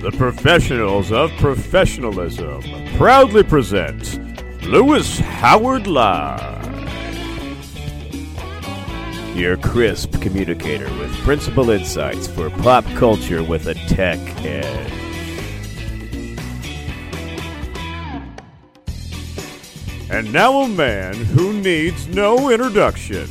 The 0.00 0.16
professionals 0.16 1.12
of 1.12 1.30
professionalism 1.32 2.62
proudly 2.96 3.42
present 3.42 4.18
Louis 4.64 5.18
Howard 5.18 5.86
Live. 5.86 6.56
Your 9.36 9.56
crisp 9.56 10.20
communicator 10.22 10.88
with 10.98 11.12
principal 11.18 11.70
insights 11.70 12.26
for 12.26 12.48
pop 12.48 12.84
culture 12.94 13.42
with 13.42 13.66
a 13.66 13.74
tech 13.74 14.18
edge. 14.44 15.07
And 20.10 20.32
now 20.32 20.62
a 20.62 20.68
man 20.68 21.14
who 21.14 21.52
needs 21.52 22.08
no 22.08 22.48
introduction, 22.48 23.28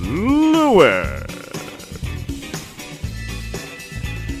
Louis. 0.00 1.22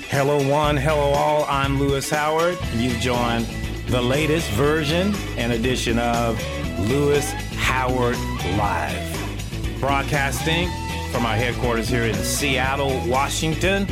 Hello, 0.08 0.48
one, 0.48 0.78
hello, 0.78 1.12
all. 1.12 1.44
I'm 1.44 1.78
Louis 1.78 2.08
Howard, 2.08 2.56
you've 2.74 2.98
joined 3.00 3.44
the 3.88 4.00
latest 4.00 4.48
version 4.52 5.14
and 5.36 5.52
edition 5.52 5.98
of 5.98 6.42
Louis 6.88 7.30
Howard 7.56 8.16
Live. 8.56 9.78
Broadcasting 9.78 10.70
from 11.12 11.26
our 11.26 11.36
headquarters 11.36 11.86
here 11.86 12.04
in 12.04 12.14
Seattle, 12.14 12.98
Washington, 13.06 13.86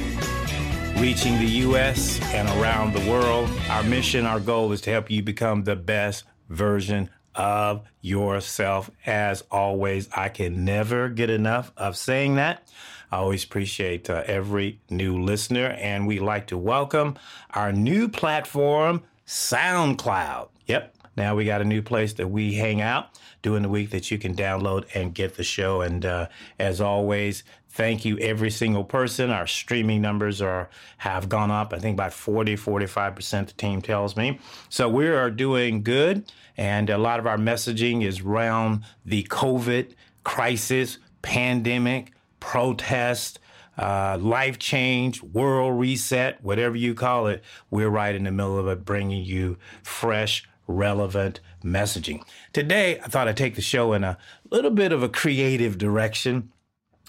reaching 0.97 1.39
the 1.39 1.51
U.S. 1.67 2.23
and 2.33 2.49
around 2.59 2.95
the 2.95 3.11
world. 3.11 3.51
Our 3.69 3.83
mission, 3.83 4.25
our 4.25 4.41
goal 4.41 4.73
is 4.73 4.81
to 4.83 4.91
help 4.91 5.11
you 5.11 5.23
become 5.23 5.65
the 5.65 5.77
best 5.77 6.25
version 6.49 7.11
of 7.35 7.83
yourself. 8.01 8.91
As 9.07 9.45
always, 9.51 10.09
I 10.13 10.29
can 10.29 10.65
never 10.65 11.09
get 11.09 11.31
enough 11.31 11.73
of 11.77 11.97
saying 11.97 12.37
that. 12.37 12.69
I 13.11 13.19
always 13.19 13.45
appreciate 13.45 14.09
uh, 14.09 14.23
every 14.27 14.81
new 14.89 15.23
listener, 15.23 15.77
and 15.79 16.07
we 16.07 16.19
like 16.19 16.47
to 16.47 16.57
welcome 16.57 17.19
our 17.51 17.71
new 17.71 18.09
platform, 18.09 19.03
SoundCloud. 19.27 20.49
Yep, 20.67 20.95
now 21.17 21.35
we 21.35 21.45
got 21.45 21.61
a 21.61 21.65
new 21.65 21.83
place 21.83 22.15
that 22.15 22.29
we 22.29 22.55
hang 22.55 22.81
out 22.81 23.09
during 23.43 23.63
the 23.63 23.69
week 23.69 23.91
that 23.91 24.11
you 24.11 24.19
can 24.19 24.35
download 24.35 24.87
and 24.95 25.15
get 25.15 25.37
the 25.37 25.45
show. 25.45 25.83
And 25.83 26.07
uh, 26.07 26.29
as 26.59 26.81
always, 26.81 27.45
thank 27.73 28.05
you 28.05 28.19
every 28.19 28.51
single 28.51 28.85
person. 28.85 29.31
Our 29.31 29.47
streaming 29.47 30.01
numbers 30.01 30.41
are 30.41 30.69
have 30.99 31.29
gone 31.29 31.51
up. 31.51 31.73
I 31.73 31.79
think 31.79 31.97
about 31.97 32.13
40, 32.13 32.57
45% 32.57 33.47
the 33.47 33.53
team 33.55 33.83
tells 33.83 34.17
me. 34.17 34.39
So 34.69 34.89
we 34.89 35.09
are 35.09 35.31
doing 35.31 35.83
good. 35.83 36.31
And 36.57 36.91
a 36.91 36.99
lot 36.99 37.19
of 37.19 37.27
our 37.27 37.39
messaging 37.39 38.05
is 38.05 38.21
around 38.21 38.85
the 39.07 39.25
COVID 39.25 39.95
crisis, 40.23 40.99
pandemic, 41.23 42.13
protest, 42.41 43.39
uh, 43.79 44.19
life 44.21 44.59
change, 44.59 45.23
world 45.23 45.81
reset, 45.81 46.43
whatever 46.45 46.77
you 46.77 46.95
call 46.95 47.27
it. 47.27 47.43
We're 47.71 47.89
right 47.89 48.15
in 48.15 48.25
the 48.25 48.31
middle 48.31 48.59
of 48.59 48.69
it, 48.69 48.85
bringing 48.85 49.25
you 49.25 49.57
fresh, 49.83 50.47
relevant 50.67 51.41
messaging. 51.65 52.23
Today, 52.53 53.01
I 53.01 53.09
thought 53.09 53.29
I'd 53.29 53.37
take 53.37 53.55
the 53.55 53.63
show 53.63 53.95
in 53.95 54.05
a 54.05 54.19
little 54.51 54.71
bit 54.71 54.93
of 54.93 55.03
a 55.03 55.09
creative 55.09 55.79
direction. 55.79 56.53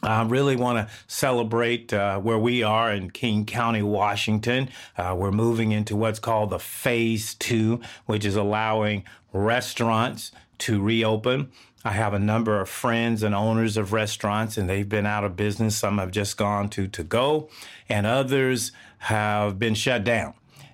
I 0.04 0.24
really 0.24 0.58
want 0.58 0.86
to 0.86 0.94
celebrate 1.08 1.94
uh, 1.94 2.20
where 2.20 2.38
we 2.38 2.62
are 2.62 2.92
in 2.92 3.10
King 3.10 3.46
County, 3.46 3.82
Washington. 3.82 4.70
Uh, 4.98 5.16
we're 5.18 5.32
moving 5.32 5.72
into 5.72 5.96
what's 5.96 6.20
called 6.20 6.50
the 6.50 6.60
phase 6.60 7.36
two, 7.36 7.80
which 8.06 8.26
is 8.26 8.36
allowing 8.36 9.06
restaurants 9.32 10.32
to 10.60 10.82
reopen. 10.82 11.52
I 11.86 11.92
have 11.92 12.14
a 12.14 12.20
number 12.20 12.60
of 12.60 12.68
friends 12.68 13.24
and 13.24 13.34
owners 13.34 13.78
of 13.78 13.94
restaurants, 13.94 14.58
and 14.58 14.70
they've 14.70 14.88
been 14.88 15.06
out 15.06 15.24
of 15.24 15.38
business. 15.38 15.78
Some 15.78 15.98
have 16.00 16.12
just 16.12 16.36
gone 16.38 16.70
to 16.70 16.88
to 16.88 17.04
go, 17.04 17.50
and 17.88 18.06
others 18.06 18.74
have 19.00 19.58
been 19.58 19.74
shut 19.74 20.04
down. 20.04 20.34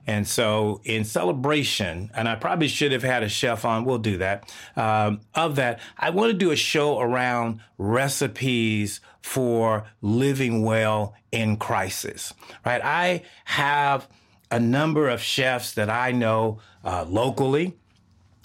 And 0.09 0.28
so, 0.28 0.81
in 0.86 1.03
celebration, 1.03 2.09
and 2.16 2.28
I 2.28 2.34
probably 2.34 2.68
should 2.68 2.92
have 2.94 3.03
had 3.03 3.22
a 3.22 3.30
chef 3.30 3.64
on, 3.64 3.86
we'll 3.86 4.00
do 4.00 4.18
that. 4.18 4.52
Um, 4.75 5.22
of 5.36 5.56
that, 5.58 5.80
I 6.00 6.09
want 6.09 6.31
to 6.31 6.36
do 6.36 6.50
a 6.50 6.56
show 6.56 7.00
around 7.00 7.62
recipes 7.78 9.02
for 9.22 9.86
living 10.02 10.64
well 10.64 11.14
in 11.31 11.58
crisis, 11.58 12.34
right? 12.66 12.81
I 12.84 13.22
have 13.46 14.08
a 14.50 14.59
number 14.59 15.09
of 15.09 15.22
chefs 15.22 15.74
that 15.74 15.92
I 15.92 16.12
know 16.12 16.58
uh, 16.84 17.06
locally, 17.08 17.78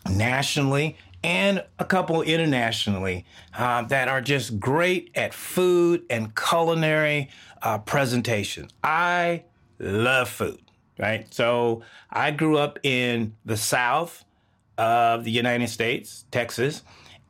nationally, 0.07 0.99
and 1.23 1.65
a 1.79 1.87
couple 1.87 2.21
internationally 2.21 3.25
uh, 3.57 3.85
that 3.85 4.09
are 4.09 4.21
just 4.21 4.61
great 4.61 5.13
at 5.15 5.33
food 5.33 6.05
and 6.11 6.37
culinary 6.37 7.31
uh, 7.63 7.79
presentation. 7.79 8.69
I 8.83 9.45
love 9.79 10.29
food 10.29 10.61
right? 10.99 11.33
So 11.33 11.83
I 12.11 12.31
grew 12.31 12.59
up 12.59 12.79
in 12.83 13.35
the 13.45 13.57
South 13.57 14.25
of 14.79 15.25
the 15.25 15.31
United 15.31 15.69
States, 15.69 16.25
Texas. 16.31 16.83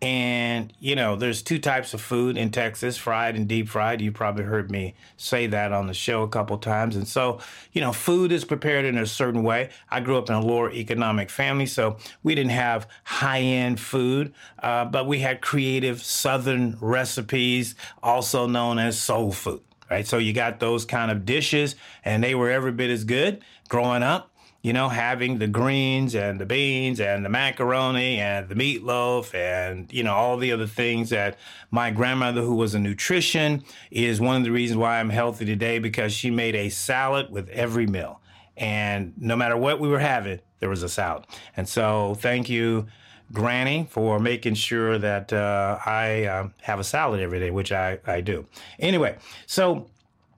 And, 0.02 0.70
you 0.80 0.97
know, 0.97 1.16
there's 1.16 1.41
two 1.41 1.58
types 1.58 1.94
of 1.94 2.00
food 2.00 2.36
in 2.36 2.50
Texas, 2.50 2.98
fried 2.98 3.36
and 3.36 3.48
deep 3.48 3.70
fried. 3.70 4.02
You 4.02 4.12
probably 4.12 4.44
heard 4.44 4.70
me 4.70 4.94
say 5.16 5.47
that 5.47 5.72
on 5.72 5.86
the 5.86 5.94
show 5.94 6.22
a 6.22 6.28
couple 6.28 6.58
times. 6.58 6.94
And 6.94 7.08
so, 7.08 7.38
you 7.72 7.80
know, 7.80 7.91
food 7.91 8.30
is 8.30 8.44
prepared 8.44 8.84
in 8.84 8.98
a 8.98 9.06
certain 9.06 9.42
way. 9.42 9.70
I 9.91 10.00
grew 10.00 10.19
up 10.19 10.28
in 10.28 10.34
a 10.34 10.42
lower 10.42 10.70
economic 10.70 11.31
family, 11.31 11.64
so 11.64 11.96
we 12.22 12.34
didn't 12.34 12.50
have 12.50 12.86
high 13.04 13.41
end 13.41 13.81
food, 13.81 14.34
uh, 14.62 14.84
but 14.84 15.06
we 15.06 15.20
had 15.20 15.41
creative 15.41 16.02
Southern 16.02 16.76
recipes, 16.82 17.75
also 18.02 18.46
known 18.46 18.78
as 18.78 18.98
soul 19.00 19.32
food 19.32 19.62
right? 19.91 20.06
So 20.06 20.19
you 20.19 20.32
got 20.32 20.60
those 20.60 20.84
kind 20.84 21.10
of 21.10 21.26
dishes, 21.26 21.76
and 22.04 22.25
they 22.25 22.34
were 22.34 22.50
every 22.50 22.72
bit 22.72 22.91
as 22.91 23.04
good 23.04 23.42
growing 23.69 24.02
up. 24.02 24.30
You 24.62 24.72
know, 24.72 24.88
having 24.88 25.38
the 25.38 25.47
greens 25.47 26.14
and 26.14 26.41
the 26.41 26.47
beans 26.47 26.98
and 26.98 27.22
the 27.22 27.28
macaroni 27.28 28.19
and 28.19 28.48
the 28.48 28.54
meatloaf 28.54 29.34
and, 29.34 29.92
you 29.92 30.02
know, 30.02 30.14
all 30.14 30.38
the 30.38 30.52
other 30.52 30.66
things 30.66 31.10
that 31.10 31.36
my 31.70 31.91
grandmother, 31.91 32.41
who 32.41 32.54
was 32.54 32.75
a 32.75 32.78
nutrition, 32.78 33.62
is 33.91 34.22
one 34.22 34.36
of 34.36 34.42
the 34.42 34.50
reasons 34.50 34.78
why 34.78 35.00
I'm 35.00 35.10
healthy 35.10 35.44
today 35.44 35.78
because 35.80 36.14
she 36.14 36.30
made 36.30 36.54
a 36.54 36.70
salad 36.70 37.30
with 37.30 37.50
every 37.50 37.86
meal. 37.86 38.22
And 38.56 39.12
no 39.19 39.36
matter 39.36 39.54
what 39.54 39.81
we 39.81 39.88
were 39.88 39.98
having, 39.98 40.41
there 40.60 40.70
was 40.70 40.82
a 40.82 40.88
salad. 40.88 41.26
And 41.58 41.69
so 41.69 42.14
thank 42.14 42.48
you, 42.48 42.86
Granny, 43.32 43.86
for 43.91 44.19
making 44.19 44.54
sure 44.54 44.96
that 44.96 45.31
uh, 45.31 45.78
I 45.84 46.25
uh, 46.25 46.48
have 46.62 46.78
a 46.78 46.84
salad 46.84 47.20
every 47.20 47.38
day, 47.38 47.50
which 47.50 47.70
I, 47.70 47.98
I 48.06 48.22
do. 48.22 48.46
Anyway, 48.78 49.19
so 49.46 49.91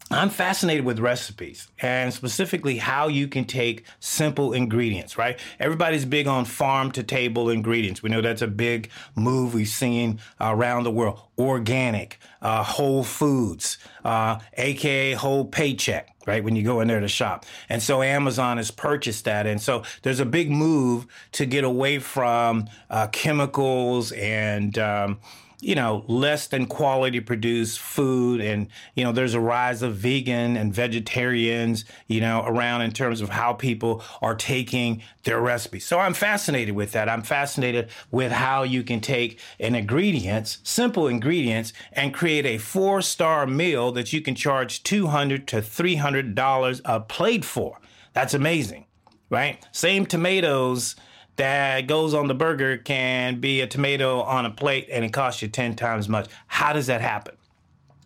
I'm 0.08 0.30
fascinated 0.30 0.84
with 0.84 1.00
recipes 1.00 1.66
and 1.80 2.14
specifically 2.14 2.78
how 2.78 3.08
you 3.08 3.26
can 3.26 3.44
take 3.44 3.84
simple 3.98 4.52
ingredients, 4.52 5.18
right? 5.18 5.36
Everybody's 5.58 6.04
big 6.04 6.28
on 6.28 6.44
farm 6.44 6.92
to 6.92 7.02
table 7.02 7.50
ingredients. 7.50 8.04
We 8.04 8.10
know 8.10 8.20
that's 8.20 8.42
a 8.42 8.46
big 8.46 8.90
move 9.16 9.52
we've 9.52 9.66
seen 9.66 10.20
around 10.40 10.84
the 10.84 10.92
world. 10.92 11.22
Organic, 11.36 12.20
uh, 12.40 12.62
whole 12.62 13.02
foods, 13.02 13.78
uh, 14.04 14.38
aka 14.56 15.14
whole 15.14 15.44
paycheck, 15.44 16.14
right? 16.24 16.42
When 16.44 16.54
you 16.54 16.62
go 16.62 16.80
in 16.80 16.86
there 16.86 17.00
to 17.00 17.08
shop. 17.08 17.44
And 17.68 17.82
so 17.82 18.00
Amazon 18.00 18.58
has 18.58 18.70
purchased 18.70 19.24
that. 19.24 19.44
And 19.48 19.60
so 19.60 19.82
there's 20.02 20.20
a 20.20 20.26
big 20.26 20.52
move 20.52 21.06
to 21.32 21.46
get 21.46 21.64
away 21.64 21.98
from 21.98 22.68
uh, 22.90 23.08
chemicals 23.08 24.12
and, 24.12 24.78
um, 24.78 25.18
you 25.66 25.74
know, 25.74 26.04
less 26.06 26.46
than 26.46 26.64
quality 26.64 27.18
produced 27.18 27.80
food. 27.80 28.40
And, 28.40 28.68
you 28.94 29.02
know, 29.02 29.10
there's 29.10 29.34
a 29.34 29.40
rise 29.40 29.82
of 29.82 29.96
vegan 29.96 30.56
and 30.56 30.72
vegetarians, 30.72 31.84
you 32.06 32.20
know, 32.20 32.44
around 32.46 32.82
in 32.82 32.92
terms 32.92 33.20
of 33.20 33.30
how 33.30 33.52
people 33.52 34.00
are 34.22 34.36
taking 34.36 35.02
their 35.24 35.40
recipes. 35.40 35.84
So 35.84 35.98
I'm 35.98 36.14
fascinated 36.14 36.76
with 36.76 36.92
that. 36.92 37.08
I'm 37.08 37.22
fascinated 37.22 37.88
with 38.12 38.30
how 38.30 38.62
you 38.62 38.84
can 38.84 39.00
take 39.00 39.40
an 39.58 39.74
ingredients, 39.74 40.58
simple 40.62 41.08
ingredients, 41.08 41.72
and 41.92 42.14
create 42.14 42.46
a 42.46 42.58
four 42.58 43.02
star 43.02 43.44
meal 43.44 43.90
that 43.90 44.12
you 44.12 44.20
can 44.20 44.36
charge 44.36 44.84
200 44.84 45.48
to 45.48 45.56
$300 45.56 46.80
a 46.84 47.00
plate 47.00 47.44
for. 47.44 47.80
That's 48.12 48.34
amazing, 48.34 48.86
right? 49.30 49.66
Same 49.72 50.06
tomatoes 50.06 50.94
that 51.36 51.86
goes 51.86 52.14
on 52.14 52.28
the 52.28 52.34
burger 52.34 52.76
can 52.78 53.40
be 53.40 53.60
a 53.60 53.66
tomato 53.66 54.22
on 54.22 54.46
a 54.46 54.50
plate 54.50 54.88
and 54.90 55.04
it 55.04 55.12
costs 55.12 55.42
you 55.42 55.48
10 55.48 55.76
times 55.76 56.08
much. 56.08 56.28
How 56.46 56.72
does 56.72 56.86
that 56.86 57.00
happen? 57.00 57.36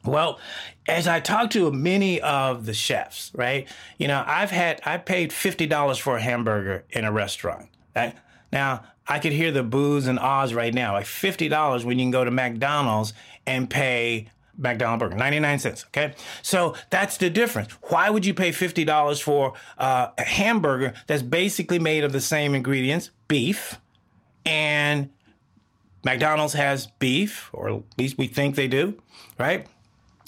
Well, 0.05 0.41
as 0.89 1.07
I 1.07 1.21
talk 1.21 1.51
to 1.51 1.71
many 1.71 2.21
of 2.21 2.67
the 2.67 2.73
chefs, 2.73 3.31
right? 3.35 3.69
You 3.99 4.09
know, 4.09 4.25
I've 4.27 4.51
had 4.51 4.81
I 4.85 4.97
paid 4.97 5.33
fifty 5.33 5.67
dollars 5.67 5.99
for 5.99 6.17
a 6.17 6.21
hamburger 6.23 6.85
in 6.91 7.05
a 7.05 7.13
restaurant. 7.13 7.69
Right? 7.95 8.15
Now 8.51 8.85
I 9.07 9.19
could 9.19 9.33
hear 9.33 9.53
the 9.53 9.63
boos 9.63 10.07
and 10.07 10.19
ahs 10.19 10.55
right 10.55 10.73
now. 10.73 10.95
Like 10.95 11.07
fifty 11.07 11.49
dollars 11.49 11.85
when 11.85 11.99
you 11.99 12.05
can 12.05 12.11
go 12.11 12.25
to 12.25 12.31
McDonald's 12.31 13.13
and 13.47 13.69
pay 13.69 14.29
McDonald's 14.61 15.01
burger, 15.01 15.17
99 15.17 15.59
cents. 15.59 15.85
Okay. 15.87 16.15
So 16.43 16.75
that's 16.91 17.17
the 17.17 17.31
difference. 17.31 17.73
Why 17.89 18.11
would 18.11 18.27
you 18.27 18.35
pay 18.35 18.51
$50 18.51 19.23
for 19.23 19.55
uh, 19.79 20.09
a 20.17 20.23
hamburger 20.23 20.95
that's 21.07 21.23
basically 21.23 21.79
made 21.79 22.05
of 22.05 22.13
the 22.13 22.21
same 22.21 22.55
ingredients, 22.55 23.11
beef, 23.27 23.79
and 24.45 25.11
McDonald's 26.05 26.55
has 26.55 26.87
beef, 26.99 27.51
or 27.53 27.69
at 27.71 27.83
least 27.99 28.19
we 28.19 28.27
think 28.27 28.55
they 28.55 28.69
do, 28.69 29.01
right? 29.39 29.67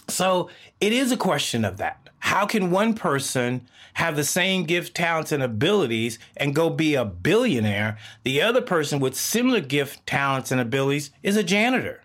So 0.08 0.50
it 0.80 0.92
is 0.92 1.12
a 1.12 1.16
question 1.16 1.64
of 1.64 1.78
that. 1.78 2.10
How 2.18 2.46
can 2.46 2.70
one 2.70 2.94
person 2.94 3.68
have 3.94 4.16
the 4.16 4.24
same 4.24 4.64
gift, 4.64 4.94
talents, 4.94 5.32
and 5.32 5.42
abilities 5.42 6.18
and 6.36 6.54
go 6.54 6.70
be 6.70 6.94
a 6.94 7.04
billionaire? 7.04 7.98
The 8.24 8.40
other 8.42 8.60
person 8.60 9.00
with 9.00 9.14
similar 9.16 9.60
gift, 9.60 10.06
talents, 10.06 10.50
and 10.50 10.60
abilities 10.60 11.10
is 11.22 11.36
a 11.36 11.42
janitor. 11.42 12.02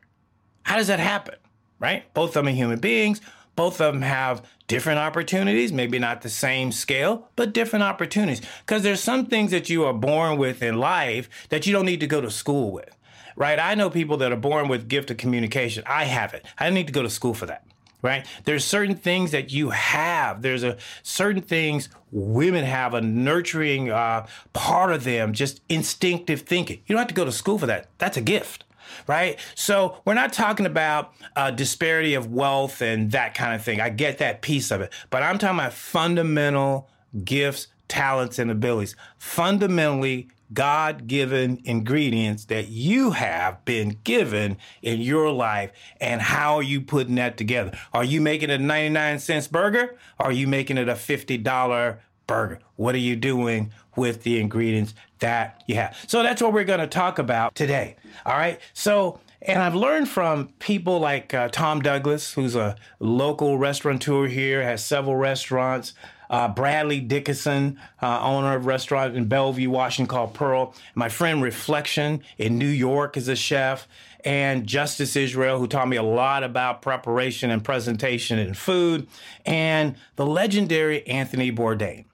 How 0.64 0.78
does 0.78 0.88
that 0.88 1.00
happen? 1.00 1.36
Right? 1.80 2.12
Both 2.14 2.30
of 2.30 2.46
them 2.46 2.48
are 2.48 2.56
human 2.56 2.80
beings. 2.80 3.22
Both 3.56 3.82
of 3.82 3.94
them 3.94 4.04
have 4.04 4.46
different 4.68 5.00
opportunities, 5.00 5.72
maybe 5.72 5.98
not 5.98 6.22
the 6.22 6.30
same 6.30 6.72
scale, 6.72 7.28
but 7.36 7.54
different 7.54 7.84
opportunities. 7.84 8.42
Because 8.66 8.84
there's 8.84 9.02
some 9.02 9.26
things 9.26 9.52
that 9.52 9.70
you 9.70 9.84
are 9.86 9.94
born 9.94 10.38
with 10.38 10.62
in 10.62 10.78
life 10.78 11.28
that 11.50 11.66
you 11.66 11.74
don't 11.74 11.86
need 11.86 12.00
to 12.02 12.08
go 12.08 12.22
to 12.22 12.30
school 12.30 12.72
with, 12.72 12.96
right? 13.36 13.60
I 13.60 13.74
know 13.74 13.90
people 13.90 14.18
that 14.18 14.32
are 14.32 14.38
born 14.38 14.68
with 14.68 14.88
gift 14.88 15.10
of 15.10 15.18
communication. 15.18 15.84
I 15.88 16.04
have 16.04 16.34
it. 16.36 16.46
I 16.60 16.66
don't 16.66 16.76
need 16.76 16.88
to 16.88 16.94
go 16.94 17.02
to 17.02 17.10
school 17.10 17.34
for 17.34 17.48
that. 17.48 17.64
Right? 18.04 18.28
There's 18.46 18.64
certain 18.64 18.96
things 18.96 19.32
that 19.32 19.52
you 19.52 19.72
have. 19.72 20.44
There's 20.44 20.64
a 20.64 20.78
certain 21.02 21.42
things 21.42 21.90
women 22.12 22.64
have 22.64 22.94
a 22.94 23.02
nurturing 23.02 23.90
uh, 23.90 24.28
part 24.54 24.92
of 24.92 25.04
them, 25.04 25.34
just 25.34 25.62
instinctive 25.68 26.42
thinking. 26.42 26.82
You 26.86 26.94
don't 26.94 27.00
have 27.00 27.08
to 27.08 27.16
go 27.16 27.26
to 27.26 27.32
school 27.32 27.58
for 27.58 27.66
that. 27.66 27.90
That's 27.98 28.16
a 28.16 28.22
gift 28.22 28.66
right? 29.06 29.40
So 29.56 30.02
we're 30.06 30.14
not 30.14 30.34
talking 30.34 30.66
about 30.66 31.14
uh, 31.36 31.52
disparity 31.52 32.14
of 32.14 32.32
wealth 32.32 32.82
and 32.82 33.12
that 33.12 33.34
kind 33.34 33.54
of 33.54 33.64
thing. 33.64 33.82
I 33.82 33.90
get 33.90 34.18
that 34.20 34.42
piece 34.42 34.72
of 34.72 34.82
it, 34.82 34.92
but 35.10 35.24
I'm 35.24 35.38
talking 35.38 35.60
about 35.60 35.74
fundamental 35.74 36.90
gifts, 37.24 37.68
talents, 37.88 38.40
and 38.40 38.50
abilities. 38.50 38.96
Fundamentally, 39.18 40.30
God 40.54 41.08
given 41.08 41.60
ingredients 41.66 42.46
that 42.46 42.70
you 42.70 43.12
have 43.12 43.64
been 43.66 44.00
given 44.04 44.58
in 44.82 45.02
your 45.02 45.32
life. 45.32 45.72
And 46.00 46.22
how 46.22 46.56
are 46.56 46.64
you 46.64 46.80
putting 46.82 47.16
that 47.16 47.38
together? 47.38 47.78
Are 47.94 48.04
you 48.04 48.22
making 48.22 48.50
a 48.50 48.58
99 48.58 49.20
cents 49.20 49.48
burger? 49.48 49.98
Or 50.20 50.28
are 50.28 50.32
you 50.32 50.48
making 50.48 50.78
it 50.78 50.88
a 50.88 50.94
$50 50.94 51.98
burger? 52.28 52.60
What 52.76 52.94
are 52.94 53.00
you 53.00 53.16
doing 53.16 53.72
with 53.96 54.24
the 54.24 54.40
ingredients 54.40 54.94
that 55.20 55.64
you 55.68 55.76
have? 55.76 55.98
So 56.08 56.22
that's 56.22 56.42
what 56.42 56.54
we're 56.54 56.66
going 56.66 56.80
to 56.80 56.88
talk 56.88 57.18
about 57.18 57.56
today. 57.56 57.96
All 58.26 58.38
right. 58.38 58.60
So, 58.74 59.20
and 59.42 59.62
I've 59.62 59.76
learned 59.76 60.10
from 60.10 60.50
people 60.60 61.00
like 61.00 61.34
uh, 61.34 61.50
Tom 61.50 61.82
Douglas, 61.82 62.34
who's 62.34 62.56
a 62.56 62.76
local 63.00 63.58
restaurateur 63.58 64.28
here, 64.28 64.62
has 64.62 64.86
several 64.86 65.16
restaurants. 65.16 65.94
Uh, 66.30 66.50
Bradley 66.50 67.00
Dickinson, 67.00 67.80
uh, 68.02 68.20
owner 68.22 68.56
of 68.56 68.66
restaurant 68.66 69.16
in 69.16 69.26
Bellevue, 69.26 69.70
Washington 69.70 70.10
called 70.14 70.34
Pearl. 70.34 70.74
My 70.94 71.08
friend 71.08 71.42
Reflection 71.42 72.22
in 72.38 72.58
New 72.58 72.68
York 72.68 73.16
is 73.16 73.30
a 73.30 73.36
chef. 73.36 73.88
And 74.26 74.68
Justice 74.68 75.16
Israel, 75.16 75.58
who 75.58 75.68
taught 75.68 75.88
me 75.88 75.96
a 75.96 76.04
lot 76.04 76.44
about 76.44 76.82
preparation 76.82 77.50
and 77.50 77.64
presentation 77.64 78.40
and 78.40 78.58
food. 78.58 79.08
And 79.46 79.96
the 80.18 80.26
legendary 80.26 81.08
Anthony 81.08 81.50
Bourdain. 81.50 82.07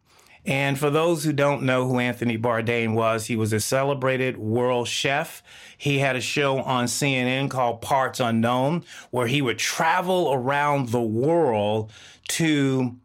And 0.46 0.78
for 0.78 0.90
those 0.90 1.24
who 1.24 1.32
don't 1.32 1.64
know 1.64 1.88
who 1.88 2.00
Anthony 2.00 2.38
Bourdain 2.38 2.94
was, 2.94 3.28
he 3.28 3.36
was 3.36 3.54
a 3.54 3.60
celebrated 3.60 4.38
world 4.38 4.88
chef. 4.88 5.42
He 5.78 6.00
had 6.00 6.16
a 6.16 6.22
show 6.22 6.60
on 6.60 6.86
CNN 6.86 7.50
called 7.50 7.82
Parts 7.82 8.20
Unknown, 8.20 8.84
where 9.12 9.28
he 9.28 9.42
would 9.42 9.58
travel 9.58 10.34
around 10.34 10.90
the 10.90 11.02
world 11.02 11.92
to 12.30 12.98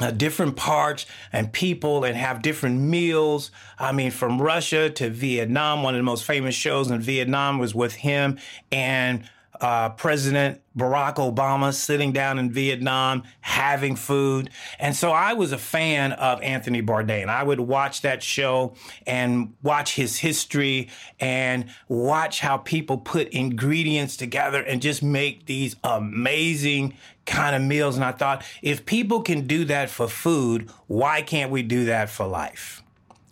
uh, 0.00 0.10
different 0.10 0.56
parts 0.56 1.06
and 1.32 1.52
people 1.52 2.02
and 2.02 2.16
have 2.16 2.42
different 2.42 2.80
meals. 2.80 3.52
I 3.78 3.92
mean, 3.92 4.10
from 4.10 4.42
Russia 4.42 4.90
to 4.90 5.10
Vietnam, 5.10 5.84
one 5.84 5.94
of 5.94 5.98
the 5.98 6.04
most 6.04 6.24
famous 6.24 6.54
shows 6.54 6.90
in 6.90 7.00
Vietnam 7.00 7.58
was 7.58 7.74
with 7.74 7.94
him 7.94 8.38
and 8.72 9.28
uh, 9.60 9.90
President 9.90 10.60
Barack 10.76 11.16
Obama 11.16 11.72
sitting 11.72 12.12
down 12.12 12.38
in 12.38 12.50
Vietnam 12.50 13.22
having 13.40 13.96
food. 13.96 14.50
And 14.78 14.94
so 14.96 15.10
I 15.12 15.32
was 15.34 15.52
a 15.52 15.58
fan 15.58 16.12
of 16.12 16.42
Anthony 16.42 16.82
Bourdain. 16.82 17.28
I 17.28 17.42
would 17.42 17.60
watch 17.60 18.02
that 18.02 18.22
show 18.22 18.74
and 19.06 19.54
watch 19.62 19.94
his 19.94 20.18
history 20.18 20.88
and 21.20 21.66
watch 21.88 22.40
how 22.40 22.58
people 22.58 22.98
put 22.98 23.28
ingredients 23.28 24.16
together 24.16 24.62
and 24.62 24.82
just 24.82 25.02
make 25.02 25.46
these 25.46 25.76
amazing 25.84 26.94
kind 27.26 27.54
of 27.54 27.62
meals. 27.62 27.96
And 27.96 28.04
I 28.04 28.12
thought, 28.12 28.44
if 28.62 28.84
people 28.84 29.22
can 29.22 29.46
do 29.46 29.64
that 29.66 29.90
for 29.90 30.08
food, 30.08 30.70
why 30.86 31.22
can't 31.22 31.50
we 31.50 31.62
do 31.62 31.86
that 31.86 32.10
for 32.10 32.26
life? 32.26 32.82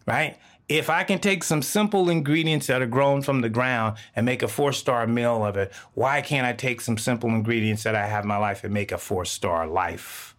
Right? 0.07 0.37
If 0.79 0.89
I 0.89 1.05
can 1.05 1.19
take 1.19 1.45
some 1.45 1.63
simple 1.63 2.09
ingredients 2.09 2.67
that 2.67 2.81
are 2.81 2.87
grown 2.87 3.23
from 3.23 3.41
the 3.41 3.49
ground 3.49 3.97
and 4.17 4.25
make 4.25 4.43
a 4.43 4.49
four 4.49 4.73
star 4.73 5.07
meal 5.07 5.45
of 5.45 5.57
it, 5.57 5.73
why 5.95 6.21
can't 6.23 6.47
I 6.47 6.53
take 6.53 6.81
some 6.81 6.99
simple 6.99 7.31
ingredients 7.31 7.83
that 7.83 7.95
I 7.95 8.07
have 8.07 8.25
in 8.25 8.29
my 8.29 8.39
life 8.39 8.65
and 8.65 8.73
make 8.73 8.93
a 8.93 8.99
four 8.99 9.25
star 9.25 9.67
life? 9.67 10.35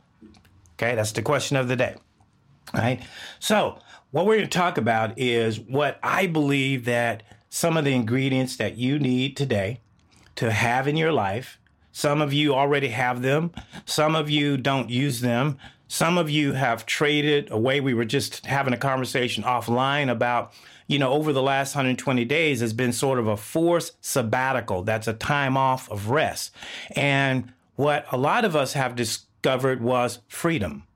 Okay, 0.75 0.95
that's 0.95 1.11
the 1.11 1.21
question 1.21 1.57
of 1.57 1.67
the 1.67 1.75
day. 1.75 1.95
All 2.73 2.81
right. 2.81 3.01
So, 3.39 3.79
what 4.11 4.25
we're 4.25 4.37
going 4.37 4.49
to 4.49 4.57
talk 4.57 4.77
about 4.77 5.17
is 5.17 5.59
what 5.59 5.99
I 6.01 6.27
believe 6.27 6.85
that 6.85 7.23
some 7.49 7.77
of 7.77 7.85
the 7.85 7.93
ingredients 7.93 8.57
that 8.57 8.77
you 8.77 8.97
need 8.97 9.37
today 9.37 9.79
to 10.35 10.51
have 10.51 10.87
in 10.87 10.97
your 10.97 11.11
life. 11.11 11.59
Some 11.91 12.21
of 12.21 12.33
you 12.33 12.55
already 12.55 12.87
have 12.87 13.21
them, 13.21 13.51
some 13.85 14.15
of 14.15 14.29
you 14.29 14.57
don't 14.57 14.89
use 14.89 15.21
them. 15.21 15.59
Some 15.93 16.17
of 16.17 16.27
you 16.27 16.53
have 16.53 16.87
traded 16.87 17.51
away. 17.51 17.79
We 17.79 17.93
were 17.93 18.03
just 18.03 18.47
having 18.47 18.73
a 18.73 18.77
conversation 18.77 19.43
offline 19.43 20.09
about, 20.09 20.51
you 20.87 20.97
know, 20.97 21.11
over 21.11 21.31
the 21.31 21.43
last 21.43 21.75
120 21.75 22.25
days 22.25 22.61
has 22.61 22.73
been 22.73 22.91
sort 22.91 23.19
of 23.19 23.27
a 23.27 23.37
forced 23.37 24.03
sabbatical. 24.03 24.81
That's 24.81 25.07
a 25.07 25.13
time 25.13 25.55
off 25.55 25.87
of 25.91 26.09
rest. 26.09 26.49
And 26.95 27.53
what 27.75 28.07
a 28.11 28.17
lot 28.17 28.43
of 28.43 28.55
us 28.55 28.73
have 28.73 28.95
discovered 28.95 29.83
was 29.83 30.17
freedom 30.27 30.87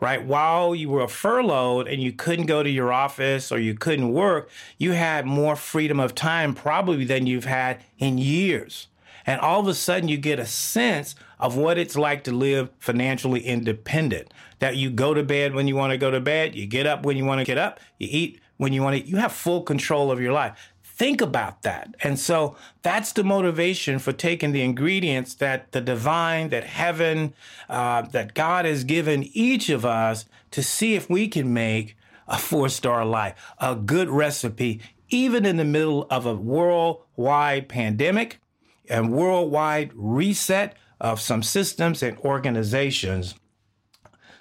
right? 0.00 0.24
While 0.24 0.74
you 0.74 0.88
were 0.88 1.06
furloughed 1.06 1.86
and 1.86 2.02
you 2.02 2.10
couldn't 2.12 2.46
go 2.46 2.64
to 2.64 2.68
your 2.68 2.92
office 2.92 3.52
or 3.52 3.60
you 3.60 3.74
couldn't 3.74 4.12
work, 4.12 4.50
you 4.76 4.92
had 4.92 5.26
more 5.26 5.54
freedom 5.54 6.00
of 6.00 6.12
time 6.12 6.56
probably 6.56 7.04
than 7.04 7.28
you've 7.28 7.44
had 7.44 7.84
in 7.98 8.18
years. 8.18 8.88
And 9.26 9.40
all 9.40 9.60
of 9.60 9.68
a 9.68 9.74
sudden, 9.74 10.08
you 10.08 10.16
get 10.16 10.38
a 10.38 10.46
sense 10.46 11.14
of 11.38 11.56
what 11.56 11.78
it's 11.78 11.96
like 11.96 12.24
to 12.24 12.32
live 12.32 12.70
financially 12.78 13.40
independent. 13.40 14.32
That 14.62 14.76
you 14.76 14.90
go 14.90 15.12
to 15.12 15.24
bed 15.24 15.54
when 15.54 15.66
you 15.66 15.74
want 15.74 15.90
to 15.90 15.98
go 15.98 16.12
to 16.12 16.20
bed, 16.20 16.54
you 16.54 16.66
get 16.66 16.86
up 16.86 17.04
when 17.04 17.16
you 17.16 17.24
want 17.24 17.40
to 17.40 17.44
get 17.44 17.58
up, 17.58 17.80
you 17.98 18.06
eat 18.08 18.40
when 18.58 18.72
you 18.72 18.80
want 18.80 18.96
to, 18.96 19.04
you 19.04 19.16
have 19.16 19.32
full 19.32 19.62
control 19.62 20.12
of 20.12 20.20
your 20.20 20.32
life. 20.32 20.72
Think 20.84 21.20
about 21.20 21.62
that. 21.62 21.96
And 22.04 22.16
so 22.16 22.54
that's 22.82 23.10
the 23.10 23.24
motivation 23.24 23.98
for 23.98 24.12
taking 24.12 24.52
the 24.52 24.62
ingredients 24.62 25.34
that 25.34 25.72
the 25.72 25.80
divine, 25.80 26.50
that 26.50 26.62
heaven, 26.62 27.34
uh, 27.68 28.02
that 28.02 28.34
God 28.34 28.64
has 28.64 28.84
given 28.84 29.28
each 29.32 29.68
of 29.68 29.84
us 29.84 30.26
to 30.52 30.62
see 30.62 30.94
if 30.94 31.10
we 31.10 31.26
can 31.26 31.52
make 31.52 31.96
a 32.28 32.38
four 32.38 32.68
star 32.68 33.04
life, 33.04 33.34
a 33.58 33.74
good 33.74 34.10
recipe, 34.10 34.80
even 35.08 35.44
in 35.44 35.56
the 35.56 35.64
middle 35.64 36.06
of 36.08 36.24
a 36.24 36.36
worldwide 36.36 37.68
pandemic 37.68 38.38
and 38.88 39.12
worldwide 39.12 39.90
reset 39.94 40.76
of 41.00 41.20
some 41.20 41.42
systems 41.42 42.00
and 42.00 42.16
organizations. 42.18 43.34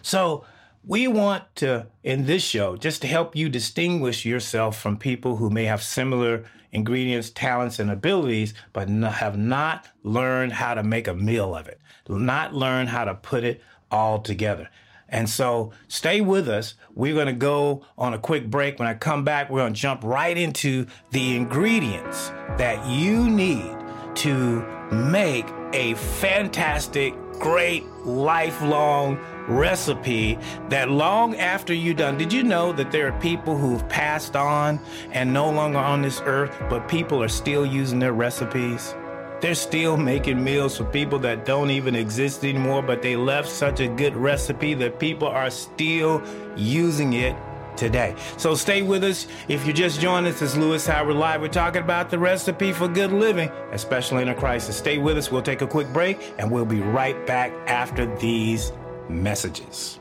So, 0.01 0.46
we 0.84 1.08
want 1.08 1.43
to, 1.58 1.86
in 2.03 2.25
this 2.25 2.43
show, 2.43 2.75
just 2.75 3.01
to 3.01 3.08
help 3.08 3.36
you 3.36 3.50
distinguish 3.50 4.25
yourself 4.25 4.81
from 4.81 4.98
people 4.98 5.38
who 5.38 5.51
may 5.51 5.65
have 5.65 5.84
similar 5.84 6.46
ingredients, 6.72 7.29
talents, 7.29 7.77
and 7.77 7.91
abilities, 7.91 8.53
but 8.74 8.89
have 8.89 9.38
not 9.38 9.88
learned 10.03 10.53
how 10.53 10.74
to 10.74 10.84
make 10.84 11.08
a 11.08 11.13
meal 11.13 11.55
of 11.55 11.67
it, 11.67 11.79
not 12.10 12.55
learn 12.55 12.88
how 12.88 13.05
to 13.05 13.13
put 13.13 13.43
it 13.43 13.62
all 13.91 14.20
together. 14.20 14.70
And 15.10 15.29
so 15.29 15.74
stay 15.89 16.22
with 16.22 16.48
us. 16.48 16.75
We're 16.96 17.13
going 17.13 17.27
to 17.27 17.34
go 17.34 17.86
on 17.98 18.13
a 18.13 18.17
quick 18.17 18.50
break. 18.50 18.79
When 18.79 18.88
I 18.88 18.93
come 18.93 19.25
back, 19.25 19.50
we're 19.50 19.60
going 19.60 19.74
to 19.74 19.79
jump 19.79 20.03
right 20.03 20.38
into 20.38 20.88
the 21.12 21.36
ingredients 21.36 22.29
that 22.58 22.88
you 22.88 23.29
need 23.29 23.75
to 24.15 24.62
make 24.91 25.46
a 25.74 25.96
fantastic 25.96 27.13
great 27.39 27.86
lifelong 28.05 29.20
recipe 29.48 30.38
that 30.69 30.89
long 30.89 31.36
after 31.36 31.74
you 31.74 31.93
done 31.93 32.17
did 32.17 32.31
you 32.31 32.43
know 32.43 32.71
that 32.71 32.91
there 32.91 33.07
are 33.07 33.19
people 33.19 33.57
who've 33.57 33.88
passed 33.89 34.36
on 34.36 34.79
and 35.12 35.31
no 35.31 35.50
longer 35.50 35.77
on 35.77 36.01
this 36.01 36.21
earth 36.25 36.55
but 36.69 36.88
people 36.88 37.21
are 37.21 37.29
still 37.29 37.65
using 37.65 38.00
their 38.00 38.13
recipes 38.13 38.95
they're 39.41 39.55
still 39.55 39.98
making 39.98 40.43
meals 40.43 40.77
for 40.77 40.86
people 40.86 41.17
that 41.17 41.45
don't 41.45 41.71
even 41.71 41.95
exist 41.95 42.43
anymore 42.43 42.81
but 42.81 43.01
they 43.01 43.15
left 43.15 43.50
such 43.50 43.79
a 43.79 43.88
good 43.88 44.15
recipe 44.15 44.74
that 44.74 45.00
people 45.00 45.27
are 45.27 45.50
still 45.50 46.21
using 46.55 47.13
it 47.13 47.36
today. 47.75 48.15
So 48.38 48.55
stay 48.55 48.81
with 48.81 49.03
us. 49.03 49.27
If 49.48 49.65
you 49.65 49.74
just 49.74 50.00
joined 50.00 50.27
us, 50.27 50.41
it's 50.41 50.55
Louis 50.55 50.86
Howard 50.86 51.15
Live. 51.15 51.41
We're 51.41 51.48
talking 51.48 51.81
about 51.81 52.10
the 52.10 52.19
recipe 52.19 52.71
for 52.71 52.88
good 52.88 53.12
living, 53.12 53.50
especially 53.71 54.21
in 54.21 54.29
a 54.29 54.36
crisis. 54.36 54.77
Stay 54.77 54.98
with 54.98 55.17
us. 55.17 55.31
We'll 55.31 55.41
take 55.41 55.62
a 55.62 55.67
quick 55.67 55.91
break 55.91 56.33
and 56.38 56.51
we'll 56.51 56.65
be 56.65 56.81
right 56.81 57.25
back 57.25 57.51
after 57.67 58.05
these 58.17 58.71
messages. 59.11 60.00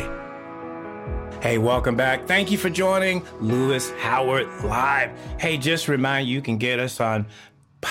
Hey, 1.41 1.57
welcome 1.57 1.95
back. 1.95 2.27
Thank 2.27 2.51
you 2.51 2.57
for 2.59 2.69
joining 2.69 3.25
Louis 3.39 3.89
Howard 3.93 4.47
Live. 4.63 5.09
Hey, 5.39 5.57
just 5.57 5.87
remind 5.87 6.27
you, 6.27 6.35
you 6.35 6.41
can 6.43 6.59
get 6.59 6.77
us 6.77 6.99
on 6.99 7.25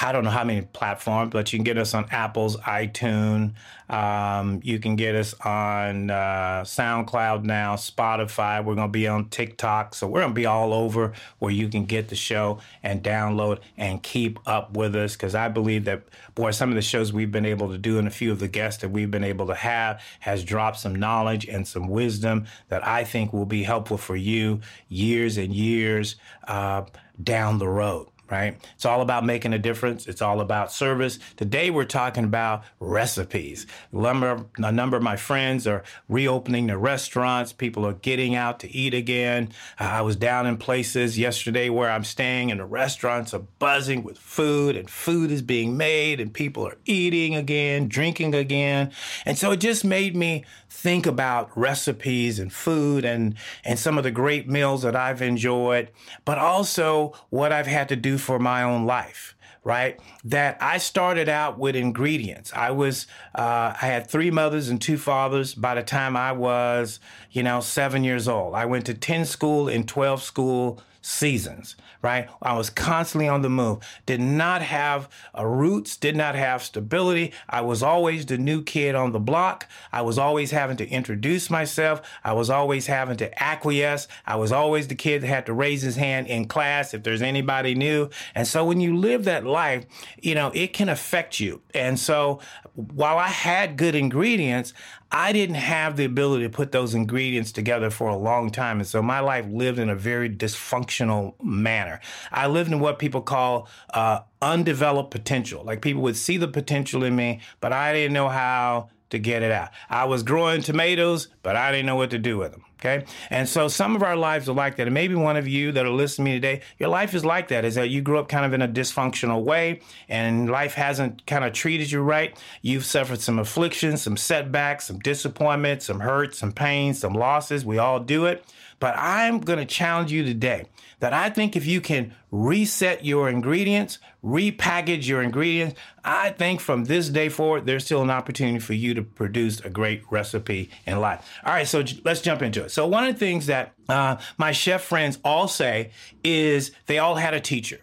I 0.00 0.12
don't 0.12 0.22
know 0.22 0.30
how 0.30 0.44
many 0.44 0.62
platforms, 0.62 1.32
but 1.32 1.52
you 1.52 1.58
can 1.58 1.64
get 1.64 1.76
us 1.76 1.94
on 1.94 2.06
Apple's 2.10 2.56
iTunes. 2.58 3.54
Um, 3.90 4.60
you 4.62 4.78
can 4.78 4.94
get 4.94 5.16
us 5.16 5.34
on 5.44 6.10
uh, 6.10 6.62
SoundCloud 6.62 7.42
now, 7.42 7.74
Spotify. 7.74 8.64
We're 8.64 8.76
going 8.76 8.88
to 8.88 8.92
be 8.92 9.08
on 9.08 9.28
TikTok. 9.30 9.96
So 9.96 10.06
we're 10.06 10.20
going 10.20 10.30
to 10.30 10.34
be 10.34 10.46
all 10.46 10.72
over 10.72 11.12
where 11.40 11.50
you 11.50 11.68
can 11.68 11.86
get 11.86 12.08
the 12.08 12.14
show 12.14 12.60
and 12.84 13.02
download 13.02 13.58
and 13.76 14.00
keep 14.00 14.38
up 14.46 14.76
with 14.76 14.94
us. 14.94 15.14
Because 15.14 15.34
I 15.34 15.48
believe 15.48 15.86
that, 15.86 16.04
boy, 16.36 16.52
some 16.52 16.68
of 16.68 16.76
the 16.76 16.82
shows 16.82 17.12
we've 17.12 17.32
been 17.32 17.44
able 17.44 17.68
to 17.70 17.78
do 17.78 17.98
and 17.98 18.06
a 18.06 18.12
few 18.12 18.30
of 18.30 18.38
the 18.38 18.48
guests 18.48 18.80
that 18.82 18.90
we've 18.90 19.10
been 19.10 19.24
able 19.24 19.48
to 19.48 19.56
have 19.56 20.00
has 20.20 20.44
dropped 20.44 20.78
some 20.78 20.94
knowledge 20.94 21.46
and 21.48 21.66
some 21.66 21.88
wisdom 21.88 22.46
that 22.68 22.86
I 22.86 23.02
think 23.02 23.32
will 23.32 23.44
be 23.44 23.64
helpful 23.64 23.98
for 23.98 24.14
you 24.14 24.60
years 24.88 25.36
and 25.36 25.52
years 25.52 26.14
uh, 26.46 26.84
down 27.20 27.58
the 27.58 27.68
road 27.68 28.06
right? 28.30 28.56
It's 28.74 28.84
all 28.84 29.02
about 29.02 29.24
making 29.24 29.52
a 29.52 29.58
difference. 29.58 30.06
It's 30.06 30.22
all 30.22 30.40
about 30.40 30.70
service. 30.72 31.18
Today 31.36 31.70
we're 31.70 31.84
talking 31.84 32.24
about 32.24 32.62
recipes. 32.78 33.66
A 33.92 33.96
number, 33.96 34.46
a 34.58 34.72
number 34.72 34.96
of 34.96 35.02
my 35.02 35.16
friends 35.16 35.66
are 35.66 35.82
reopening 36.08 36.68
their 36.68 36.78
restaurants. 36.78 37.52
People 37.52 37.84
are 37.84 37.94
getting 37.94 38.34
out 38.34 38.60
to 38.60 38.70
eat 38.70 38.94
again. 38.94 39.52
Uh, 39.78 39.84
I 39.84 40.02
was 40.02 40.16
down 40.16 40.46
in 40.46 40.56
places 40.58 41.18
yesterday 41.18 41.68
where 41.68 41.90
I'm 41.90 42.04
staying 42.04 42.50
and 42.50 42.60
the 42.60 42.64
restaurants 42.64 43.34
are 43.34 43.42
buzzing 43.58 44.04
with 44.04 44.18
food 44.18 44.76
and 44.76 44.88
food 44.88 45.30
is 45.30 45.42
being 45.42 45.76
made 45.76 46.20
and 46.20 46.32
people 46.32 46.66
are 46.66 46.76
eating 46.84 47.34
again, 47.34 47.88
drinking 47.88 48.34
again. 48.34 48.92
And 49.26 49.36
so 49.36 49.50
it 49.50 49.58
just 49.58 49.84
made 49.84 50.14
me 50.14 50.44
think 50.68 51.04
about 51.04 51.56
recipes 51.58 52.38
and 52.38 52.52
food 52.52 53.04
and, 53.04 53.34
and 53.64 53.78
some 53.78 53.98
of 53.98 54.04
the 54.04 54.10
great 54.10 54.48
meals 54.48 54.82
that 54.82 54.94
I've 54.94 55.20
enjoyed, 55.20 55.90
but 56.24 56.38
also 56.38 57.12
what 57.28 57.52
I've 57.52 57.66
had 57.66 57.88
to 57.88 57.96
do 57.96 58.18
for 58.20 58.38
my 58.38 58.62
own 58.62 58.86
life 58.86 59.34
right? 59.62 60.00
That 60.24 60.56
I 60.60 60.78
started 60.78 61.28
out 61.28 61.58
with 61.58 61.76
ingredients. 61.76 62.52
I 62.54 62.70
was, 62.70 63.06
uh, 63.34 63.74
I 63.80 63.86
had 63.86 64.08
three 64.08 64.30
mothers 64.30 64.68
and 64.68 64.80
two 64.80 64.96
fathers 64.96 65.54
by 65.54 65.74
the 65.74 65.82
time 65.82 66.16
I 66.16 66.32
was, 66.32 66.98
you 67.30 67.42
know, 67.42 67.60
seven 67.60 68.04
years 68.04 68.26
old. 68.26 68.54
I 68.54 68.64
went 68.64 68.86
to 68.86 68.94
10 68.94 69.24
school 69.26 69.68
and 69.68 69.86
12 69.86 70.22
school 70.22 70.82
seasons, 71.02 71.76
right? 72.02 72.28
I 72.40 72.56
was 72.56 72.70
constantly 72.70 73.28
on 73.28 73.42
the 73.42 73.50
move. 73.50 73.78
Did 74.06 74.20
not 74.20 74.62
have 74.62 75.08
a 75.34 75.46
roots, 75.46 75.96
did 75.96 76.16
not 76.16 76.34
have 76.34 76.62
stability. 76.62 77.32
I 77.48 77.60
was 77.60 77.82
always 77.82 78.26
the 78.26 78.38
new 78.38 78.62
kid 78.62 78.94
on 78.94 79.12
the 79.12 79.20
block. 79.20 79.68
I 79.92 80.02
was 80.02 80.18
always 80.18 80.50
having 80.50 80.76
to 80.78 80.88
introduce 80.88 81.50
myself. 81.50 82.00
I 82.24 82.32
was 82.32 82.50
always 82.50 82.86
having 82.86 83.16
to 83.18 83.42
acquiesce. 83.42 84.08
I 84.26 84.36
was 84.36 84.52
always 84.52 84.88
the 84.88 84.94
kid 84.94 85.22
that 85.22 85.28
had 85.28 85.46
to 85.46 85.52
raise 85.52 85.82
his 85.82 85.96
hand 85.96 86.26
in 86.26 86.46
class 86.46 86.94
if 86.94 87.02
there's 87.02 87.22
anybody 87.22 87.74
new. 87.74 88.08
And 88.34 88.46
so 88.46 88.64
when 88.64 88.80
you 88.80 88.96
live 88.96 89.24
that 89.24 89.44
life, 89.44 89.84
you 90.20 90.34
know, 90.34 90.50
it 90.54 90.72
can 90.72 90.88
affect 90.88 91.40
you. 91.40 91.60
And 91.74 91.98
so 91.98 92.40
while 92.74 93.18
I 93.18 93.28
had 93.28 93.76
good 93.76 93.94
ingredients, 93.94 94.72
I 95.12 95.32
didn't 95.32 95.56
have 95.56 95.96
the 95.96 96.04
ability 96.04 96.44
to 96.44 96.50
put 96.50 96.70
those 96.70 96.94
ingredients 96.94 97.50
together 97.50 97.90
for 97.90 98.08
a 98.08 98.16
long 98.16 98.50
time. 98.50 98.78
And 98.78 98.86
so 98.86 99.02
my 99.02 99.20
life 99.20 99.46
lived 99.48 99.78
in 99.78 99.90
a 99.90 99.96
very 99.96 100.30
dysfunctional 100.30 101.34
manner. 101.42 102.00
I 102.30 102.46
lived 102.46 102.70
in 102.70 102.78
what 102.78 102.98
people 102.98 103.20
call 103.20 103.68
uh, 103.92 104.20
undeveloped 104.40 105.10
potential. 105.10 105.64
Like 105.64 105.82
people 105.82 106.02
would 106.02 106.16
see 106.16 106.36
the 106.36 106.48
potential 106.48 107.02
in 107.02 107.16
me, 107.16 107.40
but 107.60 107.72
I 107.72 107.92
didn't 107.92 108.12
know 108.12 108.28
how 108.28 108.90
to 109.10 109.18
get 109.18 109.42
it 109.42 109.52
out. 109.52 109.70
I 109.88 110.04
was 110.04 110.22
growing 110.22 110.62
tomatoes, 110.62 111.28
but 111.42 111.56
I 111.56 111.70
didn't 111.70 111.86
know 111.86 111.96
what 111.96 112.10
to 112.10 112.18
do 112.18 112.38
with 112.38 112.52
them. 112.52 112.64
Okay. 112.80 113.04
And 113.28 113.46
so 113.46 113.68
some 113.68 113.94
of 113.94 114.02
our 114.02 114.16
lives 114.16 114.48
are 114.48 114.54
like 114.54 114.76
that. 114.76 114.86
And 114.86 114.94
maybe 114.94 115.14
one 115.14 115.36
of 115.36 115.46
you 115.46 115.70
that 115.72 115.84
are 115.84 115.90
listening 115.90 116.24
to 116.24 116.30
me 116.30 116.36
today, 116.36 116.62
your 116.78 116.88
life 116.88 117.12
is 117.12 117.26
like 117.26 117.48
that, 117.48 117.66
is 117.66 117.74
that 117.74 117.90
you 117.90 118.00
grew 118.00 118.18
up 118.18 118.30
kind 118.30 118.46
of 118.46 118.54
in 118.54 118.62
a 118.62 118.68
dysfunctional 118.68 119.44
way 119.44 119.80
and 120.08 120.48
life 120.50 120.72
hasn't 120.72 121.26
kind 121.26 121.44
of 121.44 121.52
treated 121.52 121.92
you 121.92 122.00
right. 122.00 122.34
You've 122.62 122.86
suffered 122.86 123.20
some 123.20 123.38
afflictions, 123.38 124.00
some 124.00 124.16
setbacks, 124.16 124.86
some 124.86 124.98
disappointments, 124.98 125.84
some 125.86 126.00
hurt, 126.00 126.34
some 126.34 126.52
pain, 126.52 126.94
some 126.94 127.12
losses. 127.12 127.66
We 127.66 127.76
all 127.76 128.00
do 128.00 128.24
it. 128.24 128.46
But 128.80 128.96
I'm 128.98 129.40
going 129.40 129.58
to 129.58 129.66
challenge 129.66 130.10
you 130.10 130.24
today 130.24 130.64
that 131.00 131.12
I 131.12 131.30
think 131.30 131.54
if 131.54 131.66
you 131.66 131.80
can 131.80 132.14
reset 132.30 133.04
your 133.04 133.28
ingredients, 133.28 133.98
repackage 134.24 135.06
your 135.06 135.22
ingredients, 135.22 135.78
I 136.04 136.30
think 136.30 136.60
from 136.60 136.84
this 136.84 137.08
day 137.10 137.28
forward, 137.28 137.66
there's 137.66 137.84
still 137.84 138.02
an 138.02 138.10
opportunity 138.10 138.58
for 138.58 138.74
you 138.74 138.94
to 138.94 139.02
produce 139.02 139.60
a 139.60 139.70
great 139.70 140.02
recipe 140.10 140.70
in 140.86 140.98
life. 140.98 141.28
All 141.44 141.52
right, 141.52 141.68
so 141.68 141.84
let's 142.04 142.22
jump 142.22 142.42
into 142.42 142.64
it. 142.64 142.70
So, 142.70 142.86
one 142.86 143.04
of 143.04 143.14
the 143.14 143.18
things 143.18 143.46
that 143.46 143.72
uh, 143.88 144.16
my 144.38 144.52
chef 144.52 144.82
friends 144.82 145.18
all 145.24 145.46
say 145.46 145.90
is 146.24 146.72
they 146.86 146.98
all 146.98 147.16
had 147.16 147.34
a 147.34 147.40
teacher 147.40 147.80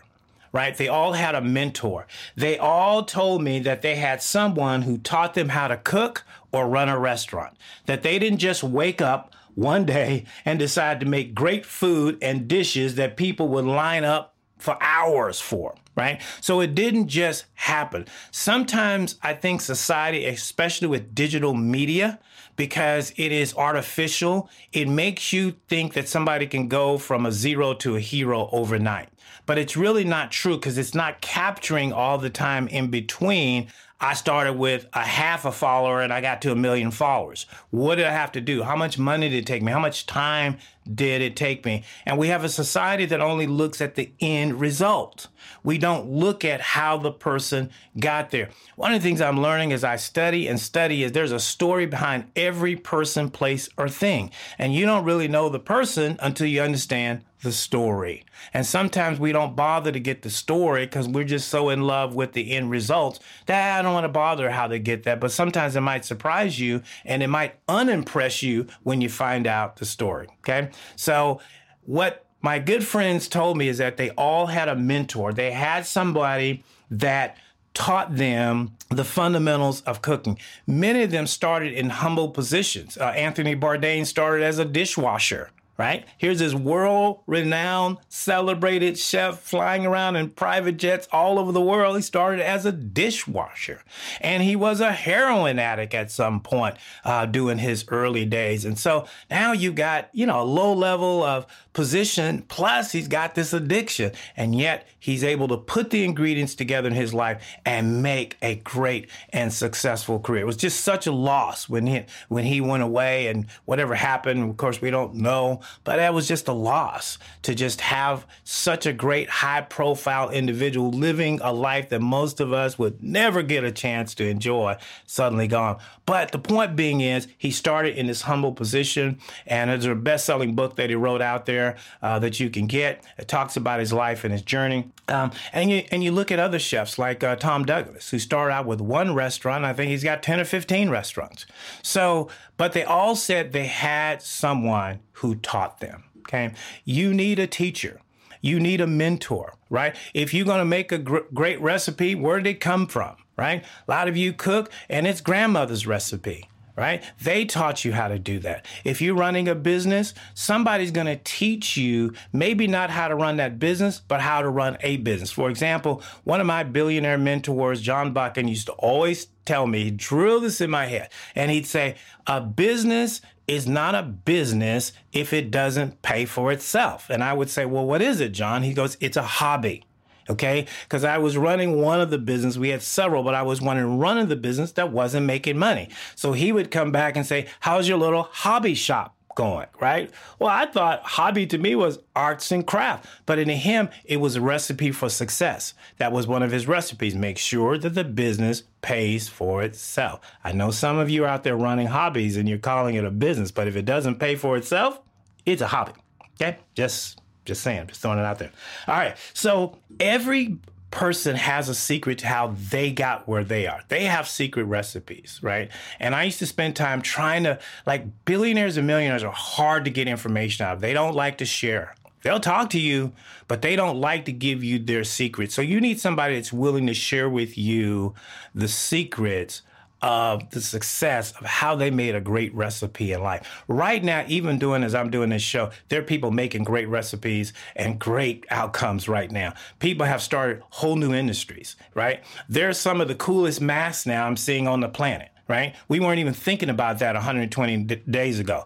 right? 0.53 0.77
They 0.77 0.87
all 0.87 1.13
had 1.13 1.35
a 1.35 1.41
mentor. 1.41 2.07
They 2.35 2.57
all 2.57 3.03
told 3.03 3.43
me 3.43 3.59
that 3.59 3.81
they 3.81 3.95
had 3.95 4.23
someone 4.23 4.83
who 4.83 4.97
taught 4.97 5.33
them 5.33 5.49
how 5.49 5.67
to 5.67 5.77
cook 5.77 6.23
or 6.51 6.67
run 6.67 6.89
a 6.89 6.97
restaurant, 6.97 7.55
that 7.85 8.01
they 8.01 8.17
didn't 8.17 8.39
just 8.39 8.63
wake 8.63 9.01
up 9.01 9.33
one 9.57 9.85
day 9.85 10.23
and 10.45 10.59
decide 10.59 10.99
to 10.99 11.05
make 11.05 11.33
great 11.33 11.65
food 11.65 12.17
and 12.21 12.47
dishes 12.47 12.95
that 12.95 13.17
people 13.17 13.47
would 13.47 13.65
line 13.65 14.03
up 14.03 14.35
for 14.59 14.77
hours 14.81 15.39
for, 15.39 15.75
right? 15.95 16.21
So 16.41 16.61
it 16.61 16.75
didn't 16.75 17.07
just 17.07 17.45
happen. 17.55 18.05
Sometimes 18.31 19.15
I 19.23 19.33
think 19.33 19.61
society, 19.61 20.25
especially 20.25 20.87
with 20.87 21.15
digital 21.15 21.55
media, 21.55 22.19
because 22.55 23.13
it 23.17 23.31
is 23.31 23.55
artificial, 23.55 24.49
it 24.73 24.87
makes 24.87 25.33
you 25.33 25.55
think 25.67 25.93
that 25.93 26.07
somebody 26.07 26.45
can 26.45 26.67
go 26.67 26.97
from 26.97 27.25
a 27.25 27.31
zero 27.31 27.73
to 27.75 27.95
a 27.95 27.99
hero 27.99 28.49
overnight. 28.51 29.09
But 29.47 29.57
it's 29.57 29.75
really 29.75 30.03
not 30.03 30.31
true 30.31 30.57
because 30.57 30.77
it's 30.77 30.93
not 30.93 31.21
capturing 31.21 31.91
all 31.91 32.19
the 32.19 32.29
time 32.29 32.67
in 32.67 32.91
between 32.91 33.69
I 33.99 34.13
started 34.13 34.53
with 34.53 34.87
a 34.93 35.01
half 35.01 35.43
a 35.45 35.51
follower 35.51 36.01
and 36.01 36.13
I 36.13 36.21
got 36.21 36.43
to 36.43 36.51
a 36.51 36.55
million 36.55 36.91
followers. 36.91 37.47
What 37.71 37.95
did 37.95 38.05
I 38.05 38.11
have 38.11 38.31
to 38.33 38.41
do? 38.41 38.61
How 38.61 38.75
much 38.75 38.99
money 38.99 39.27
did 39.27 39.37
it 39.37 39.47
take 39.47 39.63
me? 39.63 39.71
How 39.71 39.79
much 39.79 40.05
time 40.05 40.57
did 40.93 41.23
it 41.23 41.35
take 41.35 41.65
me? 41.65 41.83
And 42.05 42.19
we 42.19 42.27
have 42.27 42.43
a 42.43 42.49
society 42.49 43.05
that 43.05 43.21
only 43.21 43.47
looks 43.47 43.81
at 43.81 43.95
the 43.95 44.11
end 44.19 44.59
result. 44.59 45.29
We 45.63 45.79
don't 45.79 46.11
look 46.11 46.45
at 46.45 46.61
how 46.61 46.97
the 46.97 47.11
person 47.11 47.71
got 47.99 48.29
there. 48.29 48.49
One 48.75 48.93
of 48.93 49.01
the 49.01 49.07
things 49.07 49.19
I'm 49.19 49.41
learning 49.41 49.73
as 49.73 49.83
I 49.83 49.95
study 49.95 50.47
and 50.47 50.59
study 50.59 51.03
is 51.03 51.13
there's 51.13 51.31
a 51.31 51.39
story 51.39 51.87
behind 51.87 52.29
every 52.35 52.75
person, 52.75 53.31
place, 53.31 53.67
or 53.79 53.89
thing. 53.89 54.29
And 54.59 54.75
you 54.75 54.85
don't 54.85 55.05
really 55.05 55.27
know 55.27 55.49
the 55.49 55.59
person 55.59 56.17
until 56.19 56.45
you 56.45 56.61
understand 56.61 57.23
the 57.43 57.51
story. 57.51 58.25
And 58.53 58.65
sometimes 58.65 59.19
we 59.19 59.31
don't 59.31 59.55
bother 59.55 59.91
to 59.91 59.99
get 59.99 60.21
the 60.23 60.29
story 60.29 60.85
because 60.85 61.07
we're 61.07 61.23
just 61.23 61.49
so 61.49 61.69
in 61.69 61.81
love 61.81 62.15
with 62.15 62.33
the 62.33 62.51
end 62.51 62.71
results 62.71 63.19
that 63.45 63.77
I 63.77 63.81
don't 63.81 63.93
want 63.93 64.05
to 64.05 64.09
bother 64.09 64.49
how 64.49 64.67
to 64.67 64.79
get 64.79 65.03
that. 65.03 65.19
But 65.19 65.31
sometimes 65.31 65.75
it 65.75 65.81
might 65.81 66.05
surprise 66.05 66.59
you 66.59 66.81
and 67.05 67.21
it 67.21 67.27
might 67.27 67.55
unimpress 67.67 68.41
you 68.41 68.67
when 68.83 69.01
you 69.01 69.09
find 69.09 69.45
out 69.45 69.77
the 69.77 69.85
story. 69.85 70.27
Okay. 70.39 70.69
So, 70.95 71.39
what 71.85 72.25
my 72.41 72.59
good 72.59 72.85
friends 72.85 73.27
told 73.27 73.57
me 73.57 73.67
is 73.67 73.77
that 73.77 73.97
they 73.97 74.09
all 74.11 74.47
had 74.47 74.67
a 74.67 74.75
mentor, 74.75 75.31
they 75.31 75.51
had 75.51 75.85
somebody 75.85 76.63
that 76.91 77.37
taught 77.73 78.15
them 78.15 78.75
the 78.89 79.03
fundamentals 79.03 79.81
of 79.81 80.01
cooking. 80.01 80.39
Many 80.65 81.03
of 81.03 81.11
them 81.11 81.27
started 81.27 81.73
in 81.73 81.89
humble 81.89 82.29
positions. 82.29 82.97
Uh, 82.97 83.05
Anthony 83.09 83.55
Bourdain 83.55 84.05
started 84.05 84.43
as 84.43 84.57
a 84.57 84.65
dishwasher 84.65 85.51
right? 85.77 86.05
Here's 86.17 86.39
this 86.39 86.55
world 86.55 87.21
renowned, 87.27 87.97
celebrated 88.09 88.97
chef 88.97 89.39
flying 89.39 89.85
around 89.85 90.15
in 90.15 90.31
private 90.31 90.77
jets 90.77 91.07
all 91.11 91.37
over 91.37 91.51
the 91.51 91.61
world. 91.61 91.95
He 91.95 92.01
started 92.01 92.43
as 92.43 92.65
a 92.65 92.71
dishwasher 92.71 93.83
and 94.19 94.41
he 94.41 94.55
was 94.55 94.79
a 94.79 94.91
heroin 94.91 95.59
addict 95.59 95.93
at 95.93 96.09
some 96.09 96.41
point 96.41 96.77
uh, 97.05 97.27
during 97.27 97.59
his 97.59 97.85
early 97.89 98.25
days. 98.25 98.65
And 98.65 98.77
so 98.77 99.05
now 99.29 99.51
you've 99.51 99.75
got, 99.75 100.09
you 100.13 100.25
know, 100.25 100.41
a 100.41 100.43
low 100.43 100.73
level 100.73 101.23
of 101.23 101.45
position, 101.73 102.43
plus 102.47 102.91
he's 102.91 103.07
got 103.07 103.35
this 103.35 103.53
addiction. 103.53 104.11
And 104.35 104.55
yet 104.55 104.87
he's 104.97 105.23
able 105.23 105.47
to 105.49 105.57
put 105.57 105.91
the 105.91 106.03
ingredients 106.03 106.55
together 106.55 106.87
in 106.87 106.95
his 106.95 107.13
life 107.13 107.43
and 107.65 108.01
make 108.01 108.35
a 108.41 108.55
great 108.55 109.09
and 109.29 109.53
successful 109.53 110.19
career. 110.19 110.41
It 110.41 110.45
was 110.45 110.57
just 110.57 110.81
such 110.81 111.05
a 111.05 111.11
loss 111.11 111.69
when 111.69 111.85
he, 111.85 112.05
when 112.29 112.45
he 112.45 112.61
went 112.61 112.81
away 112.81 113.27
and 113.27 113.45
whatever 113.65 113.93
happened. 113.93 114.49
Of 114.49 114.57
course, 114.57 114.81
we 114.81 114.89
don't 114.89 115.15
know 115.15 115.61
but 115.83 115.97
that 115.97 116.13
was 116.13 116.27
just 116.27 116.47
a 116.47 116.53
loss 116.53 117.17
to 117.43 117.55
just 117.55 117.81
have 117.81 118.25
such 118.43 118.85
a 118.85 118.93
great 118.93 119.29
high 119.29 119.61
profile 119.61 120.29
individual 120.29 120.91
living 120.91 121.39
a 121.41 121.53
life 121.53 121.89
that 121.89 122.01
most 122.01 122.39
of 122.39 122.53
us 122.53 122.77
would 122.77 123.01
never 123.03 123.41
get 123.41 123.63
a 123.63 123.71
chance 123.71 124.13
to 124.15 124.27
enjoy 124.27 124.75
suddenly 125.05 125.47
gone. 125.47 125.77
But 126.05 126.31
the 126.31 126.39
point 126.39 126.75
being 126.75 127.01
is 127.01 127.27
he 127.37 127.51
started 127.51 127.97
in 127.97 128.07
this 128.07 128.23
humble 128.23 128.53
position 128.53 129.19
and 129.45 129.69
there's 129.69 129.85
a 129.85 129.95
best 129.95 130.25
selling 130.25 130.55
book 130.55 130.75
that 130.77 130.89
he 130.89 130.95
wrote 130.95 131.21
out 131.21 131.45
there 131.45 131.75
uh, 132.01 132.19
that 132.19 132.39
you 132.39 132.49
can 132.49 132.67
get. 132.67 133.03
It 133.17 133.27
talks 133.27 133.57
about 133.57 133.79
his 133.79 133.91
life 133.91 134.23
and 134.23 134.31
his 134.31 134.41
journey. 134.41 134.89
Um, 135.09 135.31
and 135.53 135.69
you 135.69 135.83
and 135.91 136.03
you 136.03 136.11
look 136.11 136.31
at 136.31 136.39
other 136.39 136.59
chefs 136.59 136.99
like 136.99 137.23
uh, 137.23 137.37
Tom 137.37 137.63
Douglas, 137.63 138.09
who 138.09 138.19
started 138.19 138.53
out 138.53 138.65
with 138.65 138.81
one 138.81 139.13
restaurant. 139.15 139.63
I 139.63 139.73
think 139.73 139.89
he's 139.89 140.03
got 140.03 140.21
10 140.21 140.41
or 140.41 140.45
15 140.45 140.89
restaurants. 140.89 141.45
So, 141.81 142.29
but 142.57 142.73
they 142.73 142.83
all 142.83 143.15
said 143.15 143.53
they 143.53 143.67
had 143.67 144.21
someone 144.21 144.99
who 145.13 145.35
taught 145.35 145.79
them. 145.79 146.03
Okay. 146.19 146.53
You 146.83 147.13
need 147.13 147.39
a 147.39 147.47
teacher. 147.47 148.01
You 148.41 148.59
need 148.59 148.81
a 148.81 148.87
mentor, 148.87 149.55
right? 149.69 149.95
If 150.13 150.33
you're 150.33 150.45
going 150.45 150.59
to 150.59 150.65
make 150.65 150.91
a 150.91 150.97
gr- 150.97 151.19
great 151.33 151.59
recipe, 151.61 152.15
where 152.15 152.39
did 152.39 152.49
it 152.49 152.59
come 152.59 152.87
from, 152.87 153.15
right? 153.37 153.63
A 153.87 153.91
lot 153.91 154.07
of 154.07 154.17
you 154.17 154.33
cook 154.33 154.71
and 154.89 155.07
it's 155.07 155.21
grandmother's 155.21 155.87
recipe 155.87 156.49
right? 156.77 157.03
They 157.19 157.43
taught 157.43 157.83
you 157.83 157.91
how 157.91 158.07
to 158.07 158.19
do 158.19 158.39
that. 158.39 158.65
If 158.83 159.01
you're 159.01 159.15
running 159.15 159.47
a 159.47 159.55
business, 159.55 160.13
somebody's 160.35 160.91
going 160.91 161.07
to 161.07 161.17
teach 161.17 161.75
you 161.75 162.13
maybe 162.31 162.67
not 162.67 162.91
how 162.91 163.07
to 163.07 163.15
run 163.15 163.37
that 163.37 163.59
business, 163.59 163.99
but 164.07 164.21
how 164.21 164.41
to 164.41 164.49
run 164.49 164.77
a 164.81 164.97
business. 164.97 165.31
For 165.31 165.49
example, 165.49 166.03
one 166.23 166.39
of 166.39 166.45
my 166.45 166.63
billionaire 166.63 167.17
mentors, 167.17 167.81
John 167.81 168.13
Buchan, 168.13 168.47
used 168.47 168.67
to 168.67 168.73
always 168.73 169.27
tell 169.43 169.65
me, 169.65 169.85
he 169.85 169.91
drill 169.91 170.41
this 170.41 170.61
in 170.61 170.69
my 170.69 170.85
head, 170.85 171.09
and 171.33 171.49
he'd 171.49 171.65
say, 171.65 171.95
a 172.27 172.39
business 172.39 173.21
is 173.47 173.65
not 173.65 173.95
a 173.95 174.03
business 174.03 174.91
if 175.13 175.31
it 175.33 175.49
doesn't 175.49 176.01
pay 176.01 176.25
for 176.25 176.51
itself. 176.51 177.09
And 177.09 177.23
I 177.23 177.33
would 177.33 177.49
say, 177.49 177.65
well, 177.65 177.85
what 177.85 178.01
is 178.01 178.19
it, 178.19 178.33
John? 178.33 178.61
He 178.61 178.73
goes, 178.73 178.97
it's 178.99 179.17
a 179.17 179.23
hobby. 179.23 179.85
Okay. 180.29 180.67
Cause 180.89 181.03
I 181.03 181.17
was 181.17 181.37
running 181.37 181.81
one 181.81 182.01
of 182.01 182.09
the 182.09 182.17
business. 182.17 182.57
We 182.57 182.69
had 182.69 182.81
several, 182.81 183.23
but 183.23 183.33
I 183.33 183.43
was 183.43 183.61
running 183.61 183.97
running 183.97 184.27
the 184.27 184.35
business 184.35 184.71
that 184.73 184.91
wasn't 184.91 185.25
making 185.25 185.57
money. 185.57 185.89
So 186.15 186.33
he 186.33 186.51
would 186.51 186.71
come 186.71 186.91
back 186.91 187.15
and 187.15 187.25
say, 187.25 187.47
how's 187.61 187.87
your 187.87 187.97
little 187.97 188.23
hobby 188.23 188.73
shop? 188.73 189.17
going, 189.37 189.67
right? 189.79 190.11
Well, 190.39 190.49
I 190.49 190.65
thought 190.65 191.03
hobby 191.03 191.45
to 191.47 191.59
me 191.59 191.75
was 191.75 191.99
arts 192.15 192.51
and 192.51 192.65
craft, 192.65 193.07
but 193.27 193.37
in 193.37 193.47
him, 193.47 193.89
it 194.03 194.17
was 194.17 194.35
a 194.35 194.41
recipe 194.41 194.91
for 194.91 195.09
success. 195.09 195.75
That 195.97 196.11
was 196.11 196.25
one 196.25 196.41
of 196.41 196.51
his 196.51 196.67
recipes. 196.67 197.13
Make 197.13 197.37
sure 197.37 197.77
that 197.77 197.91
the 197.91 198.03
business 198.03 198.63
pays 198.81 199.29
for 199.29 199.61
itself. 199.61 200.21
I 200.43 200.53
know 200.53 200.71
some 200.71 200.97
of 200.97 201.11
you 201.11 201.23
are 201.23 201.27
out 201.27 201.43
there 201.43 201.55
running 201.55 201.85
hobbies 201.85 202.35
and 202.35 202.49
you're 202.49 202.57
calling 202.57 202.95
it 202.95 203.05
a 203.05 203.11
business, 203.11 203.51
but 203.51 203.67
if 203.67 203.75
it 203.75 203.85
doesn't 203.85 204.19
pay 204.19 204.35
for 204.35 204.57
itself, 204.57 204.99
it's 205.45 205.61
a 205.61 205.67
hobby. 205.67 205.93
Okay? 206.41 206.57
Just 206.73 207.21
just 207.47 207.63
saying, 207.63 207.87
just 207.87 208.01
throwing 208.01 208.19
it 208.19 208.25
out 208.25 208.37
there. 208.37 208.51
All 208.87 208.95
right. 208.95 209.17
So 209.33 209.79
every 209.99 210.57
person 210.91 211.35
has 211.35 211.67
a 211.67 211.75
secret 211.75 212.19
to 212.19 212.27
how 212.27 212.55
they 212.69 212.91
got 212.91 213.27
where 213.27 213.43
they 213.43 213.67
are. 213.67 213.81
They 213.87 214.05
have 214.05 214.27
secret 214.27 214.65
recipes, 214.65 215.39
right? 215.41 215.69
And 215.99 216.15
I 216.15 216.23
used 216.23 216.39
to 216.39 216.45
spend 216.45 216.75
time 216.75 217.01
trying 217.01 217.43
to, 217.43 217.59
like, 217.85 218.05
billionaires 218.25 218.77
and 218.77 218.87
millionaires 218.87 219.23
are 219.23 219.33
hard 219.33 219.85
to 219.85 219.91
get 219.91 220.07
information 220.07 220.65
out 220.65 220.75
of. 220.75 220.81
They 220.81 220.93
don't 220.93 221.15
like 221.15 221.39
to 221.39 221.45
share. 221.45 221.95
They'll 222.23 222.39
talk 222.39 222.69
to 222.71 222.79
you, 222.79 223.13
but 223.47 223.61
they 223.61 223.75
don't 223.75 223.99
like 223.99 224.25
to 224.25 224.31
give 224.31 224.63
you 224.63 224.79
their 224.79 225.03
secrets. 225.03 225.53
So 225.53 225.61
you 225.61 225.79
need 225.79 225.99
somebody 225.99 226.35
that's 226.35 226.53
willing 226.53 226.87
to 226.87 226.93
share 226.93 227.29
with 227.29 227.57
you 227.57 228.15
the 228.55 228.67
secrets 228.67 229.61
of 230.01 230.49
the 230.51 230.61
success 230.61 231.31
of 231.39 231.45
how 231.45 231.75
they 231.75 231.89
made 231.89 232.15
a 232.15 232.21
great 232.21 232.53
recipe 232.53 233.11
in 233.11 233.21
life. 233.21 233.63
Right 233.67 234.03
now, 234.03 234.25
even 234.27 234.59
doing 234.59 234.83
as 234.83 234.93
I'm 234.93 235.09
doing 235.09 235.29
this 235.29 235.41
show, 235.41 235.71
there 235.89 235.99
are 235.99 236.03
people 236.03 236.31
making 236.31 236.63
great 236.63 236.87
recipes 236.87 237.53
and 237.75 237.99
great 237.99 238.45
outcomes 238.49 239.07
right 239.07 239.31
now. 239.31 239.53
People 239.79 240.05
have 240.05 240.21
started 240.21 240.63
whole 240.69 240.95
new 240.95 241.13
industries, 241.13 241.75
right? 241.93 242.23
There's 242.47 242.77
some 242.77 243.01
of 243.01 243.07
the 243.07 243.15
coolest 243.15 243.61
masks 243.61 244.05
now 244.05 244.27
I'm 244.27 244.37
seeing 244.37 244.67
on 244.67 244.81
the 244.81 244.89
planet 244.89 245.29
right? 245.47 245.75
We 245.87 245.99
weren't 245.99 246.19
even 246.19 246.33
thinking 246.33 246.69
about 246.69 246.99
that 246.99 247.15
120 247.15 247.77
d- 247.83 247.95
days 248.09 248.39
ago. 248.39 248.65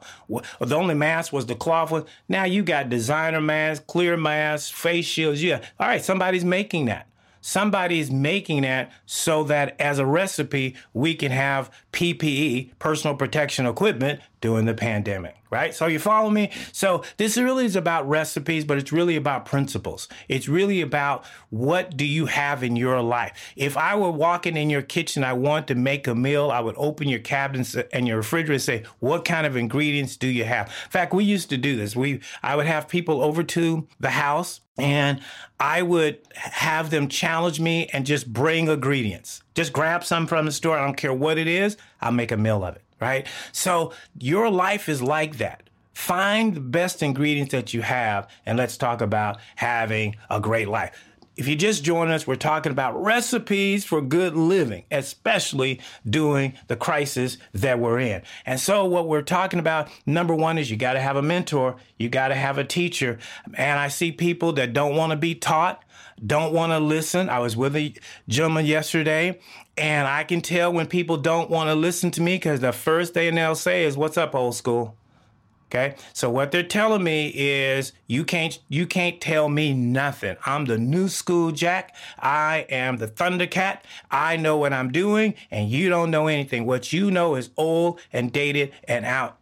The 0.60 0.76
only 0.76 0.96
mask 0.96 1.32
was 1.32 1.46
the 1.46 1.54
cloth 1.54 1.92
one. 1.92 2.06
Now 2.28 2.46
you 2.46 2.64
got 2.64 2.90
designer 2.90 3.40
masks, 3.40 3.86
clear 3.88 4.18
masks, 4.18 4.72
face 4.72 5.06
shields. 5.06 5.44
Yeah, 5.44 5.62
all 5.80 5.88
right, 5.88 6.04
somebody's 6.04 6.44
making 6.44 6.86
that 6.86 7.08
somebody's 7.42 8.10
making 8.10 8.62
that 8.62 8.92
so 9.06 9.44
that 9.44 9.76
as 9.80 10.00
a 10.00 10.06
recipe, 10.06 10.76
we 10.94 11.16
can 11.16 11.32
have 11.32 11.70
PPE, 11.92 12.72
personal 12.80 13.18
protection 13.18 13.66
equipment, 13.66 14.22
during 14.42 14.66
the 14.66 14.74
pandemic, 14.74 15.36
right? 15.52 15.74
So 15.74 15.86
you 15.86 16.00
follow 16.00 16.30
me? 16.30 16.52
So 16.74 17.04
this 17.18 17.38
really 17.38 17.66
is 17.66 17.76
about 17.76 18.10
recipes, 18.10 18.66
but 18.66 18.80
it's 18.80 18.92
really 18.92 19.16
about 19.16 19.46
principles. 19.46 20.08
It's 20.28 20.50
really 20.50 20.82
about 20.82 21.24
what 21.50 21.96
do 21.96 22.06
you 22.06 22.26
have 22.26 22.64
in 22.64 22.76
your 22.76 23.02
life? 23.02 23.54
If 23.56 23.78
I 23.78 23.96
were 23.96 24.12
walking 24.12 24.58
in 24.58 24.70
your 24.70 24.82
kitchen, 24.82 25.24
I 25.24 25.34
want 25.34 25.68
to 25.68 25.76
make 25.76 26.08
a 26.08 26.16
meal, 26.16 26.50
I 26.50 26.60
would 26.60 26.76
open 26.78 27.08
your 27.08 27.20
cabinets 27.20 27.76
and 27.94 28.08
your 28.08 28.18
refrigerator 28.18 28.54
and 28.54 28.62
say, 28.62 28.84
what 29.00 29.26
kind 29.26 29.46
of 29.46 29.56
ingredients 29.56 30.18
do 30.18 30.28
you 30.28 30.44
have? 30.44 30.68
In 30.68 30.92
fact, 30.92 31.14
we 31.14 31.24
used 31.24 31.50
to 31.52 31.58
do 31.58 31.76
this. 31.76 31.96
We, 31.96 32.20
I 32.42 32.56
would 32.56 32.66
have 32.66 32.88
people 32.88 33.22
over 33.22 33.44
to 33.44 33.88
the 34.00 34.10
house 34.10 34.62
and 34.78 35.22
I 35.60 35.84
would 35.84 36.20
have 36.34 36.90
them 36.90 37.08
challenge 37.08 37.60
me 37.60 37.88
and 37.94 38.06
just 38.08 38.34
bring 38.34 38.68
ingredients. 38.68 39.44
Just 39.54 39.72
grab 39.74 40.04
some 40.04 40.26
from 40.26 40.46
the 40.46 40.52
store. 40.52 40.80
I 40.80 40.84
don't 40.84 40.98
care 40.98 41.14
what 41.14 41.38
it 41.38 41.48
is. 41.48 41.78
I'll 42.00 42.12
make 42.12 42.32
a 42.32 42.38
meal 42.38 42.64
of 42.64 42.76
it 42.76 42.82
right? 43.02 43.28
So 43.52 43.92
your 44.18 44.50
life 44.50 44.88
is 44.88 45.02
like 45.02 45.38
that. 45.38 45.64
Find 45.94 46.54
the 46.54 46.62
best 46.62 47.04
ingredients 47.04 47.52
that 47.52 47.74
you 47.74 47.82
have, 47.82 48.30
and 48.46 48.58
let's 48.58 48.78
talk 48.78 49.02
about 49.02 49.40
having 49.56 50.16
a 50.30 50.40
great 50.40 50.70
life. 50.70 50.98
If 51.38 51.48
you 51.48 51.56
just 51.56 51.84
join 51.84 52.12
us, 52.12 52.28
we're 52.28 52.36
talking 52.36 52.72
about 52.72 53.02
recipes 53.02 53.86
for 53.86 54.02
good 54.02 54.36
living, 54.36 54.84
especially 54.92 55.80
during 56.08 56.54
the 56.68 56.76
crisis 56.76 57.38
that 57.54 57.80
we're 57.80 58.00
in. 58.00 58.22
And 58.46 58.60
so, 58.60 58.86
what 58.86 59.08
we're 59.08 59.22
talking 59.22 59.60
about, 59.60 59.90
number 60.06 60.36
one, 60.36 60.58
is 60.58 60.70
you 60.70 60.78
got 60.78 60.94
to 60.94 61.02
have 61.02 61.16
a 61.16 61.22
mentor, 61.22 61.78
you 61.98 62.10
got 62.10 62.28
to 62.28 62.36
have 62.36 62.58
a 62.58 62.64
teacher. 62.64 63.18
And 63.54 63.80
I 63.80 63.88
see 63.88 64.12
people 64.12 64.54
that 64.54 64.74
don't 64.74 64.96
want 64.96 65.12
to 65.12 65.18
be 65.18 65.34
taught, 65.34 65.84
don't 66.26 66.54
want 66.54 66.74
to 66.74 66.80
listen. 66.80 67.30
I 67.30 67.40
was 67.40 67.56
with 67.56 67.76
a 67.76 67.94
gentleman 68.28 68.66
yesterday, 68.66 69.40
and 69.82 70.08
I 70.08 70.24
can 70.24 70.42
tell 70.42 70.72
when 70.72 70.86
people 70.86 71.18
don't 71.18 71.50
want 71.50 71.70
to 71.70 71.74
listen 71.74 72.12
to 72.12 72.22
me 72.22 72.36
because 72.36 72.60
the 72.60 72.72
first 72.72 73.16
thing 73.16 73.34
they'll 73.34 73.56
say 73.56 73.84
is, 73.84 73.98
What's 73.98 74.16
up, 74.16 74.36
old 74.36 74.54
school? 74.56 74.96
Okay. 75.66 75.96
So 76.14 76.30
what 76.30 76.52
they're 76.52 76.64
telling 76.64 77.04
me 77.04 77.30
is 77.34 77.94
you 78.06 78.24
can't 78.24 78.60
you 78.68 78.86
can't 78.86 79.20
tell 79.20 79.50
me 79.50 79.74
nothing. 79.74 80.36
I'm 80.46 80.66
the 80.66 80.78
new 80.78 81.08
school 81.08 81.52
jack. 81.52 81.96
I 82.20 82.68
am 82.70 82.98
the 82.98 83.08
Thundercat. 83.08 83.80
I 84.12 84.38
know 84.38 84.58
what 84.58 84.74
I'm 84.74 84.92
doing 84.92 85.34
and 85.50 85.70
you 85.70 85.90
don't 85.90 86.12
know 86.12 86.28
anything. 86.28 86.66
What 86.66 86.94
you 86.94 87.10
know 87.10 87.36
is 87.36 87.50
old 87.58 88.02
and 88.14 88.32
dated 88.32 88.74
and 88.84 89.04
out 89.06 89.40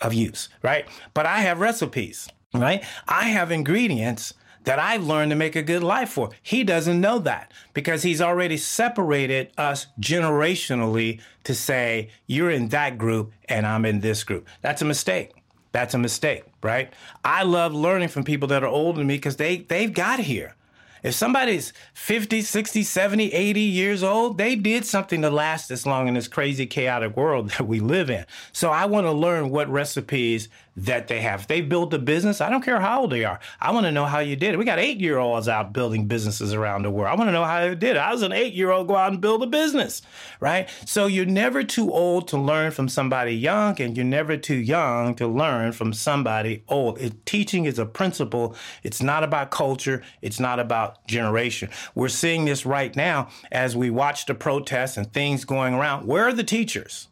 of 0.00 0.14
use, 0.14 0.48
right? 0.62 0.86
But 1.14 1.26
I 1.26 1.40
have 1.40 1.60
recipes, 1.60 2.26
right? 2.54 2.82
I 3.06 3.26
have 3.26 3.52
ingredients 3.52 4.32
that 4.66 4.78
I've 4.78 5.04
learned 5.04 5.30
to 5.30 5.36
make 5.36 5.56
a 5.56 5.62
good 5.62 5.82
life 5.82 6.10
for. 6.10 6.30
He 6.42 6.62
doesn't 6.62 7.00
know 7.00 7.18
that 7.20 7.52
because 7.72 8.02
he's 8.02 8.20
already 8.20 8.56
separated 8.56 9.50
us 9.56 9.86
generationally 9.98 11.20
to 11.44 11.54
say, 11.54 12.10
you're 12.26 12.50
in 12.50 12.68
that 12.68 12.98
group 12.98 13.32
and 13.48 13.66
I'm 13.66 13.84
in 13.86 14.00
this 14.00 14.24
group. 14.24 14.46
That's 14.60 14.82
a 14.82 14.84
mistake. 14.84 15.32
That's 15.72 15.94
a 15.94 15.98
mistake, 15.98 16.44
right? 16.62 16.92
I 17.24 17.44
love 17.44 17.74
learning 17.74 18.08
from 18.08 18.24
people 18.24 18.48
that 18.48 18.64
are 18.64 18.68
older 18.68 18.98
than 18.98 19.06
me 19.06 19.16
because 19.16 19.36
they, 19.36 19.58
they've 19.58 19.92
got 19.92 20.20
here. 20.20 20.56
If 21.02 21.14
somebody's 21.14 21.72
50, 21.94 22.42
60, 22.42 22.82
70, 22.82 23.32
80 23.32 23.60
years 23.60 24.02
old, 24.02 24.38
they 24.38 24.56
did 24.56 24.84
something 24.84 25.22
to 25.22 25.30
last 25.30 25.68
this 25.68 25.86
long 25.86 26.08
in 26.08 26.14
this 26.14 26.26
crazy, 26.26 26.66
chaotic 26.66 27.16
world 27.16 27.50
that 27.58 27.68
we 27.68 27.78
live 27.78 28.10
in. 28.10 28.26
So 28.52 28.70
I 28.70 28.86
want 28.86 29.06
to 29.06 29.12
learn 29.12 29.50
what 29.50 29.68
recipes 29.68 30.48
that 30.76 31.08
they 31.08 31.20
have. 31.20 31.46
They 31.46 31.62
built 31.62 31.94
a 31.94 31.98
business, 31.98 32.40
I 32.40 32.50
don't 32.50 32.62
care 32.62 32.80
how 32.80 33.02
old 33.02 33.10
they 33.10 33.24
are. 33.24 33.40
I 33.60 33.72
want 33.72 33.86
to 33.86 33.92
know 33.92 34.04
how 34.04 34.18
you 34.18 34.36
did 34.36 34.52
it. 34.54 34.58
We 34.58 34.64
got 34.64 34.78
eight 34.78 35.00
year 35.00 35.18
olds 35.18 35.48
out 35.48 35.72
building 35.72 36.06
businesses 36.06 36.52
around 36.52 36.82
the 36.82 36.90
world. 36.90 37.12
I 37.12 37.16
want 37.16 37.28
to 37.28 37.32
know 37.32 37.44
how 37.44 37.64
you 37.64 37.74
did 37.74 37.96
it. 37.96 37.98
I 37.98 38.12
was 38.12 38.22
an 38.22 38.32
eight 38.32 38.52
year 38.52 38.70
old 38.70 38.88
go 38.88 38.96
out 38.96 39.12
and 39.12 39.20
build 39.20 39.42
a 39.42 39.46
business, 39.46 40.02
right? 40.38 40.68
So 40.84 41.06
you're 41.06 41.24
never 41.24 41.62
too 41.62 41.90
old 41.90 42.28
to 42.28 42.38
learn 42.38 42.72
from 42.72 42.88
somebody 42.88 43.34
young, 43.34 43.80
and 43.80 43.96
you're 43.96 44.04
never 44.04 44.36
too 44.36 44.56
young 44.56 45.14
to 45.14 45.26
learn 45.26 45.72
from 45.72 45.92
somebody 45.92 46.62
old. 46.68 47.00
It, 47.00 47.24
teaching 47.24 47.64
is 47.64 47.78
a 47.78 47.86
principle. 47.86 48.54
It's 48.82 49.02
not 49.02 49.24
about 49.24 49.50
culture. 49.50 50.02
It's 50.20 50.40
not 50.40 50.60
about 50.60 51.06
generation. 51.06 51.70
We're 51.94 52.08
seeing 52.08 52.44
this 52.44 52.66
right 52.66 52.94
now 52.94 53.28
as 53.50 53.76
we 53.76 53.90
watch 53.90 54.26
the 54.26 54.34
protests 54.34 54.96
and 54.96 55.10
things 55.12 55.44
going 55.44 55.74
around. 55.74 56.06
Where 56.06 56.24
are 56.28 56.32
the 56.32 56.44
teachers? 56.44 57.08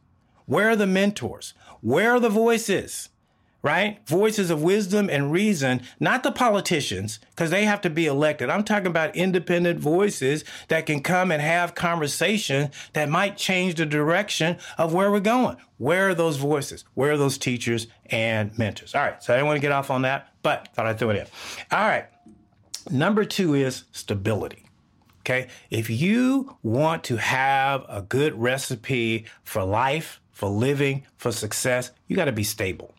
Where 0.46 0.70
are 0.70 0.77
the 0.77 0.87
mentors? 0.87 1.55
Where 1.81 2.12
are 2.12 2.20
the 2.20 2.29
voices? 2.29 3.09
Right? 3.64 4.07
Voices 4.07 4.50
of 4.50 4.62
wisdom 4.62 5.09
and 5.11 5.33
reason, 5.33 5.81
not 5.98 6.22
the 6.22 6.31
politicians, 6.31 7.18
because 7.31 7.50
they 7.50 7.64
have 7.64 7.81
to 7.81 7.88
be 7.88 8.05
elected. 8.05 8.50
I'm 8.50 8.62
talking 8.62 8.88
about 8.88 9.16
independent 9.16 9.81
voices 9.81 10.44
that 10.68 10.85
can 10.85 11.03
come 11.03 11.33
and 11.33 11.40
have 11.40 11.74
conversation 11.74 12.70
that 12.92 13.09
might 13.09 13.38
change 13.38 13.77
the 13.77 13.87
direction 13.87 14.59
of 14.77 14.92
where 14.92 15.11
we're 15.11 15.18
going. 15.18 15.57
Where 15.79 16.11
are 16.11 16.14
those 16.14 16.37
voices? 16.37 16.85
Where 16.92 17.12
are 17.12 17.16
those 17.16 17.38
teachers 17.38 17.87
and 18.07 18.57
mentors? 18.59 18.94
All 18.94 19.00
right, 19.00 19.20
so 19.22 19.33
I 19.33 19.37
didn't 19.38 19.46
want 19.46 19.57
to 19.57 19.62
get 19.62 19.72
off 19.72 19.90
on 19.90 20.03
that, 20.03 20.29
but 20.42 20.68
thought 20.74 20.87
I'd 20.87 20.98
throw 20.98 21.09
it 21.11 21.16
in. 21.16 21.27
All 21.72 21.88
right, 21.88 22.05
number 22.90 23.24
two 23.24 23.55
is 23.55 23.85
stability. 23.92 24.66
Okay, 25.20 25.48
if 25.70 25.88
you 25.88 26.59
want 26.62 27.03
to 27.05 27.16
have 27.16 27.87
a 27.88 28.03
good 28.03 28.38
recipe 28.38 29.24
for 29.42 29.64
life, 29.64 30.20
for 30.33 30.50
living, 30.50 31.07
for 31.16 31.33
success, 31.33 31.92
you 32.07 32.14
got 32.14 32.27
to 32.27 32.33
be 32.33 32.44
stable. 32.44 32.94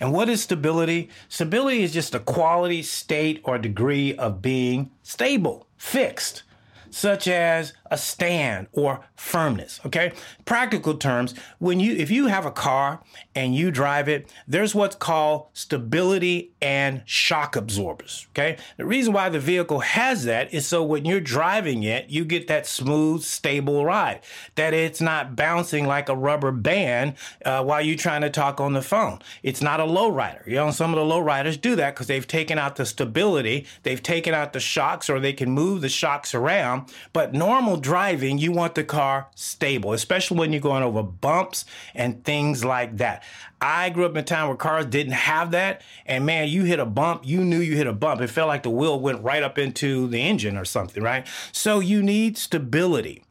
And 0.00 0.12
what 0.12 0.28
is 0.28 0.42
stability? 0.42 1.08
Stability 1.28 1.82
is 1.82 1.92
just 1.92 2.14
a 2.14 2.20
quality, 2.20 2.82
state, 2.82 3.40
or 3.44 3.58
degree 3.58 4.14
of 4.16 4.42
being 4.42 4.90
stable, 5.02 5.66
fixed, 5.76 6.42
such 6.90 7.26
as 7.28 7.72
a 7.90 7.98
stand 7.98 8.66
or 8.72 9.04
firmness. 9.14 9.80
Okay. 9.86 10.12
Practical 10.44 10.94
terms, 10.94 11.34
when 11.58 11.80
you, 11.80 11.94
if 11.94 12.10
you 12.10 12.26
have 12.26 12.46
a 12.46 12.50
car 12.50 13.00
and 13.34 13.54
you 13.54 13.70
drive 13.70 14.08
it, 14.08 14.32
there's 14.48 14.74
what's 14.74 14.96
called 14.96 15.48
stability 15.52 16.52
and 16.62 17.02
shock 17.04 17.56
absorbers. 17.56 18.26
Okay. 18.32 18.56
The 18.76 18.86
reason 18.86 19.12
why 19.12 19.28
the 19.28 19.40
vehicle 19.40 19.80
has 19.80 20.24
that 20.24 20.52
is 20.52 20.66
so 20.66 20.82
when 20.82 21.04
you're 21.04 21.20
driving 21.20 21.82
it, 21.82 22.08
you 22.08 22.24
get 22.24 22.48
that 22.48 22.66
smooth, 22.66 23.22
stable 23.22 23.84
ride, 23.84 24.20
that 24.54 24.72
it's 24.72 25.00
not 25.00 25.36
bouncing 25.36 25.86
like 25.86 26.08
a 26.08 26.16
rubber 26.16 26.52
band 26.52 27.14
uh, 27.44 27.62
while 27.62 27.82
you're 27.82 27.96
trying 27.96 28.22
to 28.22 28.30
talk 28.30 28.60
on 28.60 28.72
the 28.72 28.82
phone. 28.82 29.18
It's 29.42 29.60
not 29.60 29.80
a 29.80 29.84
low 29.84 30.08
rider. 30.08 30.42
You 30.46 30.56
know, 30.56 30.70
some 30.70 30.90
of 30.90 30.96
the 30.96 31.04
low 31.04 31.20
riders 31.20 31.56
do 31.56 31.76
that 31.76 31.94
because 31.94 32.06
they've 32.06 32.26
taken 32.26 32.58
out 32.58 32.76
the 32.76 32.86
stability, 32.86 33.66
they've 33.82 34.02
taken 34.02 34.34
out 34.34 34.52
the 34.52 34.60
shocks, 34.60 35.10
or 35.10 35.20
they 35.20 35.32
can 35.32 35.50
move 35.50 35.80
the 35.80 35.88
shocks 35.88 36.34
around. 36.34 36.92
But 37.12 37.34
driving, 37.76 38.38
you 38.38 38.52
want 38.52 38.74
the 38.74 38.84
car 38.84 39.28
stable, 39.34 39.92
especially 39.92 40.38
when 40.38 40.52
you're 40.52 40.60
going 40.60 40.82
over 40.82 41.02
bumps 41.02 41.64
and 41.94 42.24
things 42.24 42.64
like 42.64 42.96
that. 42.98 43.22
I 43.60 43.90
grew 43.90 44.04
up 44.04 44.12
in 44.12 44.18
a 44.18 44.22
time 44.22 44.48
where 44.48 44.56
cars 44.56 44.86
didn't 44.86 45.12
have 45.12 45.52
that. 45.52 45.82
And 46.06 46.26
man, 46.26 46.48
you 46.48 46.64
hit 46.64 46.80
a 46.80 46.86
bump, 46.86 47.22
you 47.24 47.42
knew 47.44 47.60
you 47.60 47.76
hit 47.76 47.86
a 47.86 47.92
bump. 47.92 48.20
It 48.20 48.28
felt 48.28 48.48
like 48.48 48.62
the 48.62 48.70
wheel 48.70 49.00
went 49.00 49.22
right 49.22 49.42
up 49.42 49.58
into 49.58 50.06
the 50.08 50.20
engine 50.20 50.56
or 50.56 50.64
something, 50.64 51.02
right? 51.02 51.26
So 51.52 51.80
you 51.80 52.02
need 52.02 52.36
stability 52.36 53.22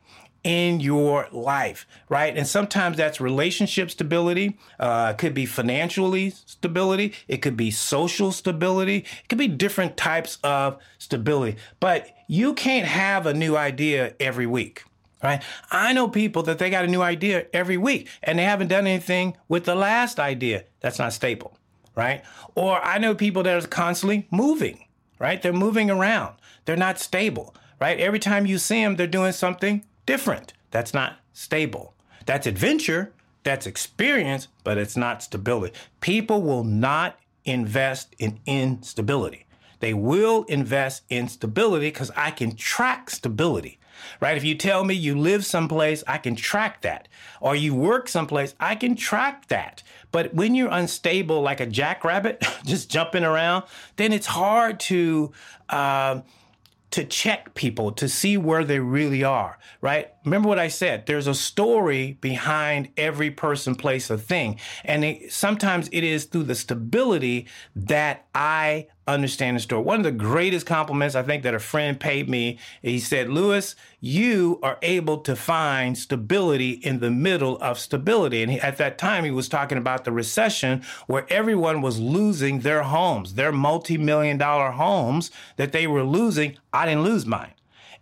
in 0.43 0.81
your 0.81 1.27
life, 1.31 1.87
right? 2.09 2.35
And 2.35 2.45
sometimes 2.45 2.97
that's 2.97 3.21
relationship 3.21 3.89
stability. 3.89 4.57
Uh, 4.79 5.13
it 5.13 5.17
could 5.17 5.33
be 5.33 5.45
financially 5.45 6.31
stability. 6.31 7.13
It 7.27 7.37
could 7.37 7.55
be 7.55 7.71
social 7.71 8.31
stability. 8.31 8.97
It 8.97 9.29
could 9.29 9.37
be 9.37 9.47
different 9.47 9.95
types 9.95 10.37
of 10.43 10.77
stability. 10.97 11.57
But 11.79 12.09
you 12.27 12.53
can't 12.53 12.87
have 12.87 13.25
a 13.25 13.33
new 13.33 13.55
idea 13.55 14.15
every 14.19 14.47
week. 14.47 14.83
Right. 15.23 15.41
I 15.71 15.93
know 15.93 16.09
people 16.09 16.43
that 16.43 16.59
they 16.59 16.69
got 16.69 16.83
a 16.83 16.87
new 16.87 17.01
idea 17.01 17.45
every 17.53 17.77
week 17.77 18.09
and 18.21 18.37
they 18.37 18.43
haven't 18.43 18.67
done 18.67 18.85
anything 18.85 19.37
with 19.47 19.63
the 19.63 19.73
last 19.73 20.19
idea. 20.19 20.65
That's 20.81 20.99
not 20.99 21.13
stable. 21.13 21.57
Right. 21.95 22.23
Or 22.55 22.83
I 22.83 22.97
know 22.97 23.15
people 23.15 23.43
that 23.43 23.63
are 23.63 23.67
constantly 23.67 24.27
moving. 24.31 24.83
Right. 25.19 25.41
They're 25.41 25.53
moving 25.53 25.89
around. 25.89 26.35
They're 26.65 26.75
not 26.75 26.99
stable. 26.99 27.55
Right. 27.79 28.01
Every 28.01 28.19
time 28.19 28.45
you 28.45 28.57
see 28.57 28.83
them, 28.83 28.97
they're 28.97 29.07
doing 29.07 29.31
something 29.31 29.85
different. 30.05 30.53
That's 30.71 30.93
not 30.93 31.19
stable. 31.33 31.93
That's 32.25 32.47
adventure, 32.47 33.13
that's 33.43 33.67
experience, 33.67 34.47
but 34.63 34.77
it's 34.77 34.95
not 34.95 35.21
stability. 35.21 35.73
People 36.01 36.41
will 36.41 36.63
not 36.63 37.19
invest 37.45 38.15
in 38.17 38.39
instability. 38.45 39.45
They 39.79 39.93
will 39.93 40.43
invest 40.43 41.03
in 41.09 41.27
stability 41.27 41.87
because 41.87 42.09
I 42.15 42.31
can 42.31 42.55
track 42.55 43.09
stability, 43.09 43.79
right? 44.21 44.37
If 44.37 44.45
you 44.45 44.55
tell 44.55 44.85
me 44.85 44.93
you 44.93 45.17
live 45.17 45.45
someplace, 45.45 46.05
I 46.07 46.19
can 46.19 46.35
track 46.37 46.81
that. 46.83 47.09
Or 47.41 47.53
you 47.53 47.75
work 47.75 48.07
someplace, 48.07 48.55
I 48.61 48.75
can 48.75 48.95
track 48.95 49.49
that. 49.49 49.83
But 50.13 50.33
when 50.33 50.55
you're 50.55 50.71
unstable 50.71 51.41
like 51.41 51.59
a 51.59 51.65
jackrabbit, 51.65 52.45
just 52.65 52.89
jumping 52.89 53.25
around, 53.25 53.65
then 53.97 54.13
it's 54.13 54.27
hard 54.27 54.79
to. 54.81 55.33
Uh, 55.67 56.21
to 56.93 57.03
check 57.03 57.55
people 57.55 57.91
to 57.91 58.07
see 58.07 58.37
where 58.37 58.63
they 58.63 58.79
really 58.79 59.23
are, 59.23 59.57
right? 59.81 60.12
Remember 60.25 60.47
what 60.47 60.59
I 60.59 60.69
said. 60.69 61.05
There's 61.05 61.27
a 61.27 61.33
story 61.33 62.17
behind 62.21 62.89
every 62.95 63.29
person, 63.29 63.75
place, 63.75 64.09
or 64.09 64.17
thing. 64.17 64.57
And 64.85 65.03
it, 65.03 65.33
sometimes 65.33 65.89
it 65.91 66.03
is 66.03 66.25
through 66.25 66.43
the 66.43 66.55
stability 66.55 67.47
that 67.75 68.25
I 68.33 68.87
understand 69.05 69.57
the 69.57 69.59
story. 69.59 69.83
One 69.83 69.99
of 69.99 70.05
the 70.05 70.11
greatest 70.13 70.65
compliments 70.65 71.15
I 71.15 71.23
think 71.23 71.43
that 71.43 71.53
a 71.53 71.59
friend 71.59 71.99
paid 71.99 72.29
me, 72.29 72.57
he 72.81 72.99
said, 72.99 73.29
Louis, 73.29 73.75
you 73.99 74.59
are 74.63 74.77
able 74.81 75.17
to 75.19 75.35
find 75.35 75.97
stability 75.97 76.71
in 76.71 76.99
the 76.99 77.11
middle 77.11 77.57
of 77.57 77.77
stability. 77.77 78.41
And 78.43 78.51
he, 78.53 78.59
at 78.61 78.77
that 78.77 78.97
time, 78.97 79.25
he 79.25 79.31
was 79.31 79.49
talking 79.49 79.77
about 79.77 80.05
the 80.05 80.13
recession 80.13 80.83
where 81.07 81.25
everyone 81.29 81.81
was 81.81 81.99
losing 81.99 82.61
their 82.61 82.83
homes, 82.83 83.33
their 83.33 83.51
multi 83.51 83.97
million 83.97 84.37
dollar 84.37 84.71
homes 84.71 85.31
that 85.57 85.73
they 85.73 85.85
were 85.85 86.03
losing. 86.03 86.57
I 86.71 86.85
didn't 86.85 87.03
lose 87.03 87.25
mine. 87.25 87.51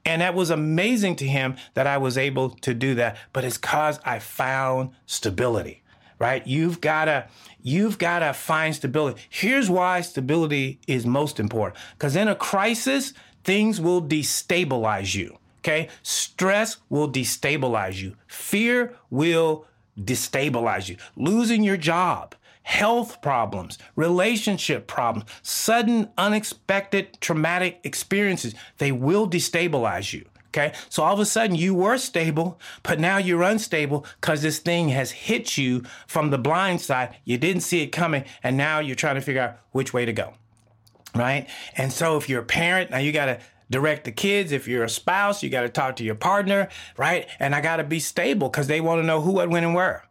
And 0.06 0.22
that 0.22 0.34
was 0.34 0.50
amazing 0.50 1.16
to 1.18 1.28
him 1.28 1.56
that 1.74 1.88
I 1.88 1.98
was 1.98 2.18
able 2.18 2.50
to 2.50 2.74
do 2.74 2.96
that. 2.96 3.18
But 3.34 3.44
it's 3.44 3.58
because 3.58 4.00
I 4.04 4.20
found 4.20 4.92
stability, 5.06 5.84
right? 6.20 6.46
You've 6.48 6.82
got 6.82 7.06
to, 7.06 7.28
you've 7.62 7.98
got 7.98 8.20
to 8.20 8.34
find 8.34 8.76
stability. 8.76 9.22
Here's 9.30 9.70
why 9.70 10.02
stability 10.02 10.80
is 10.88 11.06
most 11.06 11.40
important. 11.40 11.80
Because 11.94 12.16
in 12.16 12.28
a 12.28 12.36
crisis, 12.36 13.14
things 13.44 13.80
will 13.80 14.02
destabilize 14.02 15.14
you. 15.16 15.38
Okay. 15.60 15.90
Stress 16.02 16.78
will 16.90 17.12
destabilize 17.12 18.02
you. 18.02 18.16
Fear 18.26 18.96
will 19.12 19.68
destabilize 20.00 20.90
you. 20.90 20.98
Losing 21.16 21.64
your 21.64 21.78
job, 21.78 22.34
health 22.64 23.22
problems, 23.22 23.78
relationship 23.96 24.88
problems, 24.88 25.30
sudden, 25.42 26.10
unexpected, 26.18 27.20
traumatic 27.22 27.80
experiences, 27.84 28.54
they 28.78 28.92
will 28.92 29.30
destabilize 29.30 30.14
you. 30.14 30.26
Okay. 30.50 30.74
So 30.90 31.04
all 31.04 31.14
of 31.14 31.20
a 31.20 31.26
sudden 31.26 31.56
you 31.56 31.74
were 31.74 31.98
stable, 31.98 32.60
but 32.84 33.00
now 33.00 33.18
you're 33.18 33.42
unstable 33.42 34.06
because 34.20 34.42
this 34.42 34.60
thing 34.60 34.90
has 34.90 35.12
hit 35.12 35.58
you 35.58 35.84
from 36.08 36.30
the 36.30 36.38
blind 36.38 36.82
side. 36.82 37.16
You 37.24 37.38
didn't 37.38 37.62
see 37.62 37.82
it 37.82 37.88
coming. 37.88 38.26
And 38.44 38.58
now 38.58 38.80
you're 38.80 38.98
trying 38.98 39.16
to 39.16 39.22
figure 39.22 39.42
out 39.42 39.58
which 39.72 39.94
way 39.94 40.04
to 40.04 40.12
go. 40.12 40.34
Right. 41.16 41.50
And 41.78 41.92
so 41.92 42.18
if 42.18 42.28
you're 42.28 42.42
a 42.42 42.46
parent, 42.46 42.92
now 42.92 42.98
you 42.98 43.14
got 43.14 43.26
to 43.28 43.40
direct 43.70 44.04
the 44.04 44.12
kids. 44.12 44.52
If 44.52 44.68
you're 44.68 44.84
a 44.84 44.90
spouse, 44.90 45.42
you 45.42 45.50
got 45.50 45.62
to 45.62 45.70
talk 45.70 45.96
to 45.98 46.04
your 46.04 46.16
partner. 46.16 46.68
Right. 46.98 47.30
And 47.40 47.56
I 47.56 47.62
got 47.62 47.78
to 47.78 47.86
be 47.86 48.02
stable 48.02 48.50
because 48.50 48.68
they 48.68 48.82
want 48.82 49.02
to 49.02 49.06
know 49.06 49.22
who, 49.22 49.32
what, 49.32 49.50
when, 49.50 49.64
and 49.64 49.74
where 49.74 50.04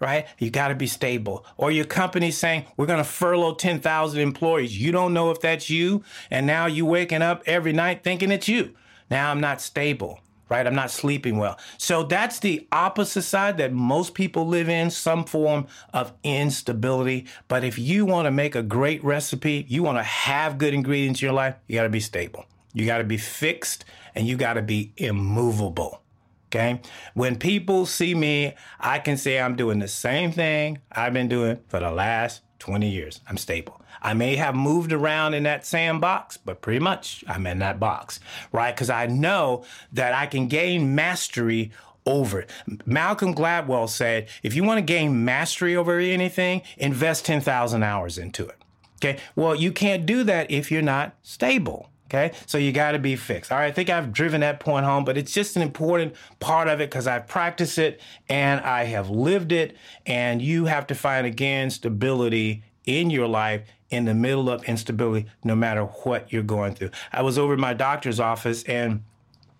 right? 0.00 0.26
You 0.38 0.50
got 0.50 0.68
to 0.68 0.74
be 0.74 0.86
stable. 0.86 1.44
Or 1.56 1.70
your 1.70 1.84
company 1.84 2.30
saying, 2.30 2.66
we're 2.76 2.86
going 2.86 2.98
to 2.98 3.04
furlough 3.04 3.54
10,000 3.54 4.20
employees. 4.20 4.78
You 4.78 4.92
don't 4.92 5.14
know 5.14 5.30
if 5.30 5.40
that's 5.40 5.70
you. 5.70 6.02
And 6.30 6.46
now 6.46 6.66
you 6.66 6.84
waking 6.84 7.22
up 7.22 7.42
every 7.46 7.72
night 7.72 8.02
thinking 8.04 8.30
it's 8.30 8.48
you. 8.48 8.74
Now 9.10 9.30
I'm 9.30 9.40
not 9.40 9.60
stable, 9.60 10.20
right? 10.48 10.66
I'm 10.66 10.74
not 10.74 10.90
sleeping 10.90 11.38
well. 11.38 11.58
So 11.78 12.02
that's 12.02 12.40
the 12.40 12.66
opposite 12.72 13.22
side 13.22 13.58
that 13.58 13.72
most 13.72 14.14
people 14.14 14.46
live 14.46 14.68
in, 14.68 14.90
some 14.90 15.24
form 15.24 15.66
of 15.92 16.12
instability. 16.22 17.26
But 17.48 17.64
if 17.64 17.78
you 17.78 18.04
want 18.04 18.26
to 18.26 18.30
make 18.30 18.54
a 18.54 18.62
great 18.62 19.02
recipe, 19.04 19.64
you 19.68 19.82
want 19.82 19.98
to 19.98 20.02
have 20.02 20.58
good 20.58 20.74
ingredients 20.74 21.22
in 21.22 21.26
your 21.26 21.34
life, 21.34 21.54
you 21.68 21.76
got 21.76 21.84
to 21.84 21.88
be 21.88 22.00
stable. 22.00 22.44
You 22.74 22.84
got 22.84 22.98
to 22.98 23.04
be 23.04 23.16
fixed 23.16 23.86
and 24.14 24.26
you 24.26 24.36
got 24.36 24.54
to 24.54 24.62
be 24.62 24.92
immovable. 24.96 26.02
Okay. 26.46 26.80
When 27.14 27.36
people 27.36 27.86
see 27.86 28.14
me, 28.14 28.54
I 28.78 28.98
can 28.98 29.16
say 29.16 29.40
I'm 29.40 29.56
doing 29.56 29.80
the 29.80 29.88
same 29.88 30.30
thing 30.30 30.78
I've 30.92 31.12
been 31.12 31.28
doing 31.28 31.58
for 31.68 31.80
the 31.80 31.90
last 31.90 32.42
20 32.60 32.88
years. 32.88 33.20
I'm 33.28 33.36
stable. 33.36 33.82
I 34.00 34.14
may 34.14 34.36
have 34.36 34.54
moved 34.54 34.92
around 34.92 35.34
in 35.34 35.42
that 35.44 35.66
sandbox, 35.66 36.36
but 36.36 36.60
pretty 36.60 36.78
much 36.78 37.24
I'm 37.26 37.46
in 37.46 37.58
that 37.58 37.80
box, 37.80 38.20
right? 38.52 38.74
Because 38.74 38.90
I 38.90 39.06
know 39.06 39.64
that 39.92 40.14
I 40.14 40.26
can 40.26 40.46
gain 40.46 40.94
mastery 40.94 41.72
over 42.04 42.40
it. 42.40 42.50
Malcolm 42.84 43.34
Gladwell 43.34 43.88
said, 43.88 44.28
if 44.42 44.54
you 44.54 44.62
want 44.62 44.78
to 44.78 44.82
gain 44.82 45.24
mastery 45.24 45.74
over 45.74 45.98
anything, 45.98 46.62
invest 46.78 47.26
10,000 47.26 47.82
hours 47.82 48.18
into 48.18 48.46
it. 48.46 48.56
Okay. 48.96 49.20
Well, 49.34 49.54
you 49.54 49.72
can't 49.72 50.06
do 50.06 50.22
that 50.24 50.50
if 50.50 50.70
you're 50.70 50.82
not 50.82 51.16
stable. 51.22 51.90
Okay. 52.06 52.32
So 52.46 52.56
you 52.56 52.72
got 52.72 52.92
to 52.92 52.98
be 52.98 53.16
fixed. 53.16 53.50
All 53.50 53.58
right. 53.58 53.66
I 53.66 53.72
think 53.72 53.90
I've 53.90 54.12
driven 54.12 54.40
that 54.40 54.60
point 54.60 54.86
home, 54.86 55.04
but 55.04 55.18
it's 55.18 55.32
just 55.32 55.56
an 55.56 55.62
important 55.62 56.14
part 56.38 56.68
of 56.68 56.80
it 56.80 56.88
because 56.88 57.06
I've 57.06 57.26
practiced 57.26 57.78
it 57.78 58.00
and 58.28 58.60
I 58.60 58.84
have 58.84 59.10
lived 59.10 59.50
it. 59.50 59.76
And 60.06 60.40
you 60.40 60.66
have 60.66 60.86
to 60.88 60.94
find 60.94 61.26
again 61.26 61.70
stability 61.70 62.62
in 62.84 63.10
your 63.10 63.26
life 63.26 63.62
in 63.90 64.04
the 64.04 64.14
middle 64.14 64.48
of 64.48 64.64
instability, 64.64 65.26
no 65.44 65.54
matter 65.54 65.82
what 65.84 66.32
you're 66.32 66.42
going 66.42 66.74
through. 66.74 66.90
I 67.12 67.22
was 67.22 67.38
over 67.38 67.54
at 67.54 67.58
my 67.58 67.74
doctor's 67.74 68.20
office 68.20 68.62
and 68.64 69.02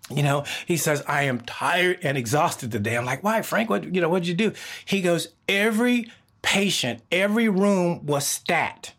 you 0.09 0.23
know, 0.23 0.45
he 0.65 0.77
says, 0.77 1.03
I 1.05 1.23
am 1.23 1.41
tired 1.41 1.99
and 2.01 2.17
exhausted 2.17 2.71
today. 2.71 2.95
I'm 2.95 3.03
like, 3.03 3.25
why, 3.25 3.41
Frank? 3.41 3.69
What, 3.69 3.93
you 3.93 3.99
know, 3.99 4.07
what'd 4.07 4.25
you 4.25 4.33
do? 4.33 4.53
He 4.85 5.01
goes, 5.01 5.29
every 5.49 6.09
patient, 6.41 7.01
every 7.11 7.49
room 7.49 8.05
was 8.05 8.25
stat. 8.25 8.93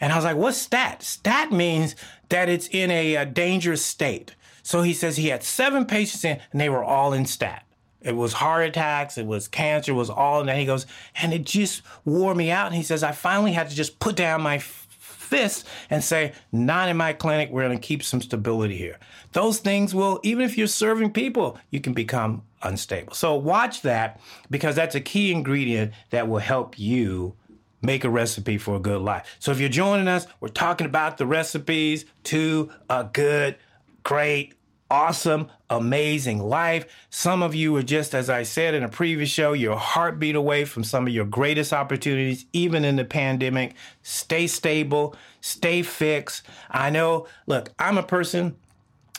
And 0.00 0.12
I 0.12 0.16
was 0.16 0.24
like, 0.24 0.36
what's 0.36 0.58
stat? 0.58 1.02
Stat 1.02 1.52
means 1.52 1.96
that 2.28 2.48
it's 2.48 2.68
in 2.68 2.90
a, 2.90 3.16
a 3.16 3.26
dangerous 3.26 3.84
state. 3.84 4.34
So 4.62 4.82
he 4.82 4.92
says 4.92 5.16
he 5.16 5.28
had 5.28 5.42
seven 5.42 5.86
patients 5.86 6.24
in 6.24 6.40
and 6.52 6.60
they 6.60 6.68
were 6.68 6.84
all 6.84 7.12
in 7.12 7.26
stat. 7.26 7.64
It 8.00 8.14
was 8.14 8.34
heart 8.34 8.64
attacks, 8.64 9.18
it 9.18 9.26
was 9.26 9.48
cancer, 9.48 9.92
it 9.92 9.96
was 9.96 10.10
all. 10.10 10.40
And 10.40 10.48
then 10.48 10.58
he 10.58 10.66
goes, 10.66 10.86
and 11.16 11.34
it 11.34 11.44
just 11.44 11.82
wore 12.04 12.34
me 12.34 12.50
out. 12.50 12.66
And 12.66 12.76
he 12.76 12.82
says, 12.82 13.02
I 13.02 13.12
finally 13.12 13.52
had 13.52 13.70
to 13.70 13.76
just 13.76 13.98
put 13.98 14.14
down 14.14 14.40
my 14.40 14.58
fist 14.58 15.66
and 15.90 16.02
say, 16.02 16.32
not 16.52 16.88
in 16.88 16.96
my 16.96 17.12
clinic, 17.12 17.50
we're 17.50 17.64
going 17.66 17.78
to 17.78 17.86
keep 17.86 18.02
some 18.02 18.22
stability 18.22 18.76
here. 18.76 18.98
Those 19.32 19.58
things 19.58 19.94
will, 19.94 20.20
even 20.22 20.44
if 20.44 20.56
you're 20.56 20.66
serving 20.66 21.12
people, 21.12 21.58
you 21.70 21.80
can 21.80 21.92
become 21.92 22.42
unstable. 22.62 23.14
So 23.14 23.34
watch 23.34 23.82
that 23.82 24.20
because 24.50 24.74
that's 24.74 24.94
a 24.94 25.00
key 25.00 25.32
ingredient 25.32 25.92
that 26.10 26.28
will 26.28 26.38
help 26.38 26.78
you 26.78 27.34
make 27.82 28.04
a 28.04 28.10
recipe 28.10 28.58
for 28.58 28.76
a 28.76 28.80
good 28.80 29.00
life. 29.00 29.36
So 29.38 29.52
if 29.52 29.60
you're 29.60 29.68
joining 29.68 30.08
us, 30.08 30.26
we're 30.40 30.48
talking 30.48 30.86
about 30.86 31.18
the 31.18 31.26
recipes 31.26 32.04
to 32.24 32.70
a 32.90 33.04
good, 33.04 33.56
great, 34.02 34.54
awesome, 34.90 35.48
amazing 35.70 36.40
life. 36.40 36.86
Some 37.10 37.42
of 37.42 37.54
you 37.54 37.76
are 37.76 37.82
just, 37.82 38.14
as 38.14 38.30
I 38.30 38.42
said 38.42 38.74
in 38.74 38.82
a 38.82 38.88
previous 38.88 39.28
show, 39.28 39.52
your 39.52 39.76
heartbeat 39.76 40.34
away 40.34 40.64
from 40.64 40.82
some 40.82 41.06
of 41.06 41.12
your 41.12 41.26
greatest 41.26 41.72
opportunities, 41.72 42.46
even 42.52 42.84
in 42.84 42.96
the 42.96 43.04
pandemic. 43.04 43.74
Stay 44.02 44.46
stable, 44.46 45.14
stay 45.40 45.82
fixed. 45.82 46.42
I 46.70 46.90
know, 46.90 47.26
look, 47.46 47.70
I'm 47.78 47.98
a 47.98 48.02
person, 48.02 48.56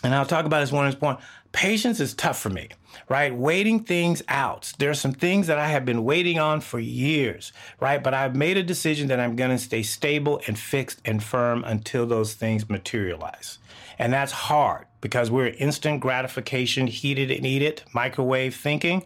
and 0.04 0.16
I'll 0.16 0.26
talk 0.26 0.46
about 0.46 0.62
this 0.62 0.72
one 0.72 0.86
at 0.86 0.92
this 0.92 1.00
point. 1.00 1.20
Patience 1.52 2.00
is 2.00 2.14
tough 2.14 2.40
for 2.40 2.50
me, 2.50 2.70
right? 3.08 3.36
Waiting 3.36 3.84
things 3.84 4.22
out. 4.28 4.74
There 4.78 4.90
are 4.90 4.96
some 4.96 5.14
things 5.14 5.48
that 5.48 5.58
I 5.58 5.68
have 5.68 5.86
been 5.86 6.04
waiting 6.04 6.40
on 6.40 6.62
for 6.62 6.80
years, 6.80 7.52
right? 7.80 8.02
But 8.02 8.14
I've 8.14 8.36
made 8.36 8.58
a 8.58 8.64
decision 8.64 9.08
that 9.10 9.20
I'm 9.20 9.36
going 9.36 9.52
to 9.52 9.58
stay 9.58 9.84
stable 9.84 10.42
and 10.48 10.58
fixed 10.58 11.02
and 11.06 11.24
firm 11.24 11.64
until 11.64 12.06
those 12.06 12.34
things 12.34 12.70
materialize. 12.70 13.60
And 13.98 14.14
that's 14.14 14.32
hard 14.32 14.86
because 15.02 15.30
we're 15.30 15.48
instant 15.48 16.00
gratification, 16.00 16.88
heated 16.88 17.32
and 17.32 17.46
eat 17.46 17.62
it, 17.62 17.84
microwave 17.94 18.56
thinking. 18.56 19.06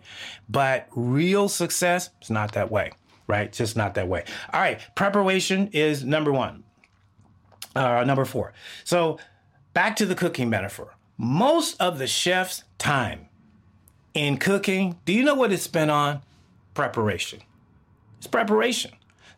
But 0.50 0.88
real 0.96 1.50
success 1.50 2.10
is 2.22 2.30
not 2.30 2.54
that 2.54 2.72
way, 2.72 2.92
right? 3.28 3.52
Just 3.52 3.76
not 3.76 3.96
that 3.96 4.08
way. 4.08 4.24
All 4.52 4.62
right, 4.62 4.80
preparation 4.96 5.70
is 5.74 6.04
number 6.04 6.32
one, 6.32 6.64
uh, 7.76 8.04
number 8.04 8.26
four. 8.26 8.54
So 8.84 9.18
back 9.74 9.96
to 9.98 10.06
the 10.06 10.16
cooking 10.16 10.50
metaphor. 10.50 10.96
Most 11.18 11.80
of 11.80 12.00
the 12.00 12.08
chef's 12.08 12.64
time 12.78 13.30
in 14.14 14.38
cooking, 14.38 15.00
do 15.06 15.14
you 15.14 15.24
know 15.24 15.36
what 15.36 15.52
it's 15.52 15.64
spent 15.64 15.92
on? 15.92 16.22
Preparation. 16.74 17.42
It's 18.18 18.28
preparation. 18.28 18.92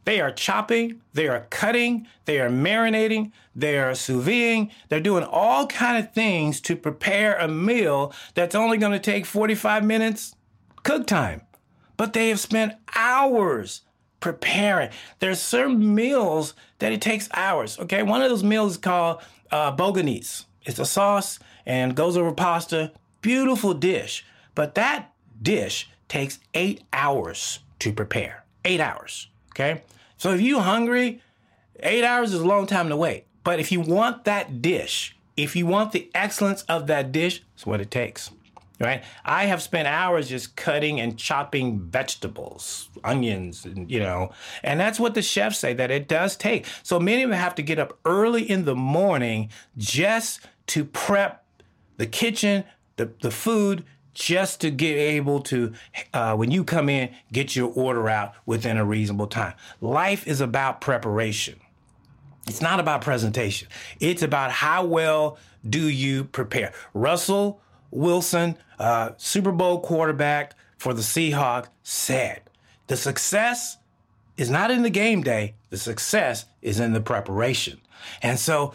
They 0.06 0.22
are 0.22 0.32
chopping, 0.32 1.02
they 1.14 1.28
are 1.28 1.48
cutting, 1.50 2.08
they 2.26 2.40
are 2.40 2.50
marinating, 2.50 3.32
they 3.56 3.80
are 3.80 3.96
sous 3.96 4.24
videing, 4.24 4.70
they're 4.88 5.00
doing 5.00 5.24
all 5.24 5.66
kind 5.66 5.98
of 5.98 6.14
things 6.14 6.62
to 6.62 6.76
prepare 6.76 7.36
a 7.38 7.48
meal 7.48 8.14
that's 8.36 8.54
only 8.54 8.78
going 8.78 8.92
to 8.92 9.00
take 9.00 9.26
45 9.26 9.84
minutes 9.84 10.36
cook 10.84 11.08
time. 11.08 11.42
But 11.98 12.14
they 12.14 12.30
have 12.30 12.40
spent 12.40 12.74
hours 12.96 13.82
preparing. 14.20 14.92
There's 15.20 15.42
certain 15.42 15.96
meals 15.96 16.54
that 16.80 16.92
it 16.92 17.02
takes 17.02 17.28
hours. 17.34 17.80
Okay, 17.80 18.04
one 18.04 18.22
of 18.22 18.30
those 18.30 18.44
meals 18.44 18.74
is 18.74 18.78
called 18.78 19.22
uh, 19.52 19.72
bolognese. 19.72 20.46
It's 20.64 20.80
a 20.80 20.86
sauce 20.86 21.40
and 21.66 21.96
goes 21.96 22.16
over 22.16 22.32
pasta. 22.32 22.92
Beautiful 23.22 23.74
dish, 23.74 24.26
but 24.56 24.76
that 24.76 25.14
dish 25.42 25.90
takes 26.08 26.40
eight 26.54 26.84
hours 26.94 27.60
to 27.80 27.94
prepare. 27.94 28.46
Eight 28.64 28.80
hours. 28.80 29.28
Okay. 29.52 29.84
So 30.18 30.32
if 30.32 30.42
you're 30.42 30.62
hungry, 30.62 31.22
eight 31.82 32.04
hours 32.04 32.34
is 32.34 32.42
a 32.42 32.48
long 32.48 32.66
time 32.66 32.90
to 32.90 32.96
wait. 32.96 33.26
But 33.44 33.60
if 33.60 33.72
you 33.72 33.80
want 33.80 34.24
that 34.26 34.62
dish, 34.62 35.16
if 35.38 35.56
you 35.56 35.68
want 35.68 35.92
the 35.92 36.10
excellence 36.16 36.64
of 36.64 36.88
that 36.88 37.12
dish, 37.12 37.44
it's 37.54 37.66
what 37.66 37.82
it 37.82 37.92
takes. 37.92 38.32
Right? 38.80 39.04
I 39.24 39.46
have 39.46 39.62
spent 39.62 39.88
hours 39.88 40.28
just 40.28 40.58
cutting 40.58 41.00
and 41.00 41.18
chopping 41.18 41.80
vegetables, 41.80 42.90
onions, 43.06 43.64
and 43.64 43.90
you 43.90 44.02
know, 44.02 44.32
and 44.64 44.78
that's 44.78 45.00
what 45.00 45.14
the 45.14 45.22
chefs 45.22 45.60
say 45.60 45.74
that 45.74 45.92
it 45.92 46.10
does 46.10 46.36
take. 46.36 46.66
So 46.84 47.00
many 47.00 47.24
of 47.24 47.30
them 47.30 47.40
have 47.40 47.56
to 47.56 47.62
get 47.62 47.80
up 47.80 47.98
early 48.04 48.50
in 48.50 48.66
the 48.66 48.76
morning 48.76 49.50
just 49.78 50.42
to 50.68 50.84
prep 50.84 51.46
the 51.96 52.06
kitchen, 52.06 52.66
the, 52.98 53.12
the 53.22 53.32
food, 53.32 53.86
just 54.16 54.62
to 54.62 54.72
get 54.72 54.96
able 54.96 55.42
to, 55.42 55.74
uh, 56.14 56.36
when 56.36 56.50
you 56.50 56.64
come 56.64 56.90
in, 56.90 57.14
get 57.32 57.56
your 57.56 57.72
order 57.76 58.10
out 58.10 58.34
within 58.48 58.78
a 58.78 58.86
reasonable 58.86 59.28
time. 59.28 59.54
Life 59.82 60.26
is 60.26 60.42
about 60.42 60.82
preparation. 60.82 61.60
It's 62.48 62.62
not 62.62 62.80
about 62.80 63.02
presentation. 63.02 63.68
It's 64.00 64.24
about 64.24 64.52
how 64.52 64.86
well 64.86 65.38
do 65.68 65.88
you 65.88 66.24
prepare. 66.24 66.74
Russell 66.94 67.62
Wilson, 67.92 68.58
uh, 68.80 69.12
Super 69.18 69.52
Bowl 69.52 69.82
quarterback 69.82 70.54
for 70.78 70.94
the 70.94 71.02
Seahawks, 71.02 71.68
said 71.84 72.42
the 72.88 72.98
success 72.98 73.78
is 74.38 74.50
not 74.50 74.72
in 74.72 74.82
the 74.82 74.90
game 74.90 75.24
day. 75.24 75.56
The 75.70 75.78
success 75.78 76.46
is 76.62 76.80
in 76.80 76.94
the 76.94 77.02
preparation. 77.02 77.82
And 78.22 78.40
so 78.40 78.74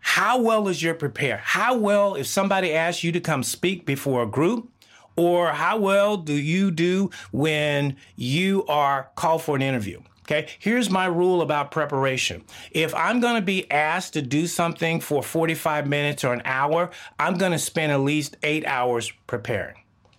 how 0.00 0.40
well 0.40 0.68
is 0.68 0.82
your 0.82 0.94
prepare? 0.94 1.38
How 1.38 1.76
well, 1.76 2.14
if 2.14 2.26
somebody 2.26 2.72
asks 2.72 3.02
you 3.02 3.12
to 3.12 3.20
come 3.20 3.42
speak 3.42 3.86
before 3.86 4.22
a 4.22 4.26
group, 4.26 4.70
or 5.16 5.48
how 5.48 5.78
well 5.78 6.16
do 6.16 6.34
you 6.34 6.70
do 6.70 7.10
when 7.32 7.96
you 8.14 8.64
are 8.66 9.10
called 9.16 9.42
for 9.42 9.56
an 9.56 9.62
interview? 9.62 10.00
Okay, 10.26 10.48
here's 10.58 10.90
my 10.90 11.06
rule 11.06 11.40
about 11.40 11.70
preparation. 11.70 12.44
If 12.72 12.92
I'm 12.96 13.20
to 13.36 13.40
be 13.40 13.70
asked 13.70 14.14
to 14.14 14.22
do 14.22 14.48
something 14.48 14.98
for 14.98 15.22
45 15.22 15.86
minutes 15.86 16.24
or 16.24 16.32
an 16.32 16.42
hour, 16.44 16.90
I'm 17.20 17.38
to 17.52 17.58
spend 17.60 17.92
at 17.92 18.00
least 18.00 18.36
eight 18.42 18.66
hours 18.66 19.12
preparing. 19.28 19.76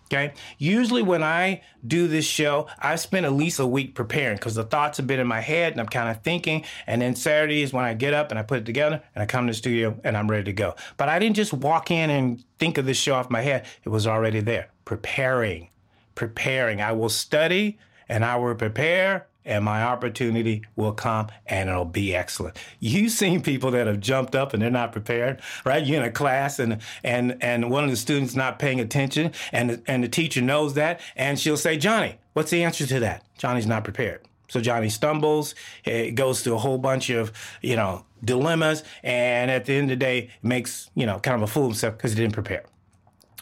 Okay. 0.07 0.33
Usually, 0.57 1.01
when 1.01 1.21
I 1.21 1.62
do 1.86 2.07
this 2.07 2.23
show, 2.23 2.67
I 2.79 2.95
spend 2.95 3.25
at 3.25 3.33
least 3.33 3.60
a 3.60 3.67
week 3.67 3.93
preparing 3.93 4.38
because 4.38 4.55
the 4.55 4.63
thoughts 4.63 4.97
have 4.97 5.07
been 5.07 5.19
in 5.19 5.27
my 5.27 5.41
head 5.41 5.73
and 5.73 5.81
I'm 5.81 5.88
kind 5.88 6.10
of 6.10 6.23
thinking. 6.23 6.63
And 6.88 7.01
then 7.01 7.13
Saturday 7.13 7.62
is 7.62 7.73
when 7.73 7.83
I 7.83 7.93
get 7.93 8.13
up 8.13 8.31
and 8.31 8.39
I 8.39 8.43
put 8.43 8.60
it 8.60 8.65
together 8.65 9.03
and 9.13 9.21
I 9.21 9.25
come 9.25 9.47
to 9.47 9.51
the 9.51 9.57
studio 9.57 9.99
and 10.05 10.15
I'm 10.15 10.31
ready 10.31 10.45
to 10.45 10.53
go. 10.53 10.75
But 10.95 11.10
I 11.10 11.19
didn't 11.19 11.36
just 11.36 11.51
walk 11.51 11.91
in 11.91 12.10
and 12.10 12.41
think 12.57 12.77
of 12.77 12.86
this 12.86 12.97
show 12.97 13.15
off 13.15 13.29
my 13.29 13.41
head, 13.41 13.65
it 13.83 13.89
was 13.89 14.07
already 14.07 14.39
there. 14.39 14.69
Preparing, 14.88 15.67
preparing. 16.15 16.80
I 16.80 16.93
will 16.93 17.10
study 17.10 17.78
and 18.08 18.23
I 18.23 18.38
will 18.38 18.56
prepare 18.56 19.28
and 19.43 19.65
my 19.65 19.84
opportunity 19.84 20.63
will 20.78 20.93
come 20.93 21.28
and 21.45 21.69
it'll 21.69 21.84
be 21.84 22.15
excellent. 22.15 22.58
You've 22.80 23.12
seen 23.23 23.41
people 23.41 23.69
that 23.71 23.86
have 23.86 24.00
jumped 24.00 24.34
up 24.34 24.54
and 24.54 24.63
they're 24.63 24.71
not 24.71 24.93
prepared, 24.93 25.41
right? 25.65 25.86
You're 25.86 26.00
in 26.00 26.08
a 26.08 26.12
class 26.12 26.58
and 26.58 26.78
and 27.04 27.38
and 27.41 27.69
one 27.69 27.84
of 27.84 27.89
the 27.89 27.97
students 27.97 28.34
not 28.34 28.60
paying 28.60 28.80
attention 28.80 29.34
and 29.52 29.84
and 29.88 30.06
the 30.06 30.08
teacher 30.08 30.39
knows 30.39 30.76
that 30.76 31.02
and 31.17 31.38
she'll 31.38 31.58
say, 31.58 31.76
"Johnny, 31.76 32.15
what's 32.32 32.52
the 32.52 32.63
answer 32.63 32.88
to 32.88 33.02
that?" 33.02 33.26
Johnny's 33.38 33.67
not 33.67 33.84
prepared. 33.84 34.21
So 34.47 34.62
Johnny 34.62 34.88
stumbles, 34.88 35.54
it 35.84 36.12
goes 36.15 36.43
through 36.43 36.56
a 36.56 36.60
whole 36.60 36.78
bunch 36.78 37.10
of, 37.10 37.34
you 37.62 37.76
know, 37.76 38.06
dilemmas 38.23 38.86
and 39.04 39.52
at 39.52 39.65
the 39.65 39.73
end 39.73 39.91
of 39.91 40.00
the 40.00 40.06
day 40.06 40.30
makes, 40.41 40.89
you 40.95 41.06
know, 41.06 41.19
kind 41.19 41.36
of 41.36 41.41
a 41.41 41.52
fool 41.52 41.65
of 41.65 41.71
himself 41.71 41.97
because 41.97 42.13
he 42.13 42.15
didn't 42.15 42.34
prepare. 42.34 42.63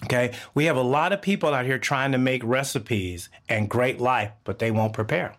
Okay. 0.04 0.34
We 0.54 0.66
have 0.66 0.76
a 0.76 0.82
lot 0.82 1.14
of 1.14 1.22
people 1.22 1.54
out 1.54 1.66
here 1.66 1.80
trying 1.80 2.12
to 2.12 2.18
make 2.18 2.44
recipes 2.44 3.30
and 3.48 3.70
great 3.70 4.00
life, 4.00 4.32
but 4.44 4.60
they 4.60 4.72
won't 4.72 4.94
prepare. 4.94 5.36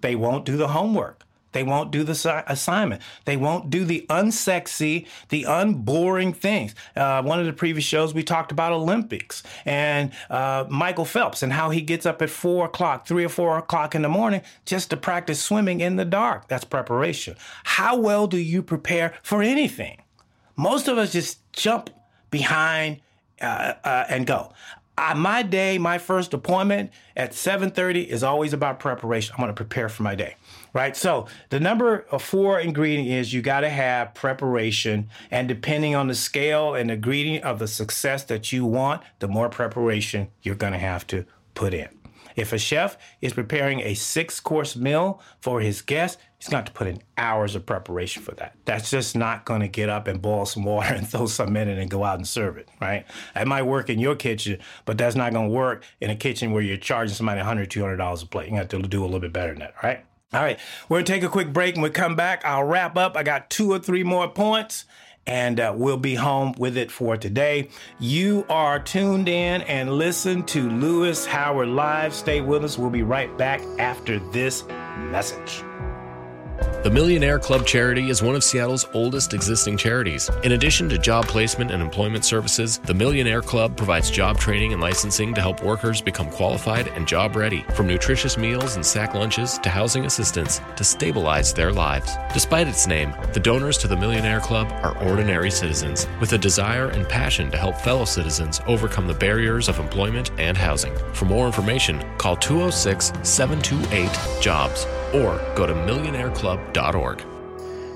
They 0.00 0.14
won't 0.14 0.44
do 0.44 0.56
the 0.56 0.68
homework. 0.68 1.22
They 1.56 1.62
won't 1.62 1.90
do 1.90 2.04
the 2.04 2.44
assignment. 2.48 3.00
They 3.24 3.38
won't 3.38 3.70
do 3.70 3.86
the 3.86 4.04
unsexy, 4.10 5.06
the 5.30 5.44
unboring 5.44 6.34
things. 6.34 6.74
Uh, 6.94 7.22
one 7.22 7.40
of 7.40 7.46
the 7.46 7.54
previous 7.54 7.86
shows, 7.86 8.12
we 8.12 8.22
talked 8.22 8.52
about 8.52 8.72
Olympics 8.72 9.42
and 9.64 10.12
uh, 10.28 10.66
Michael 10.68 11.06
Phelps 11.06 11.42
and 11.42 11.54
how 11.54 11.70
he 11.70 11.80
gets 11.80 12.04
up 12.04 12.20
at 12.20 12.28
four 12.28 12.66
o'clock, 12.66 13.06
three 13.06 13.24
or 13.24 13.30
four 13.30 13.56
o'clock 13.56 13.94
in 13.94 14.02
the 14.02 14.08
morning 14.10 14.42
just 14.66 14.90
to 14.90 14.98
practice 14.98 15.42
swimming 15.42 15.80
in 15.80 15.96
the 15.96 16.04
dark. 16.04 16.46
That's 16.46 16.64
preparation. 16.64 17.36
How 17.64 17.96
well 17.96 18.26
do 18.26 18.36
you 18.36 18.62
prepare 18.62 19.14
for 19.22 19.42
anything? 19.42 20.02
Most 20.56 20.88
of 20.88 20.98
us 20.98 21.12
just 21.12 21.40
jump 21.52 21.88
behind 22.30 23.00
uh, 23.40 23.74
uh 23.84 24.04
and 24.08 24.26
go. 24.26 24.52
I, 24.98 25.12
my 25.14 25.42
day, 25.42 25.76
my 25.76 25.98
first 25.98 26.32
appointment 26.32 26.90
at 27.16 27.32
7:30 27.32 28.06
is 28.06 28.22
always 28.22 28.52
about 28.52 28.80
preparation. 28.80 29.34
I'm 29.34 29.42
going 29.42 29.48
to 29.48 29.54
prepare 29.54 29.88
for 29.88 30.02
my 30.02 30.14
day, 30.14 30.36
right? 30.72 30.96
So 30.96 31.26
the 31.50 31.60
number 31.60 32.06
four 32.18 32.60
ingredient 32.60 33.08
is 33.08 33.32
you 33.32 33.42
got 33.42 33.60
to 33.60 33.68
have 33.68 34.14
preparation, 34.14 35.10
and 35.30 35.48
depending 35.48 35.94
on 35.94 36.06
the 36.06 36.14
scale 36.14 36.74
and 36.74 36.88
the 36.88 36.94
ingredient 36.94 37.44
of 37.44 37.58
the 37.58 37.68
success 37.68 38.24
that 38.24 38.52
you 38.52 38.64
want, 38.64 39.02
the 39.18 39.28
more 39.28 39.50
preparation 39.50 40.28
you're 40.42 40.54
going 40.54 40.72
to 40.72 40.78
have 40.78 41.06
to 41.08 41.26
put 41.54 41.74
in. 41.74 41.88
If 42.36 42.52
a 42.52 42.58
chef 42.58 42.96
is 43.20 43.32
preparing 43.32 43.80
a 43.80 43.94
six 43.94 44.38
course 44.38 44.76
meal 44.76 45.20
for 45.40 45.60
his 45.60 45.82
guests, 45.82 46.22
he's 46.38 46.48
going 46.48 46.64
to 46.64 46.72
put 46.72 46.86
in 46.86 47.02
hours 47.16 47.54
of 47.54 47.64
preparation 47.64 48.22
for 48.22 48.32
that. 48.36 48.54
That's 48.66 48.90
just 48.90 49.16
not 49.16 49.46
going 49.46 49.62
to 49.62 49.68
get 49.68 49.88
up 49.88 50.06
and 50.06 50.20
boil 50.20 50.46
some 50.46 50.64
water 50.64 50.94
and 50.94 51.08
throw 51.08 51.26
some 51.26 51.56
in 51.56 51.68
it 51.68 51.78
and 51.78 51.90
go 51.90 52.04
out 52.04 52.18
and 52.18 52.28
serve 52.28 52.58
it, 52.58 52.68
right? 52.80 53.06
It 53.34 53.48
might 53.48 53.62
work 53.62 53.90
in 53.90 53.98
your 53.98 54.14
kitchen, 54.14 54.58
but 54.84 54.98
that's 54.98 55.16
not 55.16 55.32
going 55.32 55.48
to 55.48 55.54
work 55.54 55.84
in 56.00 56.10
a 56.10 56.16
kitchen 56.16 56.52
where 56.52 56.62
you're 56.62 56.76
charging 56.76 57.14
somebody 57.14 57.40
$100, 57.40 57.68
$200 57.68 58.22
a 58.22 58.26
plate. 58.26 58.50
You 58.50 58.56
have 58.56 58.68
to 58.68 58.82
do 58.82 59.02
a 59.02 59.06
little 59.06 59.20
bit 59.20 59.32
better 59.32 59.52
than 59.52 59.60
that, 59.60 59.74
right? 59.82 60.04
All 60.32 60.42
right, 60.42 60.58
we're 60.88 60.98
gonna 60.98 61.06
take 61.06 61.22
a 61.22 61.28
quick 61.28 61.52
break 61.52 61.76
and 61.76 61.84
we 61.84 61.88
come 61.88 62.16
back. 62.16 62.44
I'll 62.44 62.64
wrap 62.64 62.98
up. 62.98 63.16
I 63.16 63.22
got 63.22 63.48
two 63.48 63.70
or 63.70 63.78
three 63.78 64.02
more 64.02 64.28
points 64.28 64.84
and 65.26 65.60
uh, 65.60 65.72
we'll 65.76 65.96
be 65.96 66.14
home 66.14 66.54
with 66.58 66.76
it 66.76 66.90
for 66.90 67.16
today. 67.16 67.68
You 67.98 68.44
are 68.48 68.78
tuned 68.78 69.28
in 69.28 69.62
and 69.62 69.92
listen 69.92 70.42
to 70.44 70.70
Louis 70.70 71.26
Howard 71.26 71.68
Live. 71.68 72.14
Stay 72.14 72.40
with 72.40 72.64
us. 72.64 72.78
We'll 72.78 72.90
be 72.90 73.02
right 73.02 73.36
back 73.36 73.60
after 73.78 74.18
this 74.30 74.64
message. 75.10 75.62
The 76.86 76.90
Millionaire 76.90 77.38
Club 77.40 77.66
charity 77.66 78.10
is 78.10 78.22
one 78.22 78.36
of 78.36 78.44
Seattle's 78.44 78.86
oldest 78.94 79.34
existing 79.34 79.76
charities. 79.76 80.30
In 80.44 80.52
addition 80.52 80.88
to 80.88 80.98
job 80.98 81.26
placement 81.26 81.72
and 81.72 81.82
employment 81.82 82.24
services, 82.24 82.78
the 82.78 82.94
Millionaire 82.94 83.42
Club 83.42 83.76
provides 83.76 84.10
job 84.10 84.38
training 84.38 84.72
and 84.72 84.80
licensing 84.80 85.34
to 85.34 85.40
help 85.40 85.64
workers 85.64 86.00
become 86.00 86.30
qualified 86.30 86.86
and 86.88 87.08
job 87.08 87.34
ready, 87.34 87.62
from 87.74 87.88
nutritious 87.88 88.38
meals 88.38 88.76
and 88.76 88.86
sack 88.86 89.14
lunches 89.14 89.58
to 89.58 89.68
housing 89.68 90.06
assistance 90.06 90.60
to 90.76 90.84
stabilize 90.84 91.52
their 91.52 91.72
lives. 91.72 92.12
Despite 92.32 92.68
its 92.68 92.86
name, 92.86 93.12
the 93.32 93.40
donors 93.40 93.78
to 93.78 93.88
the 93.88 93.96
Millionaire 93.96 94.40
Club 94.40 94.70
are 94.84 94.96
ordinary 95.08 95.50
citizens 95.50 96.06
with 96.20 96.34
a 96.34 96.38
desire 96.38 96.90
and 96.90 97.08
passion 97.08 97.50
to 97.50 97.56
help 97.56 97.76
fellow 97.76 98.04
citizens 98.04 98.60
overcome 98.68 99.08
the 99.08 99.14
barriers 99.14 99.68
of 99.68 99.80
employment 99.80 100.30
and 100.38 100.56
housing. 100.56 100.94
For 101.14 101.24
more 101.24 101.46
information, 101.46 102.04
call 102.18 102.36
206 102.36 103.12
728 103.22 104.40
JOBS 104.40 104.86
or 105.14 105.38
go 105.54 105.66
to 105.66 105.74
millionaireclub.org. 105.74 107.24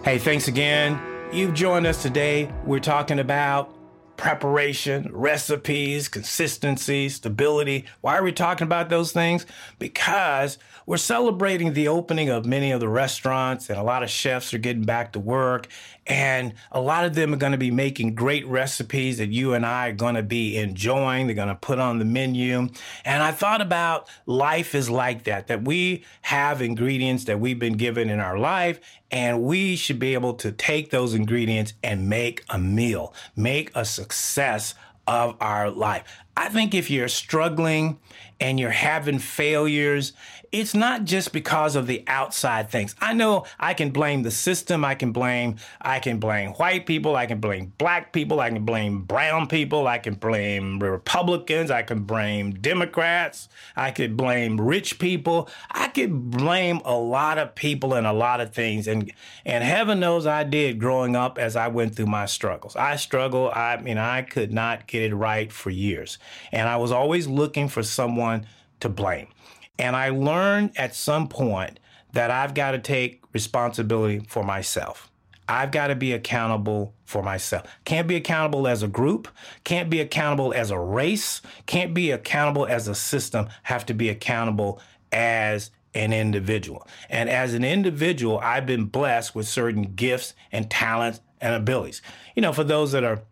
Hey, 0.05 0.18
thanks 0.18 0.49
again. 0.49 1.01
You've 1.33 1.55
joined 1.55 1.87
us 1.87 2.03
today. 2.03 2.53
We're 2.64 2.81
talking 2.81 3.18
about 3.18 3.77
preparation, 4.16 5.09
recipes, 5.12 6.09
consistency, 6.09 7.09
stability. 7.09 7.87
Why 8.03 8.18
are 8.18 8.23
we 8.23 8.33
talking 8.33 8.66
about 8.66 8.90
those 8.90 9.12
things? 9.12 9.46
Because 9.79 10.59
we're 10.85 10.99
celebrating 10.99 11.73
the 11.73 11.88
opening 11.88 12.29
of 12.29 12.44
many 12.44 12.70
of 12.70 12.81
the 12.81 12.88
restaurants, 12.88 13.70
and 13.70 13.79
a 13.79 13.83
lot 13.83 14.03
of 14.03 14.11
chefs 14.11 14.53
are 14.53 14.59
getting 14.59 14.85
back 14.85 15.12
to 15.12 15.20
work. 15.20 15.68
And 16.11 16.55
a 16.73 16.81
lot 16.81 17.05
of 17.05 17.14
them 17.14 17.33
are 17.33 17.37
going 17.37 17.53
to 17.53 17.59
be 17.59 17.70
making 17.70 18.16
great 18.16 18.44
recipes 18.49 19.18
that 19.18 19.29
you 19.29 19.55
and 19.55 19.64
I 19.64 19.90
are 19.90 19.92
going 19.92 20.16
to 20.16 20.25
be 20.25 20.57
enjoying. 20.59 21.29
They're 21.29 21.37
going 21.37 21.46
to 21.46 21.55
put 21.55 21.79
on 21.79 22.01
the 22.01 22.05
menu. 22.05 22.68
And 23.05 23.23
I 23.23 23.31
thought 23.31 23.61
about 23.61 24.09
life 24.27 24.75
is 24.75 24.90
like 24.90 25.23
that, 25.25 25.46
that 25.46 25.62
we 25.62 26.03
have 26.23 26.62
ingredients 26.62 27.27
that 27.27 27.38
we've 27.38 27.61
been 27.61 27.77
given 27.77 28.11
in 28.11 28.18
our 28.18 28.37
life, 28.37 28.81
and 29.12 29.42
we 29.42 29.77
should 29.77 30.01
be 30.01 30.14
able 30.14 30.35
to 30.35 30.51
take 30.51 30.90
those 30.90 31.14
ingredients 31.14 31.75
and 31.85 32.09
make 32.09 32.44
a 32.51 32.59
meal, 32.59 33.14
make 33.37 33.70
a 33.77 33.85
success 33.85 34.75
of 35.07 35.37
our 35.40 35.70
life. 35.70 36.03
I 36.37 36.49
think 36.49 36.75
if 36.75 36.90
you're 36.90 37.09
struggling 37.09 38.01
and 38.40 38.59
you're 38.59 38.70
having 38.70 39.20
failures 39.20 40.12
it's 40.53 40.75
not 40.75 41.05
just 41.05 41.33
because 41.33 41.77
of 41.77 41.87
the 41.87 42.03
outside 42.09 42.71
things. 42.71 42.97
I 43.01 43.13
know 43.13 43.45
I 43.61 43.73
can 43.73 43.91
blame 43.91 44.25
the 44.25 44.33
system. 44.33 44.85
I 44.85 44.97
can 44.97 45.13
blame, 45.13 45.57
I 45.81 46.01
can 46.01 46.19
blame 46.19 46.51
white 46.55 46.87
people. 46.87 47.15
I 47.15 47.27
can 47.27 47.39
blame 47.39 47.73
black 47.79 48.13
people. 48.13 48.41
I 48.41 48.51
can 48.51 48.65
blame 48.65 49.03
brown 49.03 49.47
people. 49.47 49.87
I 49.87 49.99
can 49.99 50.15
blame 50.15 50.81
Republicans. 50.81 51.71
I 51.71 51.83
can 51.83 52.03
blame 52.03 52.53
Democrats. 52.53 53.49
I 53.77 53.93
could 53.93 54.17
blame 54.17 54.61
rich 54.61 54.99
people. 54.99 55.49
I 55.71 55.87
could 55.89 56.31
blame 56.31 56.81
a 56.85 56.97
lot 56.97 57.39
of 57.39 57.55
people 57.55 57.95
and 57.95 58.07
a 58.07 58.13
lot 58.13 58.41
of 58.41 58.53
things. 58.53 58.89
And, 58.89 59.13
and 59.45 59.63
heaven 59.63 60.01
knows 60.01 60.27
I 60.27 60.43
did 60.43 60.81
growing 60.81 61.15
up 61.15 61.39
as 61.39 61.55
I 61.55 61.69
went 61.69 61.95
through 61.95 62.07
my 62.07 62.27
struggles. 62.27 62.75
I 62.75 62.97
struggled. 62.97 63.53
I 63.53 63.81
mean, 63.81 63.99
I 63.99 64.23
could 64.23 64.53
not 64.53 64.89
get 64.89 65.03
it 65.03 65.15
right 65.15 65.53
for 65.53 65.71
years. 65.71 66.19
And 66.51 66.69
I 66.69 66.77
was 66.77 66.91
always 66.91 67.29
looking 67.29 67.69
for 67.69 67.85
someone 67.85 68.47
to 68.81 68.89
blame. 68.89 69.29
And 69.81 69.97
I 69.97 70.11
learned 70.11 70.73
at 70.77 70.95
some 70.95 71.27
point 71.27 71.81
that 72.12 72.31
I've 72.31 72.55
got 72.55 72.73
to 72.73 72.79
take 72.79 73.23
responsibility 73.33 74.21
for 74.29 74.45
myself. 74.45 75.11
I've 75.49 75.73
got 75.73 75.88
to 75.88 75.97
be 75.97 76.12
accountable 76.12 76.95
for 77.07 77.23
myself. 77.23 77.66
Can't 77.85 78.07
be 78.07 78.14
accountable 78.14 78.69
as 78.69 78.83
a 78.83 78.88
group, 78.88 79.27
can't 79.64 79.90
be 79.90 80.01
accountable 80.01 80.53
as 80.55 80.71
a 80.71 80.79
race, 80.79 81.40
can't 81.66 81.95
be 81.95 82.11
accountable 82.12 82.66
as 82.66 82.87
a 82.87 82.95
system, 82.95 83.49
have 83.64 83.85
to 83.87 83.95
be 83.95 84.11
accountable 84.11 84.81
as 85.11 85.71
an 85.95 86.12
individual. 86.12 86.87
And 87.09 87.29
as 87.29 87.55
an 87.55 87.64
individual, 87.64 88.38
I've 88.38 88.66
been 88.66 88.85
blessed 88.85 89.35
with 89.35 89.49
certain 89.49 89.95
gifts 89.95 90.35
and 90.53 90.71
talents 90.71 91.21
and 91.40 91.55
abilities. 91.55 92.03
You 92.37 92.43
know, 92.43 92.53
for 92.53 92.64
those 92.64 92.93
that 92.93 93.03
are 93.03 93.23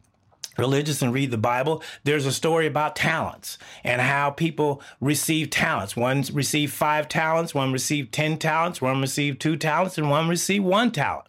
religious 0.59 1.01
and 1.01 1.13
read 1.13 1.31
the 1.31 1.39
Bible, 1.39 1.83
there's 2.05 2.27
a 2.27 2.33
story 2.33 2.67
about 2.67 2.97
talents 2.97 3.59
and 3.85 4.01
how 4.01 4.31
people 4.31 4.83
receive 5.01 5.51
talents. 5.51 5.97
One 5.97 6.23
received 6.33 6.73
five 6.73 7.09
talents, 7.09 7.55
one 7.55 7.73
received 7.73 8.13
10 8.13 8.39
talents, 8.39 8.83
one 8.83 9.01
received 9.01 9.41
two 9.41 9.57
talents, 9.57 9.97
and 9.97 10.11
one 10.11 10.29
received 10.29 10.65
one 10.65 10.91
talent. 10.91 11.27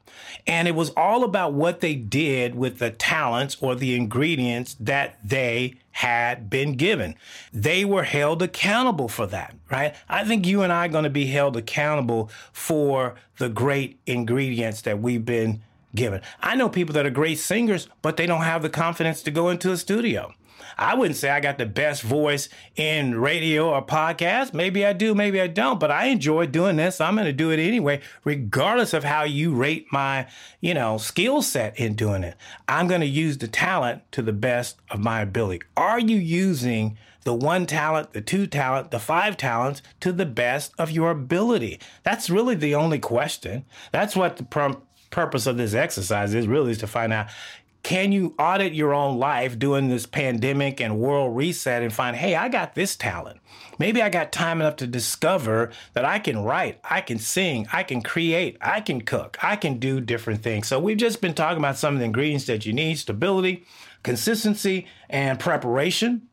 And 0.47 0.67
it 0.67 0.75
was 0.75 0.89
all 0.91 1.23
about 1.23 1.53
what 1.53 1.79
they 1.79 1.95
did 1.95 2.55
with 2.55 2.79
the 2.79 2.89
talents 2.89 3.55
or 3.61 3.75
the 3.75 3.95
ingredients 3.95 4.75
that 4.79 5.19
they 5.23 5.75
had 5.91 6.49
been 6.49 6.73
given. 6.73 7.15
They 7.53 7.85
were 7.85 8.03
held 8.03 8.41
accountable 8.41 9.09
for 9.09 9.27
that, 9.27 9.55
right? 9.69 9.93
I 10.07 10.23
think 10.23 10.47
you 10.47 10.61
and 10.61 10.71
I 10.71 10.85
are 10.85 10.89
going 10.89 11.03
to 11.03 11.09
be 11.09 11.27
held 11.27 11.57
accountable 11.57 12.29
for 12.51 13.15
the 13.37 13.49
great 13.49 13.99
ingredients 14.05 14.81
that 14.81 14.99
we've 14.99 15.25
been 15.25 15.61
given. 15.95 16.21
I 16.41 16.55
know 16.55 16.69
people 16.69 16.93
that 16.93 17.05
are 17.05 17.11
great 17.11 17.39
singers, 17.39 17.87
but 18.01 18.17
they 18.17 18.25
don't 18.25 18.41
have 18.41 18.61
the 18.61 18.69
confidence 18.69 19.21
to 19.23 19.31
go 19.31 19.49
into 19.49 19.71
a 19.71 19.77
studio. 19.77 20.33
I 20.77 20.95
wouldn't 20.95 21.17
say 21.17 21.29
I 21.29 21.41
got 21.41 21.57
the 21.57 21.65
best 21.65 22.01
voice 22.01 22.47
in 22.77 23.19
radio 23.19 23.69
or 23.71 23.85
podcast. 23.85 24.53
Maybe 24.53 24.85
I 24.85 24.93
do, 24.93 25.13
maybe 25.13 25.41
I 25.41 25.47
don't, 25.47 25.79
but 25.79 25.91
I 25.91 26.05
enjoy 26.05 26.45
doing 26.45 26.77
this. 26.77 27.01
I'm 27.01 27.15
going 27.15 27.25
to 27.25 27.33
do 27.33 27.51
it 27.51 27.59
anyway, 27.59 27.99
regardless 28.23 28.93
of 28.93 29.03
how 29.03 29.23
you 29.23 29.53
rate 29.53 29.87
my, 29.91 30.27
you 30.61 30.73
know, 30.73 30.97
skill 30.97 31.41
set 31.41 31.77
in 31.77 31.95
doing 31.95 32.23
it. 32.23 32.37
I'm 32.67 32.87
going 32.87 33.01
to 33.01 33.07
use 33.07 33.37
the 33.37 33.49
talent 33.49 34.03
to 34.13 34.21
the 34.21 34.31
best 34.31 34.77
of 34.89 35.01
my 35.01 35.21
ability. 35.21 35.63
Are 35.75 35.99
you 35.99 36.15
using 36.15 36.97
the 37.25 37.33
one 37.33 37.65
talent, 37.65 38.13
the 38.13 38.21
two 38.21 38.47
talent, 38.47 38.91
the 38.91 38.99
five 38.99 39.35
talents 39.35 39.81
to 39.99 40.13
the 40.13 40.25
best 40.25 40.71
of 40.77 40.91
your 40.91 41.11
ability? 41.11 41.79
That's 42.03 42.29
really 42.29 42.55
the 42.55 42.75
only 42.75 42.99
question. 42.99 43.65
That's 43.91 44.15
what 44.15 44.37
the 44.37 44.43
purpose 45.09 45.47
of 45.47 45.57
this 45.57 45.73
exercise 45.73 46.33
is 46.33 46.47
really 46.47 46.71
is 46.71 46.77
to 46.79 46.87
find 46.87 47.11
out 47.13 47.27
can 47.81 48.11
you 48.11 48.35
audit 48.37 48.73
your 48.73 48.93
own 48.93 49.17
life 49.19 49.57
during 49.57 49.89
this 49.89 50.05
pandemic 50.05 50.81
and 50.81 50.99
world 50.99 51.35
reset 51.35 51.81
and 51.81 51.93
find, 51.93 52.15
hey, 52.15 52.35
I 52.35 52.49
got 52.49 52.75
this 52.75 52.95
talent. 52.95 53.39
Maybe 53.77 54.01
I 54.01 54.09
got 54.09 54.33
time 54.33 54.59
enough 54.59 54.75
to 54.77 54.87
discover 54.87 55.71
that 55.93 56.03
I 56.03 56.19
can 56.19 56.43
write, 56.43 56.79
I 56.83 56.99
can 56.99 57.19
sing, 57.19 57.67
I 57.71 57.83
can 57.83 58.01
create, 58.01 58.57
I 58.59 58.81
can 58.81 59.01
cook, 59.01 59.37
I 59.41 59.55
can 59.55 59.79
do 59.79 60.01
different 60.01 60.43
things. 60.43 60.67
So 60.67 60.79
we've 60.79 60.97
just 60.97 61.21
been 61.21 61.33
talking 61.33 61.59
about 61.59 61.77
some 61.77 61.93
of 61.93 61.99
the 61.99 62.05
ingredients 62.05 62.45
that 62.47 62.65
you 62.65 62.73
need 62.73 62.99
stability, 62.99 63.65
consistency, 64.03 64.85
and 65.09 65.39
preparation, 65.39 66.27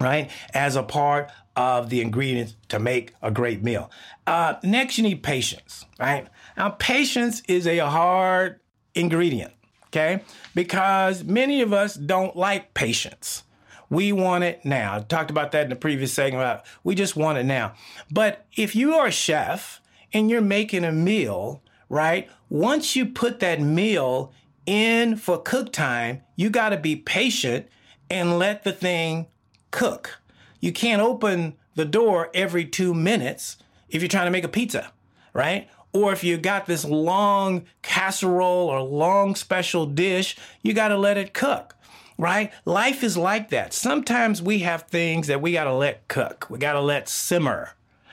right? 0.00 0.30
As 0.54 0.76
a 0.76 0.84
part 0.84 1.32
of 1.56 1.90
the 1.90 2.00
ingredients 2.00 2.54
to 2.68 2.78
make 2.78 3.12
a 3.20 3.30
great 3.30 3.62
meal. 3.62 3.90
Uh, 4.26 4.54
next, 4.62 4.96
you 4.96 5.04
need 5.04 5.22
patience, 5.22 5.84
right? 5.98 6.28
Now, 6.56 6.70
patience 6.70 7.42
is 7.48 7.66
a 7.66 7.78
hard 7.78 8.60
ingredient, 8.94 9.52
okay? 9.86 10.22
Because 10.54 11.24
many 11.24 11.62
of 11.62 11.72
us 11.72 11.94
don't 11.94 12.36
like 12.36 12.74
patience. 12.74 13.44
We 13.88 14.10
want 14.12 14.44
it 14.44 14.64
now. 14.64 14.96
I 14.96 15.00
talked 15.00 15.30
about 15.30 15.52
that 15.52 15.64
in 15.64 15.70
the 15.70 15.76
previous 15.76 16.12
segment. 16.12 16.42
About 16.42 16.64
We 16.82 16.94
just 16.94 17.14
want 17.14 17.38
it 17.38 17.44
now. 17.44 17.74
But 18.10 18.46
if 18.56 18.74
you 18.74 18.94
are 18.94 19.08
a 19.08 19.12
chef 19.12 19.82
and 20.12 20.30
you're 20.30 20.40
making 20.40 20.84
a 20.84 20.92
meal, 20.92 21.62
right? 21.88 22.30
Once 22.48 22.96
you 22.96 23.04
put 23.04 23.40
that 23.40 23.60
meal 23.60 24.32
in 24.64 25.16
for 25.16 25.38
cook 25.38 25.72
time, 25.72 26.22
you 26.36 26.48
got 26.48 26.70
to 26.70 26.78
be 26.78 26.96
patient 26.96 27.68
and 28.08 28.38
let 28.38 28.64
the 28.64 28.72
thing 28.72 29.26
cook. 29.70 30.18
You 30.60 30.72
can't 30.72 31.02
open 31.02 31.54
the 31.74 31.84
door 31.84 32.30
every 32.32 32.64
two 32.64 32.94
minutes 32.94 33.56
if 33.90 34.00
you're 34.00 34.08
trying 34.08 34.26
to 34.26 34.30
make 34.30 34.44
a 34.44 34.48
pizza, 34.48 34.90
right? 35.34 35.68
Or 35.92 36.12
if 36.12 36.24
you 36.24 36.38
got 36.38 36.66
this 36.66 36.84
long 36.84 37.64
casserole 37.82 38.68
or 38.68 38.80
long 38.80 39.34
special 39.34 39.86
dish, 39.86 40.36
you 40.62 40.72
got 40.72 40.88
to 40.88 40.96
let 40.96 41.16
it 41.16 41.34
cook 41.34 41.76
right? 42.18 42.52
Life 42.64 43.02
is 43.02 43.16
like 43.16 43.50
that. 43.50 43.72
Sometimes 43.72 44.40
we 44.40 44.60
have 44.60 44.82
things 44.82 45.26
that 45.26 45.42
we 45.42 45.52
got 45.52 45.64
to 45.64 45.74
let 45.74 46.06
cook, 46.08 46.46
we 46.48 46.58
got 46.58 46.74
to 46.74 46.80
let 46.80 47.08
simmer, 47.08 47.72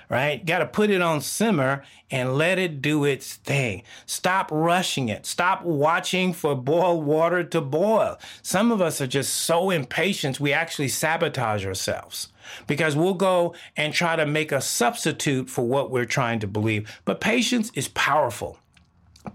right? 0.10 0.44
Got 0.44 0.60
to 0.60 0.66
put 0.66 0.90
it 0.90 1.02
on 1.02 1.22
simmer 1.22 1.84
and 2.10 2.36
let 2.36 2.58
it 2.58 2.82
do 2.82 3.06
its 3.06 3.36
thing. 3.36 3.84
Stop 4.08 4.50
rushing 4.52 5.10
it. 5.10 5.28
Stop 5.28 5.64
watching 5.64 6.34
for 6.34 6.56
boiled 6.56 7.06
water 7.06 7.44
to 7.44 7.62
boil. 7.62 8.18
Some 8.42 8.72
of 8.72 8.82
us 8.82 9.00
are 9.00 9.08
just 9.08 9.34
so 9.34 9.70
impatient, 9.70 10.40
we 10.40 10.52
actually 10.54 10.88
sabotage 10.88 11.66
ourselves 11.66 12.30
because 12.68 12.96
we'll 12.96 13.14
go 13.14 13.54
and 13.78 13.94
try 13.94 14.16
to 14.16 14.26
make 14.26 14.52
a 14.52 14.62
substitute 14.62 15.50
for 15.50 15.66
what 15.66 15.92
we're 15.92 16.06
trying 16.06 16.40
to 16.40 16.48
believe. 16.48 17.02
But 17.06 17.22
patience 17.22 17.72
is 17.76 17.88
powerful. 17.90 18.60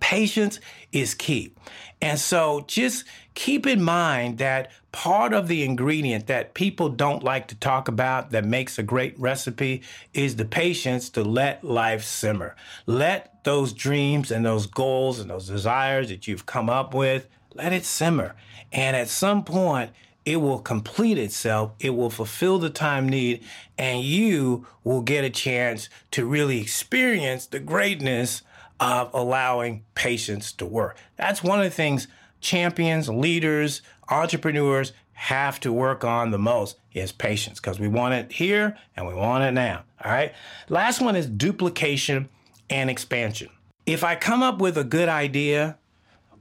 Patience 0.01 0.61
is 0.93 1.15
key. 1.15 1.53
And 2.01 2.19
so 2.19 2.65
just 2.67 3.05
keep 3.35 3.67
in 3.67 3.83
mind 3.83 4.39
that 4.39 4.71
part 4.93 5.33
of 5.33 5.49
the 5.49 5.65
ingredient 5.65 6.27
that 6.27 6.55
people 6.55 6.89
don't 6.89 7.25
like 7.25 7.49
to 7.49 7.55
talk 7.57 7.89
about 7.89 8.31
that 8.31 8.45
makes 8.45 8.79
a 8.79 8.83
great 8.83 9.19
recipe 9.19 9.83
is 10.13 10.37
the 10.37 10.45
patience 10.45 11.11
to 11.11 11.25
let 11.25 11.65
life 11.65 12.05
simmer. 12.05 12.55
Let 12.87 13.43
those 13.45 13.73
dreams 13.73 14.31
and 14.31 14.45
those 14.45 14.67
goals 14.67 15.19
and 15.19 15.31
those 15.31 15.49
desires 15.49 16.09
that 16.09 16.29
you've 16.29 16.47
come 16.47 16.71
up 16.71 16.95
with, 16.95 17.27
let 17.55 17.73
it 17.73 17.85
simmer. 17.85 18.35
And 18.73 18.97
at 18.97 19.09
some 19.09 19.45
point, 19.45 19.91
it 20.25 20.37
will 20.37 20.59
complete 20.59 21.19
itself, 21.19 21.73
it 21.79 21.91
will 21.91 22.11
fulfill 22.11 22.59
the 22.59 22.71
time 22.71 23.09
need, 23.09 23.45
and 23.77 24.03
you 24.03 24.67
will 24.83 25.03
get 25.03 25.25
a 25.25 25.31
chance 25.31 25.89
to 26.13 26.27
really 26.27 26.61
experience 26.61 27.47
the 27.47 27.61
greatness 27.61 28.43
of 28.81 29.11
allowing 29.13 29.85
patience 29.95 30.53
to 30.53 30.67
work. 30.67 30.97
That's 31.17 31.43
one 31.43 31.59
of 31.59 31.65
the 31.65 31.71
things 31.71 32.09
champions, 32.41 33.09
leaders, 33.09 33.83
entrepreneurs 34.11 34.93
have 35.13 35.61
to 35.61 35.73
work 35.73 36.05
on 36.05 36.31
the 36.31 36.39
most 36.39 36.77
is 36.93 37.13
patience 37.13 37.61
because 37.61 37.79
we 37.79 37.89
want 37.89 38.15
it 38.15 38.33
here 38.33 38.77
and 38.97 39.07
we 39.07 39.15
want 39.15 39.45
it 39.45 39.53
now. 39.53 39.85
All 40.05 40.11
right. 40.11 40.33
Last 40.69 41.01
one 41.01 41.17
is 41.17 41.27
duplication 41.27 42.29
and 42.69 42.91
expansion. 42.91 43.49
If 43.87 44.05
I 44.05 44.17
come 44.17 44.43
up 44.43 44.59
with 44.59 44.77
a 44.77 44.85
good 44.85 45.09
idea 45.09 45.79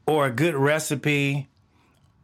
or 0.06 0.26
a 0.26 0.32
good 0.32 0.56
recipe 0.56 1.48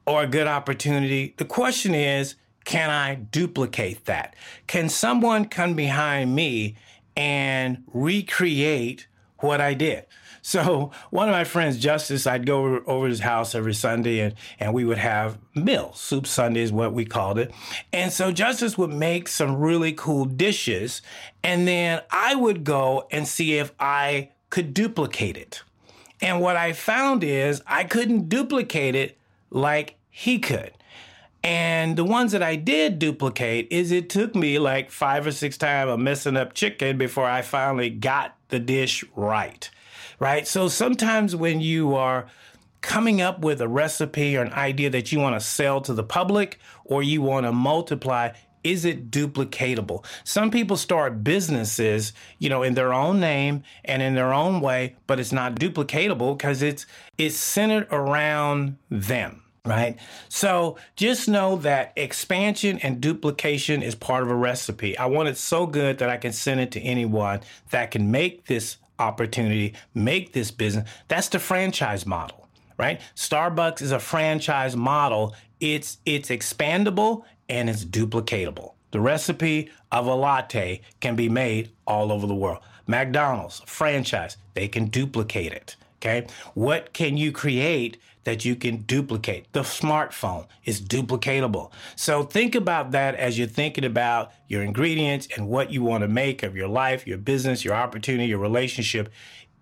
or 0.09 0.23
a 0.23 0.27
good 0.27 0.47
opportunity, 0.47 1.33
the 1.37 1.45
question 1.45 1.93
is, 1.93 2.35
can 2.65 2.89
I 2.89 3.15
duplicate 3.15 4.05
that? 4.05 4.35
Can 4.67 4.89
someone 4.89 5.45
come 5.45 5.75
behind 5.75 6.35
me 6.35 6.75
and 7.15 7.83
recreate 7.93 9.07
what 9.39 9.61
I 9.61 9.73
did. 9.73 10.05
So 10.41 10.91
one 11.09 11.27
of 11.27 11.33
my 11.33 11.43
friends, 11.43 11.77
Justice, 11.77 12.25
I'd 12.25 12.45
go 12.45 12.59
over, 12.59 12.89
over 12.89 13.07
his 13.07 13.19
house 13.19 13.53
every 13.53 13.73
Sunday 13.73 14.19
and, 14.21 14.35
and 14.59 14.73
we 14.73 14.85
would 14.85 14.97
have 14.97 15.37
meals. 15.53 15.99
Soup 15.99 16.25
Sunday 16.25 16.61
is 16.61 16.71
what 16.71 16.93
we 16.93 17.03
called 17.05 17.37
it. 17.37 17.51
And 17.91 18.11
so 18.11 18.31
Justice 18.31 18.77
would 18.77 18.91
make 18.91 19.27
some 19.27 19.57
really 19.57 19.91
cool 19.91 20.25
dishes. 20.25 21.01
And 21.43 21.67
then 21.67 22.01
I 22.09 22.35
would 22.35 22.63
go 22.63 23.07
and 23.11 23.27
see 23.27 23.57
if 23.57 23.73
I 23.79 24.29
could 24.49 24.73
duplicate 24.73 25.35
it. 25.35 25.61
And 26.21 26.41
what 26.41 26.55
I 26.55 26.73
found 26.73 27.23
is 27.23 27.61
I 27.67 27.83
couldn't 27.83 28.29
duplicate 28.29 28.95
it 28.95 29.17
like 29.51 29.98
he 30.19 30.37
could. 30.37 30.73
And 31.45 31.95
the 31.95 32.03
ones 32.03 32.33
that 32.33 32.43
I 32.43 32.57
did 32.57 32.99
duplicate 32.99 33.69
is 33.71 33.93
it 33.93 34.09
took 34.09 34.35
me 34.35 34.59
like 34.59 34.91
five 34.91 35.25
or 35.25 35.31
six 35.31 35.57
times 35.57 35.89
of 35.89 35.97
messing 35.97 36.35
up 36.35 36.51
chicken 36.51 36.97
before 36.97 37.23
I 37.23 37.41
finally 37.41 37.89
got 37.89 38.35
the 38.49 38.59
dish 38.59 39.05
right. 39.15 39.69
Right. 40.19 40.45
So 40.45 40.67
sometimes 40.67 41.37
when 41.37 41.61
you 41.61 41.95
are 41.95 42.27
coming 42.81 43.21
up 43.21 43.39
with 43.39 43.61
a 43.61 43.69
recipe 43.69 44.35
or 44.35 44.41
an 44.41 44.51
idea 44.51 44.89
that 44.89 45.13
you 45.13 45.19
want 45.19 45.39
to 45.39 45.45
sell 45.45 45.79
to 45.81 45.93
the 45.93 46.03
public 46.03 46.59
or 46.83 47.01
you 47.01 47.21
want 47.21 47.45
to 47.45 47.53
multiply, 47.53 48.31
is 48.61 48.83
it 48.83 49.09
duplicatable? 49.09 50.03
Some 50.25 50.51
people 50.51 50.75
start 50.75 51.23
businesses, 51.23 52.11
you 52.39 52.49
know, 52.49 52.63
in 52.63 52.73
their 52.73 52.93
own 52.93 53.21
name 53.21 53.63
and 53.85 54.01
in 54.01 54.15
their 54.15 54.33
own 54.33 54.59
way, 54.59 54.97
but 55.07 55.17
it's 55.17 55.31
not 55.31 55.55
duplicatable 55.55 56.37
because 56.37 56.61
it's 56.61 56.85
it's 57.17 57.37
centered 57.37 57.87
around 57.89 58.75
them 58.89 59.43
right? 59.65 59.97
So 60.29 60.77
just 60.95 61.27
know 61.27 61.57
that 61.57 61.93
expansion 61.95 62.79
and 62.79 63.01
duplication 63.01 63.83
is 63.83 63.95
part 63.95 64.23
of 64.23 64.29
a 64.29 64.35
recipe. 64.35 64.97
I 64.97 65.05
want 65.07 65.29
it 65.29 65.37
so 65.37 65.65
good 65.65 65.97
that 65.99 66.09
I 66.09 66.17
can 66.17 66.33
send 66.33 66.59
it 66.59 66.71
to 66.71 66.81
anyone 66.81 67.41
that 67.71 67.91
can 67.91 68.11
make 68.11 68.45
this 68.45 68.77
opportunity, 68.97 69.73
make 69.93 70.33
this 70.33 70.51
business. 70.51 70.89
That's 71.07 71.29
the 71.29 71.39
franchise 71.39 72.05
model, 72.05 72.47
right? 72.77 73.01
Starbucks 73.15 73.81
is 73.81 73.91
a 73.91 73.99
franchise 73.99 74.75
model. 74.75 75.35
It's 75.59 75.97
it's 76.05 76.29
expandable 76.29 77.23
and 77.47 77.69
it's 77.69 77.85
duplicatable. 77.85 78.73
The 78.91 78.99
recipe 78.99 79.69
of 79.91 80.07
a 80.07 80.15
latte 80.15 80.81
can 80.99 81.15
be 81.15 81.29
made 81.29 81.71
all 81.85 82.11
over 82.11 82.25
the 82.25 82.35
world. 82.35 82.59
McDonald's, 82.87 83.61
franchise, 83.67 84.37
they 84.55 84.67
can 84.67 84.87
duplicate 84.87 85.53
it. 85.53 85.75
Okay. 86.01 86.27
What 86.53 86.93
can 86.93 87.17
you 87.17 87.33
create 87.33 87.97
that 88.23 88.45
you 88.45 88.55
can 88.55 88.77
duplicate? 88.77 89.51
The 89.51 89.61
smartphone 89.61 90.47
is 90.63 90.81
duplicatable. 90.81 91.71
So 91.97 92.23
think 92.23 92.55
about 92.55 92.91
that 92.91 93.15
as 93.15 93.37
you're 93.37 93.47
thinking 93.47 93.83
about 93.83 94.31
your 94.47 94.63
ingredients 94.63 95.27
and 95.35 95.49
what 95.49 95.71
you 95.71 95.83
want 95.83 96.03
to 96.03 96.07
make 96.07 96.41
of 96.41 96.55
your 96.55 96.69
life, 96.69 97.05
your 97.05 97.17
business, 97.17 97.65
your 97.65 97.73
opportunity, 97.73 98.27
your 98.27 98.39
relationship. 98.39 99.09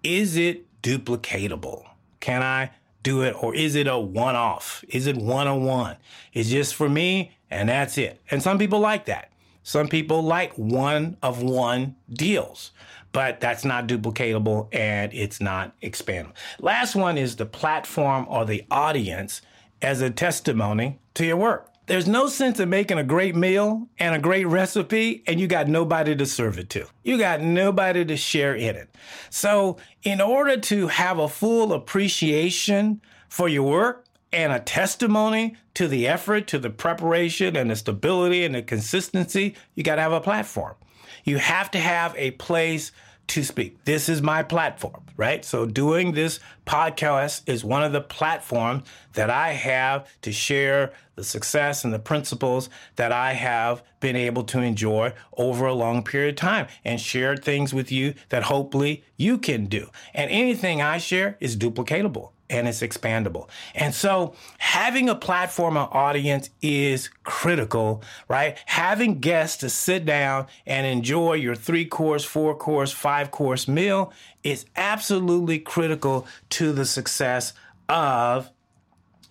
Is 0.04 0.38
it 0.38 0.66
duplicatable? 0.84 1.86
Can 2.20 2.44
I 2.44 2.70
do 3.02 3.24
it? 3.24 3.42
Or 3.42 3.56
is 3.56 3.74
it 3.74 3.88
a 3.88 3.98
one 3.98 4.36
off? 4.36 4.84
Is 4.90 5.08
it 5.08 5.18
one 5.18 5.48
on 5.48 5.64
one? 5.64 5.98
It's 6.34 6.50
just 6.50 6.76
for 6.76 6.88
me 6.88 7.32
and 7.50 7.70
that's 7.70 7.98
it. 7.98 8.22
And 8.30 8.44
some 8.44 8.60
people 8.60 8.80
like 8.80 9.06
that. 9.06 9.32
Some 9.64 9.88
people 9.88 10.22
like 10.22 10.54
one 10.54 11.18
of 11.22 11.42
one 11.42 11.96
deals 12.14 12.72
but 13.18 13.40
that's 13.40 13.66
not 13.66 13.88
duplicatable 13.88 14.68
and 14.72 15.12
it's 15.12 15.42
not 15.42 15.74
expandable. 15.82 16.34
Last 16.60 16.96
one 16.96 17.18
is 17.18 17.36
the 17.36 17.48
platform 17.48 18.28
or 18.30 18.46
the 18.46 18.64
audience 18.70 19.42
as 19.82 20.02
a 20.02 20.12
testimony 20.12 21.00
to 21.16 21.26
your 21.26 21.38
work. 21.38 21.74
There's 21.88 22.08
no 22.08 22.28
sense 22.28 22.60
in 22.60 22.70
making 22.70 23.00
a 23.00 23.04
great 23.04 23.36
meal 23.36 23.90
and 23.98 24.14
a 24.14 24.20
great 24.20 24.46
recipe 24.46 25.24
and 25.26 25.40
you 25.40 25.48
got 25.48 25.68
nobody 25.68 26.16
to 26.16 26.28
serve 26.28 26.60
it 26.60 26.70
to. 26.70 26.86
You 27.04 27.18
got 27.18 27.42
nobody 27.42 28.06
to 28.06 28.16
share 28.16 28.54
in 28.54 28.76
it. 28.76 28.96
So, 29.32 29.78
in 30.04 30.22
order 30.22 30.58
to 30.58 30.86
have 30.86 31.18
a 31.18 31.28
full 31.28 31.74
appreciation 31.74 33.02
for 33.30 33.50
your 33.50 33.64
work 33.64 34.06
and 34.32 34.54
a 34.54 34.60
testimony 34.60 35.56
to 35.74 35.88
the 35.88 36.08
effort, 36.08 36.46
to 36.50 36.60
the 36.60 36.70
preparation 36.70 37.56
and 37.56 37.72
the 37.72 37.78
stability 37.78 38.46
and 38.46 38.54
the 38.54 38.62
consistency, 38.62 39.56
you 39.74 39.82
got 39.82 39.96
to 39.96 40.04
have 40.04 40.12
a 40.12 40.22
platform. 40.22 40.76
You 41.24 41.40
have 41.40 41.72
to 41.72 41.80
have 41.80 42.14
a 42.16 42.32
place 42.32 42.92
to 43.28 43.44
speak. 43.44 43.84
This 43.84 44.08
is 44.08 44.22
my 44.22 44.42
platform, 44.42 45.04
right? 45.18 45.44
So 45.44 45.66
doing 45.66 46.14
this 46.14 46.40
podcast 46.66 47.42
is 47.46 47.64
one 47.64 47.84
of 47.84 47.92
the 47.92 48.02
platforms 48.02 48.84
that 49.14 49.30
I 49.30 49.50
have 49.50 50.08
to 50.22 50.32
share 50.32 50.94
the 51.16 51.24
success 51.24 51.84
and 51.84 51.94
the 51.94 52.00
principles 52.00 52.70
that 52.96 53.12
I 53.12 53.34
have 53.34 53.84
been 54.00 54.16
able 54.16 54.44
to 54.46 54.62
enjoy 54.62 55.14
over 55.36 55.66
a 55.66 55.74
long 55.74 56.04
period 56.04 56.30
of 56.30 56.36
time 56.38 56.68
and 56.86 57.02
share 57.02 57.36
things 57.36 57.74
with 57.74 57.92
you 57.92 58.14
that 58.30 58.44
hopefully 58.44 59.04
you 59.18 59.38
can 59.38 59.66
do. 59.66 59.90
And 60.14 60.32
anything 60.32 60.82
I 60.82 60.98
share 60.98 61.38
is 61.40 61.58
duplicatable 61.58 62.32
and 62.50 62.68
it's 62.68 62.82
expandable. 62.82 63.50
And 63.76 63.94
so 63.94 64.34
having 64.58 65.10
a 65.10 65.16
platform 65.16 65.78
or 65.78 65.96
audience 65.96 66.50
is 66.62 67.10
critical, 67.24 68.04
right? 68.28 68.58
Having 68.66 69.20
guests 69.20 69.58
to 69.58 69.70
sit 69.70 70.06
down 70.06 70.48
and 70.66 70.86
enjoy 70.86 71.34
your 71.34 71.56
three 71.56 71.86
course, 71.86 72.24
four 72.24 72.56
course, 72.56 72.92
five 72.92 73.32
course 73.32 73.68
meal 73.68 74.14
is 74.44 74.66
absolutely 74.76 75.60
critical 75.60 76.26
to 76.52 76.72
the 76.72 76.86
success 76.86 77.54
of 77.90 78.50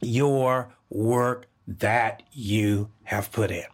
your 0.01 0.75
work 0.91 1.47
that 1.67 2.23
you 2.33 2.91
have 3.05 3.33
put 3.33 3.51
in. 3.51 3.65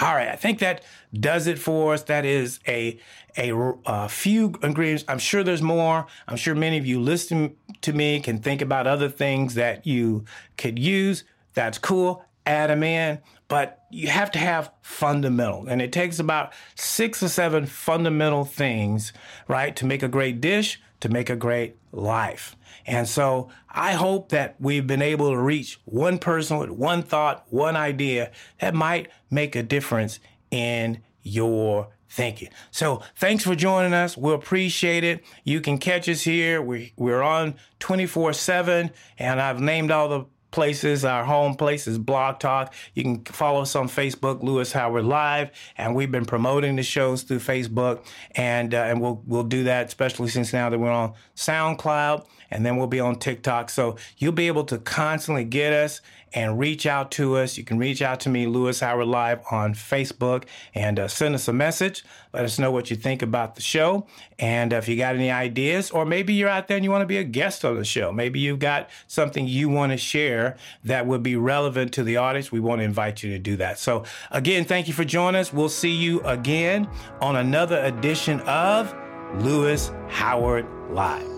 All 0.00 0.14
right, 0.14 0.28
I 0.28 0.36
think 0.36 0.60
that 0.60 0.84
does 1.12 1.48
it 1.48 1.58
for 1.58 1.94
us. 1.94 2.04
That 2.04 2.24
is 2.24 2.60
a, 2.68 3.00
a, 3.36 3.52
a 3.84 4.08
few 4.08 4.54
ingredients. 4.62 5.04
I'm 5.08 5.18
sure 5.18 5.42
there's 5.42 5.62
more. 5.62 6.06
I'm 6.28 6.36
sure 6.36 6.54
many 6.54 6.78
of 6.78 6.86
you 6.86 7.00
listening 7.00 7.56
to 7.80 7.92
me 7.92 8.20
can 8.20 8.38
think 8.38 8.62
about 8.62 8.86
other 8.86 9.08
things 9.08 9.54
that 9.54 9.86
you 9.88 10.24
could 10.56 10.78
use. 10.78 11.24
That's 11.54 11.78
cool. 11.78 12.24
Add 12.46 12.70
them 12.70 12.84
in, 12.84 13.18
but 13.48 13.84
you 13.90 14.08
have 14.08 14.30
to 14.32 14.38
have 14.38 14.70
fundamental, 14.82 15.66
and 15.66 15.82
it 15.82 15.92
takes 15.92 16.18
about 16.18 16.52
six 16.76 17.22
or 17.22 17.28
seven 17.28 17.66
fundamental 17.66 18.44
things, 18.44 19.12
right, 19.48 19.74
to 19.76 19.84
make 19.84 20.02
a 20.02 20.08
great 20.08 20.40
dish, 20.40 20.80
to 21.00 21.08
make 21.08 21.30
a 21.30 21.36
great 21.36 21.76
life. 21.92 22.56
And 22.86 23.08
so 23.08 23.48
I 23.70 23.92
hope 23.92 24.30
that 24.30 24.56
we've 24.58 24.86
been 24.86 25.02
able 25.02 25.30
to 25.30 25.38
reach 25.38 25.80
one 25.84 26.18
person 26.18 26.58
with 26.58 26.70
one 26.70 27.02
thought, 27.02 27.44
one 27.50 27.76
idea 27.76 28.32
that 28.60 28.74
might 28.74 29.08
make 29.30 29.54
a 29.54 29.62
difference 29.62 30.20
in 30.50 31.02
your 31.22 31.88
thinking. 32.08 32.48
So 32.70 33.02
thanks 33.16 33.44
for 33.44 33.54
joining 33.54 33.92
us. 33.92 34.16
We 34.16 34.32
appreciate 34.32 35.04
it. 35.04 35.22
You 35.44 35.60
can 35.60 35.78
catch 35.78 36.08
us 36.08 36.22
here. 36.22 36.62
We, 36.62 36.92
we're 36.96 37.22
on 37.22 37.54
24 37.80 38.32
7, 38.32 38.90
and 39.18 39.40
I've 39.40 39.60
named 39.60 39.90
all 39.90 40.08
the 40.08 40.24
places. 40.50 41.04
Our 41.04 41.24
home 41.24 41.54
places, 41.54 41.98
Blog 41.98 42.38
Talk. 42.38 42.72
You 42.94 43.02
can 43.02 43.24
follow 43.24 43.62
us 43.62 43.76
on 43.76 43.88
Facebook, 43.88 44.42
Louis 44.42 44.70
Howard 44.72 45.04
Live, 45.04 45.50
and 45.76 45.94
we've 45.94 46.10
been 46.10 46.24
promoting 46.24 46.76
the 46.76 46.82
shows 46.82 47.22
through 47.22 47.40
Facebook, 47.40 48.04
and 48.34 48.74
uh, 48.74 48.78
and 48.78 49.00
we'll 49.00 49.22
we'll 49.26 49.42
do 49.44 49.64
that, 49.64 49.86
especially 49.86 50.28
since 50.28 50.52
now 50.52 50.70
that 50.70 50.78
we're 50.78 50.90
on 50.90 51.14
SoundCloud, 51.36 52.26
and 52.50 52.64
then 52.64 52.76
we'll 52.76 52.86
be 52.86 53.00
on 53.00 53.16
TikTok. 53.16 53.70
So 53.70 53.96
you'll 54.16 54.32
be 54.32 54.46
able 54.46 54.64
to 54.64 54.78
constantly 54.78 55.44
get 55.44 55.72
us 55.72 56.00
and 56.34 56.58
reach 56.58 56.86
out 56.86 57.10
to 57.12 57.36
us. 57.36 57.56
You 57.56 57.64
can 57.64 57.78
reach 57.78 58.02
out 58.02 58.20
to 58.20 58.28
me, 58.28 58.46
Louis 58.46 58.78
Howard 58.80 59.08
Live, 59.08 59.40
on 59.50 59.74
Facebook 59.74 60.44
and 60.74 60.98
uh, 60.98 61.08
send 61.08 61.34
us 61.34 61.48
a 61.48 61.52
message. 61.52 62.04
Let 62.32 62.44
us 62.44 62.58
know 62.58 62.70
what 62.70 62.90
you 62.90 62.96
think 62.96 63.22
about 63.22 63.54
the 63.54 63.62
show. 63.62 64.06
And 64.38 64.72
uh, 64.72 64.76
if 64.76 64.88
you 64.88 64.96
got 64.96 65.14
any 65.14 65.30
ideas, 65.30 65.90
or 65.90 66.04
maybe 66.04 66.34
you're 66.34 66.48
out 66.48 66.68
there 66.68 66.76
and 66.76 66.84
you 66.84 66.90
want 66.90 67.02
to 67.02 67.06
be 67.06 67.16
a 67.16 67.24
guest 67.24 67.64
on 67.64 67.76
the 67.76 67.84
show, 67.84 68.12
maybe 68.12 68.40
you've 68.40 68.58
got 68.58 68.90
something 69.06 69.46
you 69.46 69.68
want 69.68 69.92
to 69.92 69.98
share 69.98 70.56
that 70.84 71.06
would 71.06 71.22
be 71.22 71.36
relevant 71.36 71.92
to 71.94 72.02
the 72.02 72.16
audience, 72.16 72.52
we 72.52 72.60
want 72.60 72.80
to 72.80 72.84
invite 72.84 73.22
you 73.22 73.30
to 73.30 73.38
do 73.38 73.56
that. 73.56 73.78
So, 73.78 74.04
again, 74.30 74.64
thank 74.64 74.88
you 74.88 74.94
for 74.94 75.04
joining 75.04 75.40
us. 75.40 75.52
We'll 75.52 75.68
see 75.68 75.94
you 75.94 76.20
again 76.20 76.88
on 77.20 77.36
another 77.36 77.82
edition 77.84 78.40
of 78.40 78.94
Louis 79.36 79.90
Howard 80.08 80.66
Live. 80.90 81.37